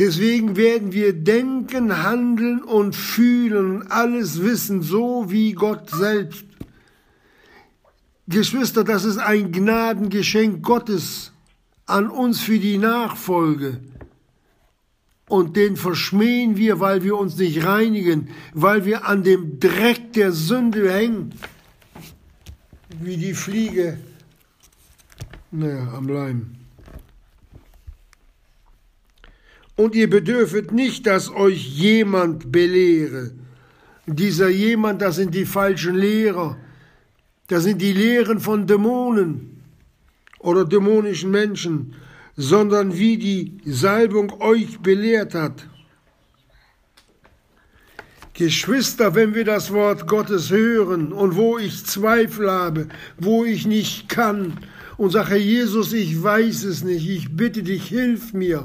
Deswegen 0.00 0.56
werden 0.56 0.92
wir 0.92 1.12
denken, 1.12 2.02
handeln 2.02 2.60
und 2.64 2.96
fühlen 2.96 3.76
und 3.76 3.92
alles 3.92 4.42
wissen, 4.42 4.82
so 4.82 5.26
wie 5.28 5.52
Gott 5.52 5.90
selbst. 5.90 6.44
Geschwister, 8.28 8.84
das 8.84 9.04
ist 9.04 9.18
ein 9.18 9.52
Gnadengeschenk 9.52 10.62
Gottes 10.62 11.32
an 11.86 12.08
uns 12.08 12.40
für 12.40 12.58
die 12.58 12.78
Nachfolge. 12.78 13.80
Und 15.28 15.56
den 15.56 15.76
verschmähen 15.76 16.56
wir, 16.56 16.78
weil 16.80 17.02
wir 17.02 17.16
uns 17.16 17.36
nicht 17.36 17.64
reinigen, 17.64 18.28
weil 18.52 18.84
wir 18.84 19.06
an 19.06 19.22
dem 19.22 19.58
Dreck 19.60 20.12
der 20.12 20.32
Sünde 20.32 20.92
hängen, 20.92 21.34
wie 23.00 23.16
die 23.16 23.34
Fliege 23.34 23.98
naja, 25.50 25.92
am 25.94 26.08
Leim. 26.08 26.62
und 29.76 29.94
ihr 29.94 30.08
bedürfet 30.08 30.72
nicht, 30.72 31.06
dass 31.06 31.30
euch 31.30 31.66
jemand 31.66 32.52
belehre. 32.52 33.32
Dieser 34.06 34.48
jemand, 34.48 35.02
das 35.02 35.16
sind 35.16 35.34
die 35.34 35.46
falschen 35.46 35.94
Lehrer, 35.94 36.56
das 37.52 37.64
sind 37.64 37.82
die 37.82 37.92
Lehren 37.92 38.40
von 38.40 38.66
Dämonen 38.66 39.62
oder 40.38 40.64
dämonischen 40.64 41.30
Menschen, 41.30 41.94
sondern 42.34 42.96
wie 42.96 43.18
die 43.18 43.58
Salbung 43.70 44.40
euch 44.40 44.78
belehrt 44.78 45.34
hat. 45.34 45.68
Geschwister, 48.32 49.14
wenn 49.14 49.34
wir 49.34 49.44
das 49.44 49.70
Wort 49.70 50.06
Gottes 50.06 50.50
hören 50.50 51.12
und 51.12 51.36
wo 51.36 51.58
ich 51.58 51.84
Zweifel 51.84 52.50
habe, 52.50 52.88
wo 53.18 53.44
ich 53.44 53.66
nicht 53.66 54.08
kann 54.08 54.58
und 54.96 55.10
sage, 55.10 55.36
Jesus, 55.36 55.92
ich 55.92 56.22
weiß 56.22 56.64
es 56.64 56.82
nicht, 56.82 57.06
ich 57.06 57.36
bitte 57.36 57.62
dich, 57.62 57.86
hilf 57.86 58.32
mir 58.32 58.64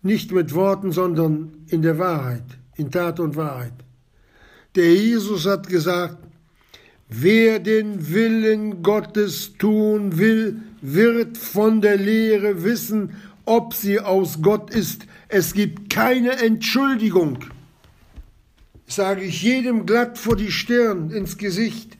nicht 0.00 0.32
mit 0.32 0.54
Worten, 0.54 0.90
sondern 0.90 1.66
in 1.66 1.82
der 1.82 1.98
Wahrheit, 1.98 2.46
in 2.76 2.90
Tat 2.90 3.20
und 3.20 3.36
Wahrheit. 3.36 3.74
Der 4.74 4.94
Jesus 4.94 5.44
hat 5.44 5.68
gesagt, 5.68 6.23
wer 7.08 7.58
den 7.58 8.10
Willen 8.10 8.82
Gottes 8.82 9.54
tun 9.58 10.18
will, 10.18 10.60
wird 10.80 11.38
von 11.38 11.80
der 11.80 11.96
Lehre 11.96 12.64
wissen, 12.64 13.16
ob 13.44 13.74
sie 13.74 14.00
aus 14.00 14.42
Gott 14.42 14.70
ist. 14.70 15.06
Es 15.28 15.54
gibt 15.54 15.90
keine 15.90 16.32
Entschuldigung. 16.32 17.38
Sage 18.86 19.22
ich 19.22 19.42
jedem 19.42 19.86
glatt 19.86 20.18
vor 20.18 20.36
die 20.36 20.52
Stirn, 20.52 21.10
ins 21.10 21.38
Gesicht. 21.38 21.96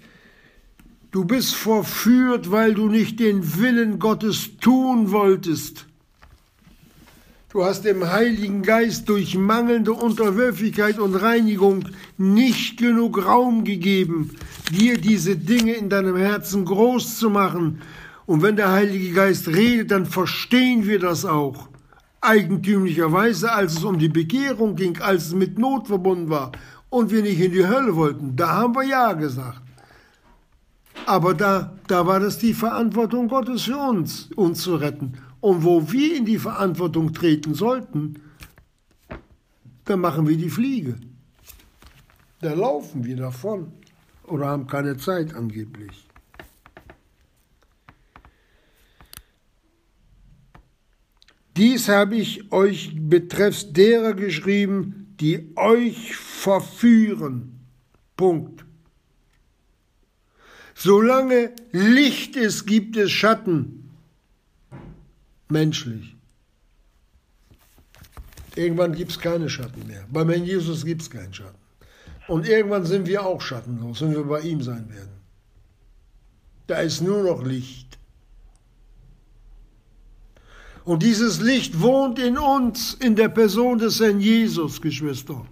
Du 1.11 1.25
bist 1.25 1.55
verführt, 1.55 2.51
weil 2.51 2.75
du 2.75 2.89
nicht 2.89 3.21
den 3.21 3.59
Willen 3.59 3.99
Gottes 3.99 4.57
tun 4.61 5.11
wolltest. 5.11 5.87
Du 7.55 7.65
hast 7.65 7.85
dem 7.85 8.11
Heiligen 8.11 8.63
Geist 8.63 9.09
durch 9.09 9.37
mangelnde 9.39 9.93
Unterwürfigkeit 9.93 10.99
und 10.99 11.15
Reinigung 11.15 11.85
nicht 12.19 12.79
genug 12.79 13.25
Raum 13.25 13.63
gegeben, 13.63 14.33
dir 14.73 14.99
diese 14.99 15.37
Dinge 15.37 15.75
in 15.75 15.89
deinem 15.89 16.17
Herzen 16.17 16.65
groß 16.65 17.17
zu 17.17 17.31
machen. 17.31 17.81
Und 18.27 18.43
wenn 18.43 18.57
der 18.57 18.73
Heilige 18.73 19.13
Geist 19.13 19.47
redet, 19.47 19.93
dann 19.93 20.05
verstehen 20.05 20.89
wir 20.89 20.99
das 20.99 21.25
auch. 21.25 21.69
Eigentümlicherweise, 22.21 23.53
als 23.53 23.75
es 23.75 23.85
um 23.85 24.01
die 24.01 24.09
Bekehrung 24.09 24.75
ging, 24.75 25.01
als 25.01 25.27
es 25.27 25.35
mit 25.35 25.57
Not 25.57 25.87
verbunden 25.87 26.31
war 26.31 26.51
und 26.91 27.13
wir 27.13 27.23
nicht 27.23 27.41
in 27.41 27.53
die 27.53 27.69
Hölle 27.69 27.95
wollten, 27.95 28.35
da 28.35 28.49
haben 28.49 28.75
wir 28.75 28.83
Ja 28.83 29.13
gesagt. 29.13 29.63
Aber 31.07 31.35
da, 31.35 31.73
da 31.87 32.05
war 32.05 32.19
das 32.19 32.37
die 32.37 32.53
Verantwortung 32.53 33.29
Gottes 33.29 33.63
für 33.63 33.77
uns, 33.77 34.29
uns 34.35 34.63
zu 34.63 34.75
retten. 34.75 35.13
Und 35.45 35.63
wo 35.63 35.93
wir 35.93 36.17
in 36.17 36.25
die 36.25 36.39
Verantwortung 36.39 37.13
treten 37.13 37.53
sollten, 37.53 38.15
da 39.85 39.95
machen 39.95 40.27
wir 40.27 40.39
die 40.39 40.49
Fliege. 40.49 40.97
Da 42.41 42.55
laufen 42.55 43.05
wir 43.05 43.17
davon 43.17 43.71
oder 44.27 44.47
haben 44.47 44.67
keine 44.67 44.97
Zeit 44.97 45.35
angeblich. 45.35 46.09
Dies 51.59 51.91
habe 51.91 52.17
ich 52.17 52.51
euch 52.51 52.93
betreffs 52.99 53.71
derer 53.71 54.15
geschrieben, 54.15 55.15
die 55.21 55.53
euch 55.57 56.17
verführen. 56.17 57.61
Punkt. 58.17 58.65
Solange 60.75 61.53
Licht 61.71 62.35
ist, 62.35 62.65
gibt 62.65 62.97
es 62.97 63.11
Schatten 63.11 63.84
menschlich. 65.55 66.15
Irgendwann 68.57 68.95
gibt 68.95 69.13
es 69.13 69.19
keine 69.19 69.49
Schatten 69.49 69.87
mehr. 69.87 70.05
Bei 70.11 70.25
Herrn 70.25 70.45
Jesus 70.45 70.85
gibt 70.85 71.03
es 71.03 71.11
keinen 71.11 71.35
Schatten. 71.35 71.65
Und 72.29 72.47
irgendwann 72.47 72.85
sind 72.85 73.07
wir 73.07 73.25
auch 73.25 73.41
schattenlos, 73.41 74.01
wenn 74.01 74.13
wir 74.13 74.25
bei 74.25 74.41
ihm 74.41 74.63
sein 74.63 74.89
werden. 74.91 75.17
Da 76.67 76.77
ist 76.79 77.01
nur 77.01 77.23
noch 77.23 77.43
Licht. 77.43 77.99
Und 80.85 81.03
dieses 81.03 81.41
Licht 81.41 81.81
wohnt 81.81 82.19
in 82.19 82.39
uns, 82.39 82.95
in 82.95 83.17
der 83.17 83.29
Person 83.29 83.79
des 83.79 84.01
Herrn 84.01 84.21
Jesus, 84.21 84.81
Geschwister. 84.81 85.47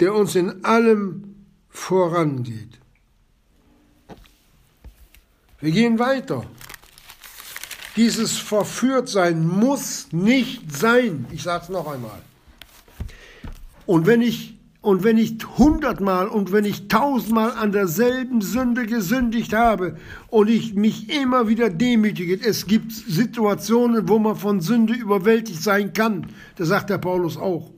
Der 0.00 0.14
uns 0.14 0.34
in 0.34 0.64
allem 0.64 1.46
vorangeht. 1.68 2.78
Wir 5.60 5.72
gehen 5.72 5.98
weiter. 5.98 6.44
Dieses 7.96 8.38
Verführtsein 8.38 9.46
muss 9.46 10.08
nicht 10.12 10.72
sein. 10.72 11.26
Ich 11.32 11.42
sage 11.42 11.64
es 11.64 11.68
noch 11.68 11.90
einmal. 11.90 12.22
Und 13.86 14.06
wenn 14.06 14.22
ich 14.22 14.54
und 14.80 15.02
wenn 15.02 15.18
ich 15.18 15.38
hundertmal 15.58 16.28
und 16.28 16.52
wenn 16.52 16.64
ich 16.64 16.86
tausendmal 16.86 17.50
an 17.50 17.72
derselben 17.72 18.40
Sünde 18.40 18.86
gesündigt 18.86 19.52
habe 19.52 19.96
und 20.28 20.48
ich 20.48 20.74
mich 20.74 21.10
immer 21.10 21.48
wieder 21.48 21.68
demütige, 21.68 22.40
es 22.40 22.66
gibt 22.66 22.92
Situationen, 22.92 24.08
wo 24.08 24.20
man 24.20 24.36
von 24.36 24.60
Sünde 24.60 24.94
überwältigt 24.94 25.62
sein 25.62 25.92
kann. 25.92 26.28
Das 26.56 26.68
sagt 26.68 26.90
der 26.90 26.98
Paulus 26.98 27.36
auch. 27.36 27.72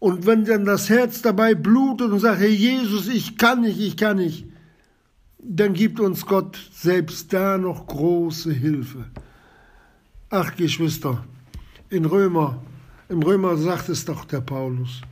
Und 0.00 0.26
wenn 0.26 0.44
dann 0.44 0.64
das 0.64 0.90
Herz 0.90 1.22
dabei 1.22 1.54
blutet 1.54 2.10
und 2.10 2.18
sagt, 2.18 2.40
Herr 2.40 2.48
Jesus, 2.48 3.06
ich 3.06 3.38
kann 3.38 3.60
nicht, 3.60 3.78
ich 3.78 3.96
kann 3.96 4.16
nicht, 4.16 4.46
dann 5.46 5.74
gibt 5.74 6.00
uns 6.00 6.24
Gott 6.24 6.58
selbst 6.72 7.32
da 7.32 7.58
noch 7.58 7.86
große 7.86 8.52
Hilfe. 8.52 9.04
Ach, 10.30 10.56
Geschwister, 10.56 11.24
in 11.90 12.06
Römer, 12.06 12.62
im 13.08 13.22
Römer 13.22 13.56
sagt 13.56 13.90
es 13.90 14.04
doch 14.04 14.24
der 14.24 14.40
Paulus, 14.40 15.02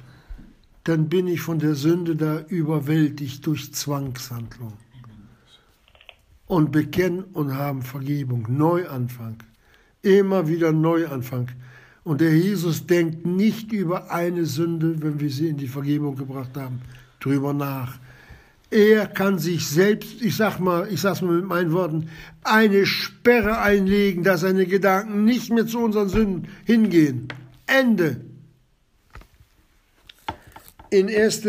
dann 0.84 1.08
bin 1.08 1.28
ich 1.28 1.40
von 1.40 1.58
der 1.58 1.74
Sünde 1.74 2.16
da 2.16 2.40
überwältigt 2.48 3.46
durch 3.46 3.72
Zwangshandlung. 3.72 4.72
Und 6.46 6.72
bekennen 6.72 7.24
und 7.32 7.54
haben 7.54 7.82
Vergebung, 7.82 8.46
Neuanfang, 8.48 9.36
immer 10.02 10.48
wieder 10.48 10.72
Neuanfang. 10.72 11.50
Und 12.04 12.20
der 12.20 12.36
Jesus 12.36 12.86
denkt 12.86 13.24
nicht 13.24 13.72
über 13.72 14.10
eine 14.10 14.44
Sünde, 14.44 15.00
wenn 15.02 15.20
wir 15.20 15.30
sie 15.30 15.48
in 15.48 15.56
die 15.56 15.68
Vergebung 15.68 16.16
gebracht 16.16 16.56
haben, 16.56 16.80
drüber 17.20 17.52
nach. 17.52 17.98
Er 18.72 19.06
kann 19.06 19.38
sich 19.38 19.68
selbst, 19.68 20.22
ich 20.22 20.34
sag 20.34 20.58
mal, 20.58 20.88
ich 20.90 21.02
sag's 21.02 21.20
mal 21.20 21.36
mit 21.36 21.44
meinen 21.44 21.72
Worten, 21.72 22.08
eine 22.42 22.86
Sperre 22.86 23.58
einlegen, 23.58 24.24
dass 24.24 24.40
seine 24.40 24.64
Gedanken 24.64 25.26
nicht 25.26 25.52
mehr 25.52 25.66
zu 25.66 25.78
unseren 25.80 26.08
Sünden 26.08 26.48
hingehen. 26.64 27.28
Ende 27.66 28.22
in 30.88 31.10
1. 31.10 31.42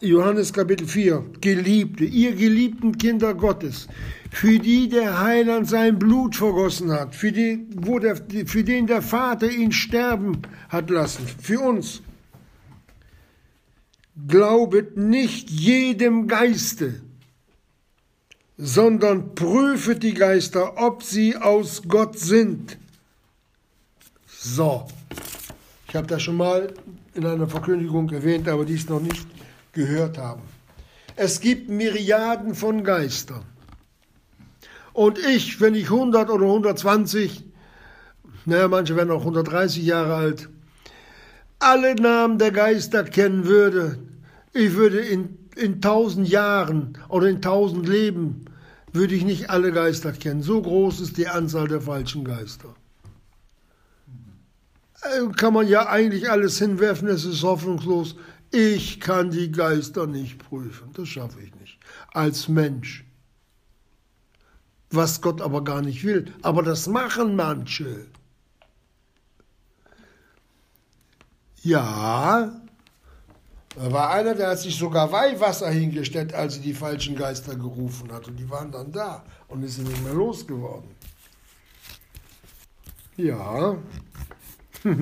Johannes 0.00 0.54
Kapitel 0.54 0.86
4, 0.86 1.26
Geliebte, 1.42 2.04
ihr 2.04 2.34
geliebten 2.36 2.96
Kinder 2.96 3.34
Gottes, 3.34 3.86
für 4.30 4.58
die 4.58 4.88
der 4.88 5.20
Heiland 5.20 5.68
sein 5.68 5.98
Blut 5.98 6.36
vergossen 6.36 6.90
hat, 6.90 7.14
für, 7.14 7.32
die, 7.32 7.66
wo 7.76 7.98
der, 7.98 8.16
für 8.46 8.64
den 8.64 8.86
der 8.86 9.02
Vater 9.02 9.50
ihn 9.50 9.72
sterben 9.72 10.40
hat 10.70 10.88
lassen, 10.88 11.26
für 11.38 11.60
uns. 11.60 12.00
Glaubet 14.28 14.96
nicht 14.96 15.50
jedem 15.50 16.28
Geiste, 16.28 17.00
sondern 18.56 19.34
prüfet 19.34 20.02
die 20.02 20.14
Geister, 20.14 20.74
ob 20.76 21.02
sie 21.02 21.36
aus 21.36 21.82
Gott 21.88 22.18
sind. 22.18 22.78
So, 24.26 24.86
ich 25.88 25.96
habe 25.96 26.06
das 26.06 26.22
schon 26.22 26.36
mal 26.36 26.72
in 27.14 27.26
einer 27.26 27.46
Verkündigung 27.46 28.10
erwähnt, 28.10 28.48
aber 28.48 28.64
dies 28.64 28.88
noch 28.88 29.00
nicht 29.00 29.26
gehört 29.72 30.18
haben. 30.18 30.42
Es 31.16 31.40
gibt 31.40 31.68
Myriaden 31.68 32.54
von 32.54 32.84
Geistern. 32.84 33.44
Und 34.92 35.18
ich, 35.18 35.60
wenn 35.60 35.74
ich 35.74 35.90
100 35.90 36.30
oder 36.30 36.46
120, 36.46 37.44
naja, 38.44 38.68
manche 38.68 38.96
werden 38.96 39.10
auch 39.10 39.20
130 39.20 39.84
Jahre 39.84 40.14
alt, 40.14 40.48
alle 41.58 41.94
Namen 41.94 42.38
der 42.38 42.50
Geister 42.50 43.04
kennen 43.04 43.46
würde, 43.46 43.98
ich 44.52 44.74
würde 44.74 45.00
in, 45.00 45.38
in 45.56 45.80
tausend 45.80 46.28
Jahren 46.28 46.98
oder 47.08 47.28
in 47.28 47.40
tausend 47.40 47.88
Leben, 47.88 48.44
würde 48.92 49.14
ich 49.14 49.24
nicht 49.24 49.50
alle 49.50 49.72
Geister 49.72 50.12
kennen. 50.12 50.42
So 50.42 50.60
groß 50.60 51.00
ist 51.00 51.16
die 51.16 51.28
Anzahl 51.28 51.68
der 51.68 51.80
falschen 51.80 52.24
Geister. 52.24 52.74
Äh, 55.02 55.32
kann 55.32 55.54
man 55.54 55.66
ja 55.66 55.88
eigentlich 55.88 56.30
alles 56.30 56.58
hinwerfen, 56.58 57.08
es 57.08 57.24
ist 57.24 57.42
hoffnungslos. 57.42 58.16
Ich 58.50 59.00
kann 59.00 59.30
die 59.30 59.50
Geister 59.50 60.06
nicht 60.06 60.38
prüfen, 60.38 60.90
das 60.92 61.08
schaffe 61.08 61.40
ich 61.40 61.54
nicht. 61.54 61.78
Als 62.12 62.48
Mensch. 62.48 63.04
Was 64.90 65.22
Gott 65.22 65.40
aber 65.40 65.64
gar 65.64 65.80
nicht 65.80 66.04
will. 66.04 66.26
Aber 66.42 66.62
das 66.62 66.86
machen 66.86 67.34
manche. 67.34 68.06
Ja, 71.62 72.61
da 73.76 73.90
war 73.90 74.10
einer, 74.10 74.34
der 74.34 74.48
hat 74.48 74.58
sich 74.58 74.76
sogar 74.76 75.10
Weihwasser 75.10 75.70
hingestellt, 75.70 76.34
als 76.34 76.54
sie 76.54 76.60
die 76.60 76.74
falschen 76.74 77.16
Geister 77.16 77.54
gerufen 77.56 78.12
hat. 78.12 78.28
Und 78.28 78.36
die 78.36 78.48
waren 78.50 78.70
dann 78.70 78.92
da 78.92 79.24
und 79.48 79.62
ist 79.62 79.78
nicht 79.78 80.04
mehr 80.04 80.14
losgeworden. 80.14 80.90
Ja, 83.16 83.76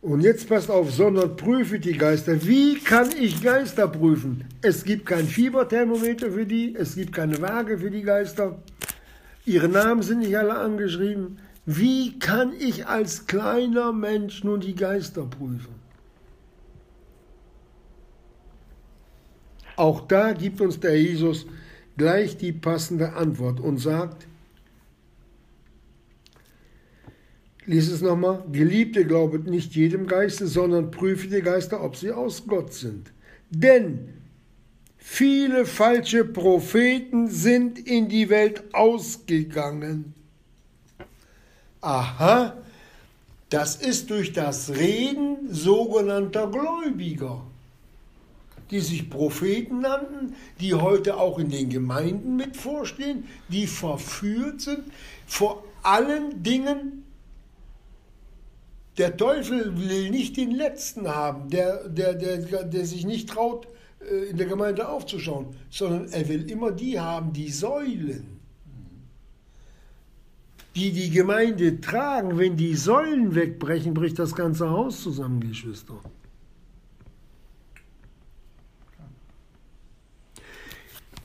Und 0.00 0.22
jetzt 0.22 0.48
passt 0.48 0.68
auf, 0.68 0.90
sondern 0.92 1.36
prüfe 1.36 1.78
die 1.78 1.96
Geister. 1.96 2.44
Wie 2.44 2.80
kann 2.80 3.10
ich 3.16 3.40
Geister 3.40 3.86
prüfen? 3.86 4.44
Es 4.60 4.82
gibt 4.82 5.06
kein 5.06 5.26
Fieberthermometer 5.26 6.32
für 6.32 6.44
die, 6.44 6.74
es 6.74 6.96
gibt 6.96 7.12
keine 7.12 7.40
Waage 7.40 7.78
für 7.78 7.90
die 7.90 8.02
Geister. 8.02 8.60
Ihre 9.44 9.68
Namen 9.68 10.02
sind 10.02 10.18
nicht 10.20 10.36
alle 10.36 10.56
angeschrieben. 10.56 11.38
Wie 11.64 12.18
kann 12.18 12.52
ich 12.58 12.86
als 12.86 13.26
kleiner 13.26 13.92
Mensch 13.92 14.42
nun 14.42 14.60
die 14.60 14.74
Geister 14.74 15.24
prüfen? 15.24 15.74
Auch 19.76 20.00
da 20.06 20.32
gibt 20.32 20.60
uns 20.60 20.80
der 20.80 21.00
Jesus 21.00 21.46
gleich 21.96 22.36
die 22.36 22.52
passende 22.52 23.14
Antwort 23.14 23.60
und 23.60 23.78
sagt, 23.78 24.26
Lies 27.64 27.88
es 27.88 28.00
nochmal. 28.00 28.44
Geliebte, 28.50 29.04
glaubet 29.04 29.46
nicht 29.46 29.74
jedem 29.74 30.06
Geiste, 30.06 30.48
sondern 30.48 30.90
prüfe 30.90 31.28
die 31.28 31.42
Geister, 31.42 31.82
ob 31.82 31.94
sie 31.96 32.10
aus 32.10 32.46
Gott 32.46 32.74
sind. 32.74 33.12
Denn 33.50 34.08
viele 34.96 35.64
falsche 35.64 36.24
Propheten 36.24 37.28
sind 37.28 37.78
in 37.78 38.08
die 38.08 38.28
Welt 38.30 38.64
ausgegangen. 38.72 40.14
Aha, 41.82 42.56
das 43.50 43.74
ist 43.74 44.08
durch 44.08 44.32
das 44.32 44.70
Reden 44.70 45.52
sogenannter 45.52 46.46
Gläubiger, 46.46 47.42
die 48.70 48.78
sich 48.78 49.10
Propheten 49.10 49.80
nannten, 49.80 50.36
die 50.60 50.74
heute 50.74 51.16
auch 51.16 51.40
in 51.40 51.50
den 51.50 51.68
Gemeinden 51.68 52.36
mit 52.36 52.56
vorstehen, 52.56 53.28
die 53.48 53.66
verführt 53.66 54.60
sind, 54.60 54.84
vor 55.26 55.64
allen 55.82 56.42
Dingen. 56.44 57.04
Der 58.96 59.16
Teufel 59.16 59.76
will 59.76 60.10
nicht 60.10 60.36
den 60.36 60.52
Letzten 60.52 61.08
haben, 61.08 61.50
der, 61.50 61.88
der, 61.88 62.14
der, 62.14 62.64
der 62.64 62.86
sich 62.86 63.04
nicht 63.04 63.28
traut, 63.28 63.66
äh, 64.00 64.30
in 64.30 64.36
der 64.36 64.46
Gemeinde 64.46 64.88
aufzuschauen, 64.88 65.56
sondern 65.68 66.12
er 66.12 66.28
will 66.28 66.48
immer 66.48 66.70
die 66.70 67.00
haben, 67.00 67.32
die 67.32 67.50
Säulen, 67.50 68.31
die 70.74 70.92
die 70.92 71.10
Gemeinde 71.10 71.80
tragen. 71.80 72.38
Wenn 72.38 72.56
die 72.56 72.74
Säulen 72.74 73.34
wegbrechen, 73.34 73.94
bricht 73.94 74.18
das 74.18 74.34
ganze 74.34 74.70
Haus 74.70 75.02
zusammen, 75.02 75.40
Geschwister. 75.40 75.98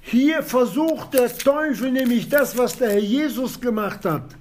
Hier 0.01 0.41
versucht 0.41 1.13
der 1.13 1.35
Teufel 1.37 1.91
nämlich 1.91 2.29
das, 2.29 2.57
was 2.57 2.77
der 2.77 2.91
Herr 2.91 2.99
Jesus 2.99 3.59
gemacht 3.59 4.05
hat 4.05 4.37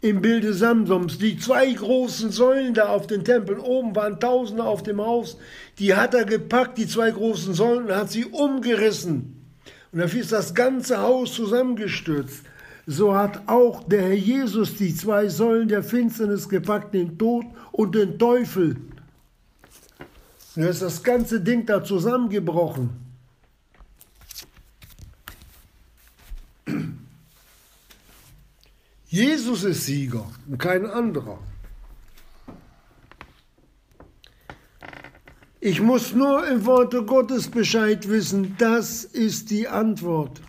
im 0.00 0.22
Bilde 0.22 0.54
Samsums. 0.54 1.18
Die 1.18 1.36
zwei 1.36 1.72
großen 1.72 2.30
Säulen 2.30 2.74
da 2.74 2.88
auf 2.88 3.06
den 3.06 3.24
Tempeln, 3.24 3.58
oben 3.58 3.96
waren 3.96 4.20
Tausende 4.20 4.62
auf 4.64 4.82
dem 4.82 5.00
Haus, 5.00 5.36
die 5.78 5.94
hat 5.94 6.14
er 6.14 6.24
gepackt, 6.24 6.78
die 6.78 6.86
zwei 6.86 7.10
großen 7.10 7.54
Säulen, 7.54 7.86
und 7.86 7.96
hat 7.96 8.10
sie 8.10 8.26
umgerissen. 8.26 9.44
Und 9.92 9.98
dann 9.98 10.10
ist 10.10 10.32
das 10.32 10.54
ganze 10.54 10.98
Haus 10.98 11.32
zusammengestürzt. 11.32 12.44
So 12.86 13.16
hat 13.16 13.48
auch 13.48 13.82
der 13.82 14.02
Herr 14.02 14.14
Jesus 14.14 14.76
die 14.76 14.94
zwei 14.94 15.28
Säulen 15.28 15.68
der 15.68 15.82
Finsternis 15.82 16.48
gepackt, 16.48 16.94
den 16.94 17.18
Tod 17.18 17.44
und 17.72 17.96
den 17.96 18.16
Teufel. 18.16 18.76
Da 20.54 20.68
ist 20.68 20.82
das 20.82 21.02
ganze 21.02 21.40
Ding 21.40 21.66
da 21.66 21.82
zusammengebrochen. 21.82 22.90
Jesus 29.08 29.64
ist 29.64 29.84
Sieger 29.86 30.26
und 30.46 30.58
kein 30.58 30.86
anderer. 30.86 31.38
Ich 35.60 35.80
muss 35.80 36.14
nur 36.14 36.46
im 36.46 36.64
Worte 36.64 37.02
Gottes 37.04 37.48
Bescheid 37.48 38.08
wissen, 38.08 38.54
das 38.58 39.04
ist 39.04 39.50
die 39.50 39.66
Antwort. 39.66 40.40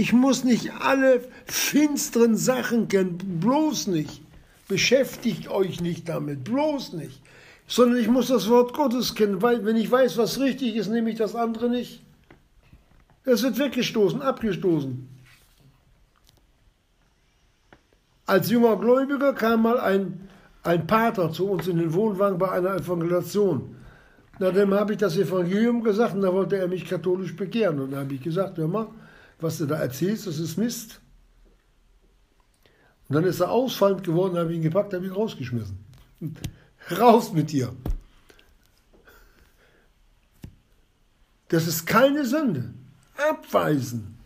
Ich 0.00 0.14
muss 0.14 0.44
nicht 0.44 0.72
alle 0.80 1.20
finsteren 1.44 2.34
Sachen 2.34 2.88
kennen, 2.88 3.18
bloß 3.38 3.88
nicht. 3.88 4.22
Beschäftigt 4.66 5.48
euch 5.48 5.82
nicht 5.82 6.08
damit, 6.08 6.42
bloß 6.42 6.94
nicht. 6.94 7.20
Sondern 7.66 7.98
ich 7.98 8.08
muss 8.08 8.28
das 8.28 8.48
Wort 8.48 8.72
Gottes 8.72 9.14
kennen, 9.14 9.42
weil 9.42 9.62
wenn 9.66 9.76
ich 9.76 9.90
weiß, 9.90 10.16
was 10.16 10.40
richtig 10.40 10.76
ist, 10.76 10.88
nehme 10.88 11.10
ich 11.10 11.18
das 11.18 11.34
andere 11.34 11.68
nicht. 11.68 12.00
Das 13.26 13.42
wird 13.42 13.58
weggestoßen, 13.58 14.22
abgestoßen. 14.22 15.06
Als 18.24 18.50
junger 18.50 18.78
Gläubiger 18.78 19.34
kam 19.34 19.60
mal 19.60 19.78
ein, 19.78 20.30
ein 20.62 20.86
Pater 20.86 21.30
zu 21.30 21.46
uns 21.46 21.68
in 21.68 21.76
den 21.76 21.92
Wohnwagen 21.92 22.38
bei 22.38 22.50
einer 22.50 22.74
Evangelisation. 22.74 23.76
Na, 24.38 24.50
dem 24.50 24.72
habe 24.72 24.94
ich 24.94 24.98
das 24.98 25.18
Evangelium 25.18 25.84
gesagt 25.84 26.14
und 26.14 26.22
da 26.22 26.32
wollte 26.32 26.56
er 26.56 26.68
mich 26.68 26.88
katholisch 26.88 27.36
bekehren. 27.36 27.80
Und 27.80 27.90
dann 27.90 28.00
habe 28.00 28.14
ich 28.14 28.22
gesagt, 28.22 28.56
hör 28.56 28.66
mal, 28.66 28.86
was 29.42 29.58
du 29.58 29.66
da 29.66 29.76
erzählst, 29.76 30.26
das 30.26 30.38
ist 30.38 30.56
Mist. 30.56 31.00
Und 33.08 33.16
dann 33.16 33.24
ist 33.24 33.40
er 33.40 33.50
ausfallend 33.50 34.04
geworden, 34.04 34.38
habe 34.38 34.54
ihn 34.54 34.62
gepackt, 34.62 34.94
habe 34.94 35.04
ihn 35.04 35.12
rausgeschmissen. 35.12 35.78
Raus 36.98 37.32
mit 37.32 37.50
dir. 37.50 37.74
Das 41.48 41.66
ist 41.66 41.84
keine 41.84 42.24
Sünde. 42.24 42.72
Abweisen. 43.16 44.16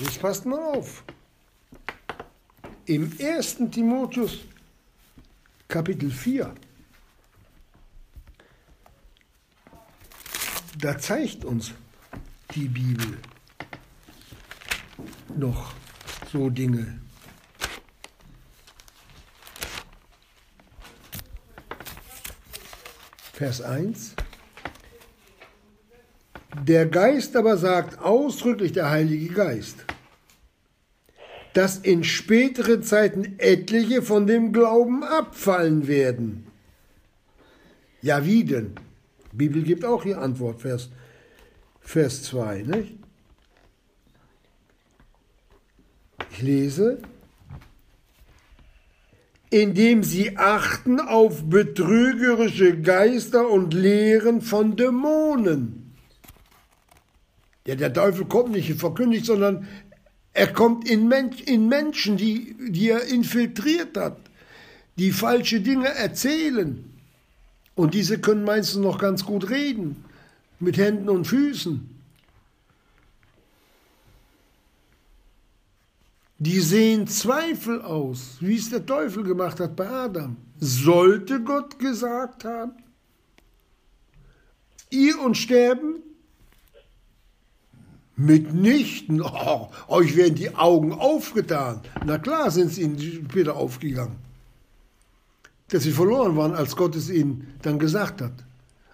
Jetzt 0.00 0.20
passt 0.20 0.44
mal 0.46 0.58
auf. 0.58 1.04
Im 2.86 3.12
1. 3.20 3.58
Timotheus 3.70 4.38
Kapitel 5.68 6.10
4, 6.10 6.54
da 10.78 10.98
zeigt 10.98 11.44
uns 11.44 11.72
die 12.54 12.68
Bibel 12.68 13.18
noch 15.36 15.74
so 16.32 16.50
Dinge. 16.50 17.00
Vers 23.32 23.62
1. 23.62 24.14
Der 26.62 26.86
Geist 26.86 27.34
aber 27.36 27.56
sagt 27.56 27.98
ausdrücklich 27.98 28.72
der 28.72 28.90
Heilige 28.90 29.34
Geist, 29.34 29.84
dass 31.52 31.78
in 31.78 32.04
späteren 32.04 32.82
Zeiten 32.82 33.38
etliche 33.38 34.02
von 34.02 34.26
dem 34.26 34.52
Glauben 34.52 35.02
abfallen 35.02 35.88
werden. 35.88 36.46
Ja, 38.02 38.24
wie 38.24 38.44
denn? 38.44 38.76
Die 39.34 39.48
Bibel 39.48 39.64
gibt 39.64 39.84
auch 39.84 40.04
hier 40.04 40.20
Antwort, 40.20 40.60
Vers, 40.60 40.90
Vers 41.80 42.22
2. 42.22 42.62
Nicht? 42.62 42.94
Ich 46.30 46.40
lese, 46.40 47.02
indem 49.50 50.04
sie 50.04 50.36
achten 50.36 51.00
auf 51.00 51.50
betrügerische 51.50 52.80
Geister 52.80 53.50
und 53.50 53.74
Lehren 53.74 54.40
von 54.40 54.76
Dämonen. 54.76 55.96
Ja, 57.66 57.74
der 57.74 57.92
Teufel 57.92 58.26
kommt 58.26 58.52
nicht 58.52 58.72
verkündigt, 58.78 59.26
sondern 59.26 59.66
er 60.32 60.52
kommt 60.52 60.88
in, 60.88 61.08
Mensch, 61.08 61.40
in 61.42 61.66
Menschen, 61.66 62.16
die, 62.16 62.54
die 62.68 62.90
er 62.90 63.02
infiltriert 63.02 63.96
hat, 63.96 64.18
die 64.96 65.10
falsche 65.10 65.60
Dinge 65.60 65.88
erzählen. 65.88 66.93
Und 67.74 67.94
diese 67.94 68.20
können 68.20 68.44
meistens 68.44 68.80
noch 68.82 68.98
ganz 68.98 69.24
gut 69.24 69.50
reden, 69.50 70.04
mit 70.60 70.76
Händen 70.76 71.08
und 71.08 71.26
Füßen. 71.26 71.90
Die 76.38 76.60
sehen 76.60 77.06
Zweifel 77.06 77.80
aus, 77.82 78.36
wie 78.40 78.56
es 78.56 78.70
der 78.70 78.84
Teufel 78.84 79.22
gemacht 79.24 79.60
hat 79.60 79.76
bei 79.76 79.88
Adam. 79.88 80.36
Sollte 80.58 81.40
Gott 81.40 81.78
gesagt 81.78 82.44
haben, 82.44 82.72
ihr 84.90 85.18
und 85.20 85.36
sterben? 85.36 86.02
Mitnichten, 88.16 89.20
oh, 89.22 89.70
euch 89.88 90.14
werden 90.16 90.36
die 90.36 90.54
Augen 90.54 90.92
aufgetan. 90.92 91.80
Na 92.04 92.18
klar 92.18 92.50
sind 92.50 92.70
sie 92.70 92.82
ihnen 92.82 93.00
später 93.00 93.56
aufgegangen. 93.56 94.16
Dass 95.68 95.82
sie 95.82 95.92
verloren 95.92 96.36
waren, 96.36 96.54
als 96.54 96.76
Gott 96.76 96.94
es 96.94 97.10
ihnen 97.10 97.54
dann 97.62 97.78
gesagt 97.78 98.20
hat. 98.20 98.32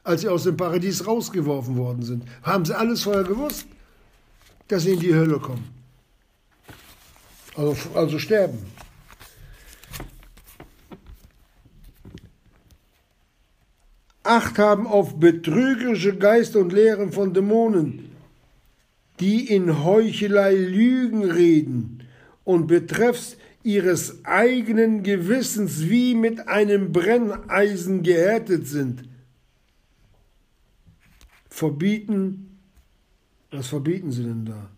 Als 0.02 0.22
sie 0.22 0.28
aus 0.28 0.44
dem 0.44 0.56
Paradies 0.56 1.06
rausgeworfen 1.06 1.76
worden 1.76 2.02
sind. 2.02 2.24
Haben 2.42 2.64
sie 2.64 2.76
alles 2.76 3.02
vorher 3.02 3.24
gewusst, 3.24 3.66
dass 4.68 4.84
sie 4.84 4.92
in 4.92 5.00
die 5.00 5.14
Hölle 5.14 5.38
kommen. 5.38 5.68
Also, 7.56 7.76
also 7.94 8.18
sterben. 8.18 8.58
Acht 14.22 14.58
haben 14.58 14.86
auf 14.86 15.18
betrügerische 15.18 16.16
Geister 16.16 16.60
und 16.60 16.72
Lehren 16.72 17.10
von 17.10 17.34
Dämonen, 17.34 18.12
die 19.18 19.52
in 19.52 19.82
Heuchelei 19.84 20.54
Lügen 20.54 21.24
reden 21.24 22.04
und 22.44 22.66
betreffs 22.66 23.36
ihres 23.62 24.24
eigenen 24.24 25.02
Gewissens 25.02 25.88
wie 25.88 26.14
mit 26.14 26.48
einem 26.48 26.92
Brenneisen 26.92 28.02
gehärtet 28.02 28.66
sind. 28.66 29.04
Verbieten, 31.48 32.58
was 33.50 33.68
verbieten 33.68 34.12
sie 34.12 34.22
denn 34.22 34.44
da? 34.46 34.70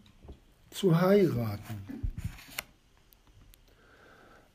Zu 0.70 1.00
heiraten. 1.00 1.76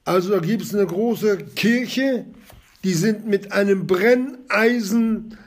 Also 0.03 0.31
da 0.31 0.39
gibt 0.39 0.63
es 0.63 0.73
eine 0.73 0.85
große 0.85 1.37
Kirche, 1.55 2.25
die 2.83 2.93
sind 2.93 3.27
mit 3.27 3.51
einem 3.51 3.87
Brenneisen 3.87 5.37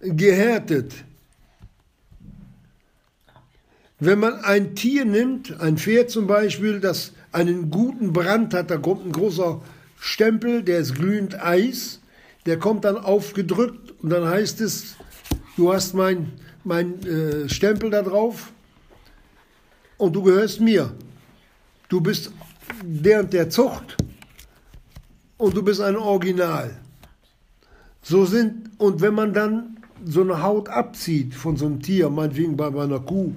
gehärtet. 0.00 1.04
Wenn 4.04 4.18
man 4.18 4.40
ein 4.40 4.74
Tier 4.74 5.04
nimmt, 5.04 5.60
ein 5.60 5.78
Pferd 5.78 6.10
zum 6.10 6.26
Beispiel, 6.26 6.80
das 6.80 7.12
einen 7.30 7.70
guten 7.70 8.12
Brand 8.12 8.52
hat, 8.52 8.68
da 8.68 8.76
kommt 8.76 9.06
ein 9.06 9.12
großer 9.12 9.62
Stempel, 9.96 10.64
der 10.64 10.80
ist 10.80 10.96
glühend 10.96 11.40
Eis, 11.40 12.00
der 12.44 12.58
kommt 12.58 12.84
dann 12.84 12.96
aufgedrückt 12.96 13.94
und 14.02 14.10
dann 14.10 14.28
heißt 14.28 14.60
es, 14.60 14.96
du 15.56 15.72
hast 15.72 15.94
mein, 15.94 16.32
mein 16.64 17.00
äh, 17.06 17.48
Stempel 17.48 17.90
da 17.90 18.02
drauf 18.02 18.50
und 19.98 20.16
du 20.16 20.24
gehörst 20.24 20.60
mir. 20.60 20.92
Du 21.88 22.00
bist 22.00 22.32
und 22.82 23.04
der 23.04 23.50
Zucht 23.50 23.96
und 25.38 25.56
du 25.56 25.62
bist 25.62 25.80
ein 25.80 25.94
Original. 25.94 26.76
So 28.02 28.24
sind, 28.24 28.68
und 28.78 29.00
wenn 29.00 29.14
man 29.14 29.32
dann 29.32 29.78
so 30.04 30.22
eine 30.22 30.42
Haut 30.42 30.68
abzieht 30.68 31.36
von 31.36 31.56
so 31.56 31.66
einem 31.66 31.80
Tier, 31.80 32.10
meinetwegen 32.10 32.56
bei 32.56 32.66
einer 32.66 32.98
Kuh, 32.98 33.32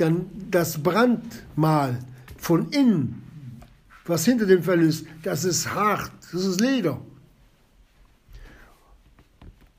dann 0.00 0.26
das 0.50 0.82
Brandmal 0.82 1.98
von 2.36 2.70
innen, 2.70 3.22
was 4.06 4.24
hinter 4.24 4.46
dem 4.46 4.62
Fell 4.62 4.82
ist, 4.82 5.06
das 5.22 5.44
ist 5.44 5.74
hart, 5.74 6.12
das 6.32 6.44
ist 6.44 6.60
Leder. 6.60 7.00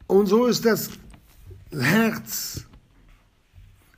Und 0.08 0.28
so 0.28 0.46
ist 0.46 0.66
das 0.66 0.90
Herz 1.72 2.66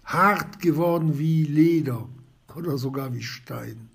hart 0.03 0.59
geworden 0.59 1.17
wie 1.17 1.43
Leder 1.43 2.07
oder 2.55 2.78
sogar 2.78 3.13
wie 3.13 3.24
Stein. 3.24 3.89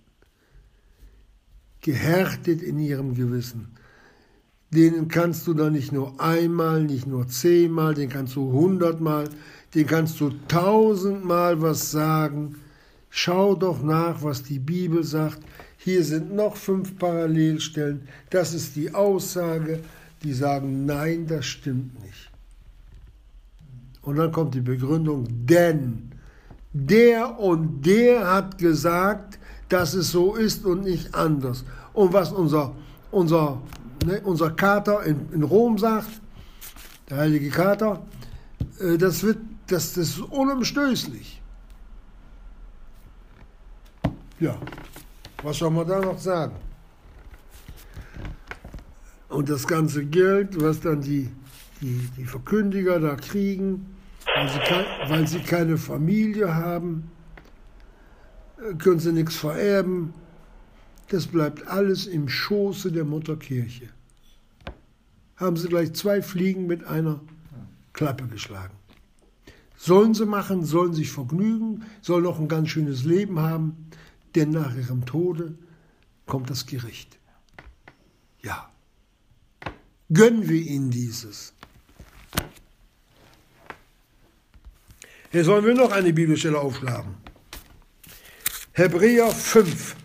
Gehärtet 1.82 2.62
in 2.62 2.78
ihrem 2.78 3.14
Gewissen. 3.14 3.68
Denen 4.70 5.08
kannst 5.08 5.46
du 5.46 5.54
dann 5.54 5.74
nicht 5.74 5.92
nur 5.92 6.20
einmal, 6.20 6.84
nicht 6.84 7.06
nur 7.06 7.28
zehnmal, 7.28 7.94
den 7.94 8.08
kannst 8.08 8.34
du 8.34 8.50
hundertmal, 8.50 9.28
den 9.76 9.86
kannst 9.86 10.18
du 10.22 10.30
tausendmal 10.48 11.60
was 11.60 11.90
sagen. 11.90 12.56
Schau 13.10 13.54
doch 13.54 13.82
nach, 13.82 14.22
was 14.22 14.42
die 14.42 14.58
Bibel 14.58 15.04
sagt. 15.04 15.38
Hier 15.76 16.02
sind 16.02 16.34
noch 16.34 16.56
fünf 16.56 16.98
Parallelstellen. 16.98 18.08
Das 18.30 18.54
ist 18.54 18.74
die 18.74 18.94
Aussage. 18.94 19.80
Die 20.22 20.32
sagen, 20.32 20.86
nein, 20.86 21.26
das 21.26 21.44
stimmt 21.44 22.02
nicht. 22.02 22.30
Und 24.00 24.16
dann 24.16 24.32
kommt 24.32 24.54
die 24.54 24.62
Begründung, 24.62 25.26
denn 25.28 26.10
der 26.72 27.38
und 27.38 27.84
der 27.84 28.32
hat 28.32 28.56
gesagt, 28.56 29.38
dass 29.68 29.92
es 29.92 30.10
so 30.10 30.36
ist 30.36 30.64
und 30.64 30.84
nicht 30.84 31.14
anders. 31.14 31.66
Und 31.92 32.14
was 32.14 32.32
unser, 32.32 32.74
unser, 33.10 33.60
ne, 34.06 34.22
unser 34.24 34.52
Kater 34.52 35.02
in, 35.02 35.20
in 35.32 35.42
Rom 35.42 35.76
sagt, 35.76 36.22
der 37.10 37.18
heilige 37.18 37.50
Kater, 37.50 38.06
äh, 38.80 38.96
das, 38.96 39.22
wird, 39.22 39.38
das, 39.66 39.94
das 39.94 40.08
ist 40.08 40.20
unumstößlich. 40.20 41.42
Ja, 44.38 44.58
was 45.42 45.58
soll 45.58 45.70
man 45.70 45.86
da 45.86 46.00
noch 46.00 46.18
sagen? 46.18 46.54
Und 49.28 49.48
das 49.48 49.66
ganze 49.66 50.04
Geld, 50.04 50.60
was 50.60 50.80
dann 50.80 51.00
die, 51.00 51.30
die, 51.80 52.08
die 52.16 52.24
Verkündiger 52.24 53.00
da 53.00 53.16
kriegen, 53.16 53.96
weil 54.34 54.48
sie, 54.48 54.58
kein, 54.58 54.84
weil 55.08 55.26
sie 55.26 55.40
keine 55.40 55.78
Familie 55.78 56.54
haben, 56.54 57.10
äh, 58.58 58.74
können 58.74 59.00
sie 59.00 59.12
nichts 59.12 59.36
vererben. 59.36 60.14
Das 61.08 61.26
bleibt 61.26 61.66
alles 61.66 62.06
im 62.06 62.28
Schoße 62.28 62.92
der 62.92 63.04
Mutterkirche. 63.04 63.88
Haben 65.36 65.56
sie 65.56 65.68
gleich 65.68 65.92
zwei 65.94 66.22
Fliegen 66.22 66.66
mit 66.66 66.84
einer 66.84 67.20
Klappe 67.92 68.26
geschlagen. 68.26 68.74
Sollen 69.76 70.14
sie 70.14 70.26
machen, 70.26 70.64
sollen 70.64 70.94
sich 70.94 71.10
vergnügen, 71.10 71.84
sollen 72.00 72.24
noch 72.24 72.38
ein 72.38 72.48
ganz 72.48 72.70
schönes 72.70 73.04
Leben 73.04 73.38
haben, 73.40 73.88
denn 74.34 74.50
nach 74.50 74.74
ihrem 74.74 75.04
Tode 75.04 75.56
kommt 76.24 76.50
das 76.50 76.66
Gericht. 76.66 77.18
Ja. 78.42 78.70
Gönnen 80.12 80.48
wir 80.48 80.60
ihnen 80.60 80.90
dieses. 80.90 81.52
Hier 85.30 85.44
sollen 85.44 85.64
wir 85.64 85.74
noch 85.74 85.92
eine 85.92 86.12
Bibelstelle 86.12 86.58
aufschlagen. 86.58 87.14
Hebräer 88.72 89.30
5. 89.30 89.96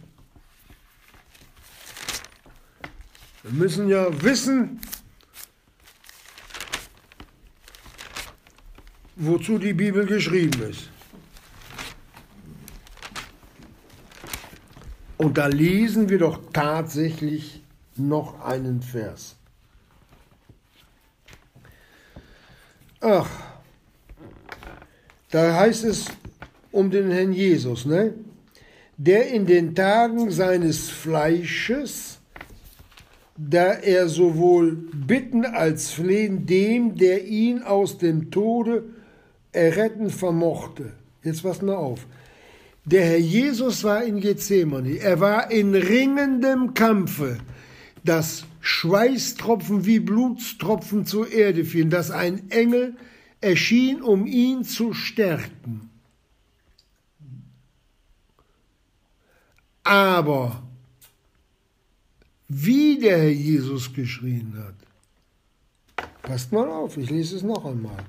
Wir 3.44 3.52
müssen 3.52 3.88
ja 3.88 4.22
wissen, 4.24 4.80
wozu 9.22 9.60
die 9.60 9.74
Bibel 9.74 10.06
geschrieben 10.06 10.64
ist. 10.70 10.90
Und 15.18 15.38
da 15.38 15.46
lesen 15.46 16.10
wir 16.10 16.18
doch 16.18 16.40
tatsächlich 16.52 17.62
noch 17.96 18.44
einen 18.44 18.82
Vers. 18.82 19.36
Ach, 23.00 23.30
da 25.30 25.56
heißt 25.56 25.84
es 25.86 26.06
um 26.72 26.90
den 26.90 27.12
Herrn 27.12 27.34
Jesus, 27.34 27.86
ne? 27.86 28.16
der 28.98 29.28
in 29.28 29.46
den 29.46 29.76
Tagen 29.76 30.32
seines 30.32 30.90
Fleisches, 30.90 32.20
da 33.38 33.74
er 33.74 34.10
sowohl 34.10 34.72
bitten 34.94 35.46
als 35.46 35.92
flehen 35.92 36.48
dem, 36.48 36.98
der 36.98 37.26
ihn 37.26 37.62
aus 37.62 38.00
dem 38.00 38.32
Tode 38.32 38.84
erretten 39.52 40.10
vermochte. 40.10 40.94
Jetzt 41.24 41.44
pass 41.44 41.62
mal 41.62 41.76
auf. 41.76 42.06
Der 42.86 43.06
Herr 43.06 43.20
Jesus 43.20 43.84
war 43.84 44.04
in 44.04 44.20
Gethsemane. 44.20 44.98
Er 44.98 45.20
war 45.20 45.52
in 45.52 45.76
ringendem 45.76 46.74
Kampfe, 46.74 47.38
dass 48.04 48.46
Schweißtropfen 48.62 49.86
wie 49.86 50.00
Blutstropfen 50.00 51.06
zur 51.06 51.32
Erde 51.32 51.64
fielen, 51.66 51.90
dass 51.90 52.10
ein 52.10 52.50
Engel 52.50 52.96
erschien, 53.40 54.02
um 54.02 54.26
ihn 54.26 54.64
zu 54.64 54.94
stärken. 54.94 55.90
Aber 59.84 60.64
wie 62.48 63.00
der 63.00 63.18
Herr 63.18 63.32
Jesus 63.32 63.94
geschrien 63.94 64.54
hat, 64.58 66.08
passt 66.22 66.52
mal 66.52 66.68
auf, 66.68 66.98
ich 66.98 67.10
lese 67.10 67.36
es 67.36 67.44
noch 67.44 67.66
einmal. 67.66 68.04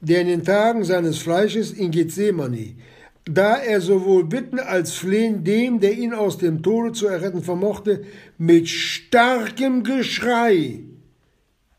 Der 0.00 0.20
in 0.20 0.28
den 0.28 0.44
Tagen 0.44 0.84
seines 0.84 1.18
Fleisches 1.18 1.72
in 1.72 1.90
Gethsemane 1.90 2.74
da 3.28 3.56
er 3.56 3.80
sowohl 3.80 4.24
bitten 4.24 4.58
als 4.58 4.94
flehen 4.94 5.44
dem, 5.44 5.80
der 5.80 5.92
ihn 5.92 6.14
aus 6.14 6.38
dem 6.38 6.62
Tode 6.62 6.92
zu 6.92 7.06
erretten 7.06 7.42
vermochte, 7.42 8.04
mit 8.38 8.68
starkem 8.68 9.84
Geschrei. 9.84 10.80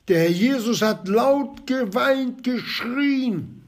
Der 0.08 0.22
Herr 0.22 0.30
Jesus 0.30 0.82
hat 0.82 1.08
laut 1.08 1.66
geweint, 1.66 2.44
geschrien 2.44 3.64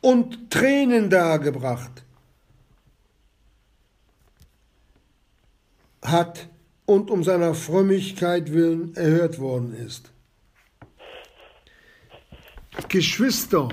und 0.00 0.50
Tränen 0.50 1.10
dargebracht. 1.10 2.04
Hat 6.02 6.48
und 6.86 7.10
um 7.10 7.22
seiner 7.22 7.54
Frömmigkeit 7.54 8.52
willen 8.52 8.96
erhört 8.96 9.38
worden 9.38 9.74
ist. 9.74 10.10
Geschwister, 12.88 13.68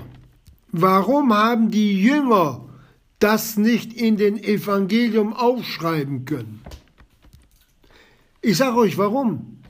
warum 0.71 1.33
haben 1.33 1.69
die 1.69 2.01
Jünger 2.01 2.65
das 3.19 3.57
nicht 3.57 3.93
in 3.93 4.17
den 4.17 4.37
Evangelium 4.37 5.33
aufschreiben 5.33 6.25
können. 6.25 6.61
Ich 8.41 8.57
sage 8.57 8.77
euch 8.77 8.97
warum. 8.97 9.61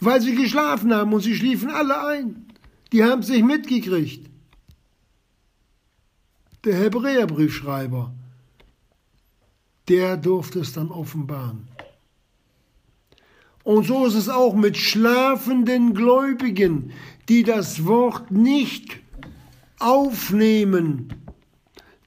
Weil 0.00 0.20
sie 0.20 0.34
geschlafen 0.34 0.92
haben 0.92 1.12
und 1.12 1.20
sie 1.20 1.36
schliefen 1.36 1.70
alle 1.70 2.06
ein. 2.06 2.46
Die 2.92 3.04
haben 3.04 3.20
es 3.20 3.28
nicht 3.28 3.44
mitgekriegt. 3.44 4.28
Der 6.64 6.76
Hebräerbriefschreiber, 6.76 8.12
der 9.88 10.16
durfte 10.16 10.60
es 10.60 10.72
dann 10.72 10.90
offenbaren. 10.90 11.68
Und 13.64 13.86
so 13.86 14.06
ist 14.06 14.14
es 14.14 14.28
auch 14.28 14.54
mit 14.54 14.76
schlafenden 14.76 15.94
Gläubigen, 15.94 16.92
die 17.28 17.42
das 17.42 17.86
Wort 17.86 18.30
nicht 18.30 19.00
aufnehmen 19.78 21.22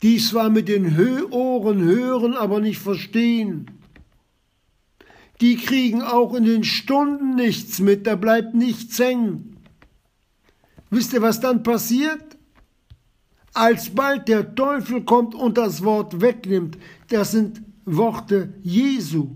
die 0.06 0.20
zwar 0.20 0.52
mit 0.52 0.68
den 0.68 0.96
Ohren 1.32 1.82
hören, 1.82 2.36
aber 2.36 2.60
nicht 2.60 2.78
verstehen. 2.78 3.72
Die 5.42 5.58
kriegen 5.58 6.04
auch 6.04 6.36
in 6.36 6.46
den 6.46 6.64
Stunden 6.64 7.34
nichts 7.34 7.80
mit, 7.80 8.06
da 8.06 8.16
bleibt 8.16 8.54
nichts 8.54 9.00
hängen. 9.00 9.58
Wisst 10.92 11.14
ihr, 11.14 11.24
was 11.24 11.40
dann 11.40 11.64
passiert? 11.64 12.38
Alsbald 13.54 14.28
der 14.28 14.54
Teufel 14.54 15.04
kommt 15.04 15.34
und 15.34 15.58
das 15.58 15.84
Wort 15.84 16.22
wegnimmt, 16.22 16.78
das 17.10 17.32
sind 17.32 17.64
Worte 17.86 18.54
Jesu. 18.62 19.30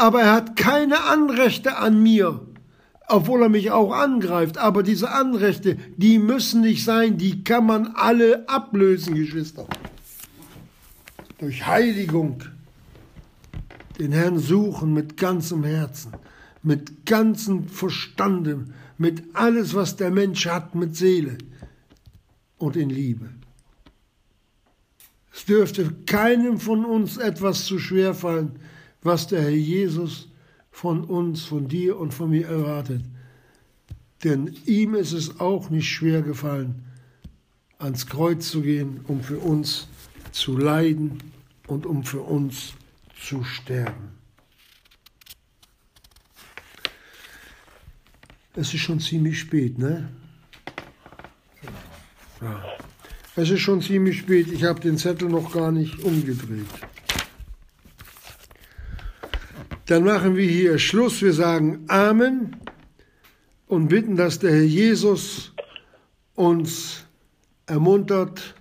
Aber 0.00 0.22
er 0.22 0.32
hat 0.32 0.56
keine 0.56 1.04
Anrechte 1.04 1.76
an 1.76 2.02
mir 2.02 2.40
obwohl 3.10 3.42
er 3.42 3.48
mich 3.48 3.70
auch 3.70 3.92
angreift. 3.92 4.58
Aber 4.58 4.82
diese 4.82 5.10
Anrechte, 5.10 5.76
die 5.96 6.18
müssen 6.18 6.62
nicht 6.62 6.84
sein, 6.84 7.18
die 7.18 7.44
kann 7.44 7.66
man 7.66 7.88
alle 7.94 8.48
ablösen, 8.48 9.14
Geschwister. 9.14 9.66
Durch 11.38 11.66
Heiligung 11.66 12.42
den 13.98 14.12
Herrn 14.12 14.38
suchen 14.38 14.94
mit 14.94 15.16
ganzem 15.16 15.64
Herzen, 15.64 16.12
mit 16.62 17.04
ganzem 17.04 17.68
Verstande, 17.68 18.66
mit 18.96 19.24
alles, 19.34 19.74
was 19.74 19.96
der 19.96 20.10
Mensch 20.10 20.46
hat, 20.46 20.74
mit 20.74 20.96
Seele 20.96 21.36
und 22.58 22.76
in 22.76 22.90
Liebe. 22.90 23.30
Es 25.32 25.44
dürfte 25.46 25.90
keinem 26.06 26.60
von 26.60 26.84
uns 26.84 27.16
etwas 27.16 27.64
zu 27.64 27.78
schwer 27.78 28.14
fallen, 28.14 28.58
was 29.02 29.26
der 29.26 29.42
Herr 29.42 29.50
Jesus 29.50 30.28
von 30.70 31.04
uns, 31.04 31.44
von 31.44 31.68
dir 31.68 31.98
und 31.98 32.14
von 32.14 32.30
mir 32.30 32.46
erwartet. 32.46 33.02
Denn 34.24 34.54
ihm 34.66 34.94
ist 34.94 35.12
es 35.12 35.40
auch 35.40 35.70
nicht 35.70 35.88
schwer 35.88 36.22
gefallen, 36.22 36.84
ans 37.78 38.06
Kreuz 38.06 38.50
zu 38.50 38.60
gehen, 38.60 39.00
um 39.08 39.22
für 39.22 39.38
uns 39.38 39.88
zu 40.32 40.56
leiden 40.56 41.18
und 41.66 41.86
um 41.86 42.04
für 42.04 42.20
uns 42.20 42.74
zu 43.18 43.42
sterben. 43.44 44.10
Es 48.54 48.74
ist 48.74 48.80
schon 48.80 49.00
ziemlich 49.00 49.38
spät, 49.38 49.78
ne? 49.78 50.08
Ja. 52.40 52.62
Es 53.36 53.48
ist 53.50 53.60
schon 53.60 53.80
ziemlich 53.80 54.18
spät. 54.18 54.48
Ich 54.48 54.64
habe 54.64 54.80
den 54.80 54.98
Zettel 54.98 55.28
noch 55.28 55.52
gar 55.52 55.70
nicht 55.70 56.00
umgedreht. 56.00 56.66
Dann 59.90 60.04
machen 60.04 60.36
wir 60.36 60.46
hier 60.46 60.78
Schluss. 60.78 61.20
Wir 61.20 61.32
sagen 61.32 61.84
Amen 61.88 62.54
und 63.66 63.88
bitten, 63.88 64.14
dass 64.14 64.38
der 64.38 64.52
Herr 64.52 64.62
Jesus 64.62 65.52
uns 66.36 67.04
ermuntert 67.66 68.54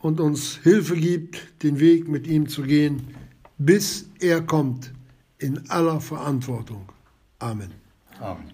und 0.00 0.18
uns 0.18 0.56
Hilfe 0.56 0.96
gibt, 0.96 1.62
den 1.62 1.78
Weg 1.78 2.08
mit 2.08 2.26
ihm 2.26 2.48
zu 2.48 2.62
gehen, 2.62 3.14
bis 3.56 4.10
er 4.18 4.40
kommt 4.40 4.92
in 5.38 5.70
aller 5.70 6.00
Verantwortung. 6.00 6.88
Amen. 7.38 7.70
Amen. 8.18 8.51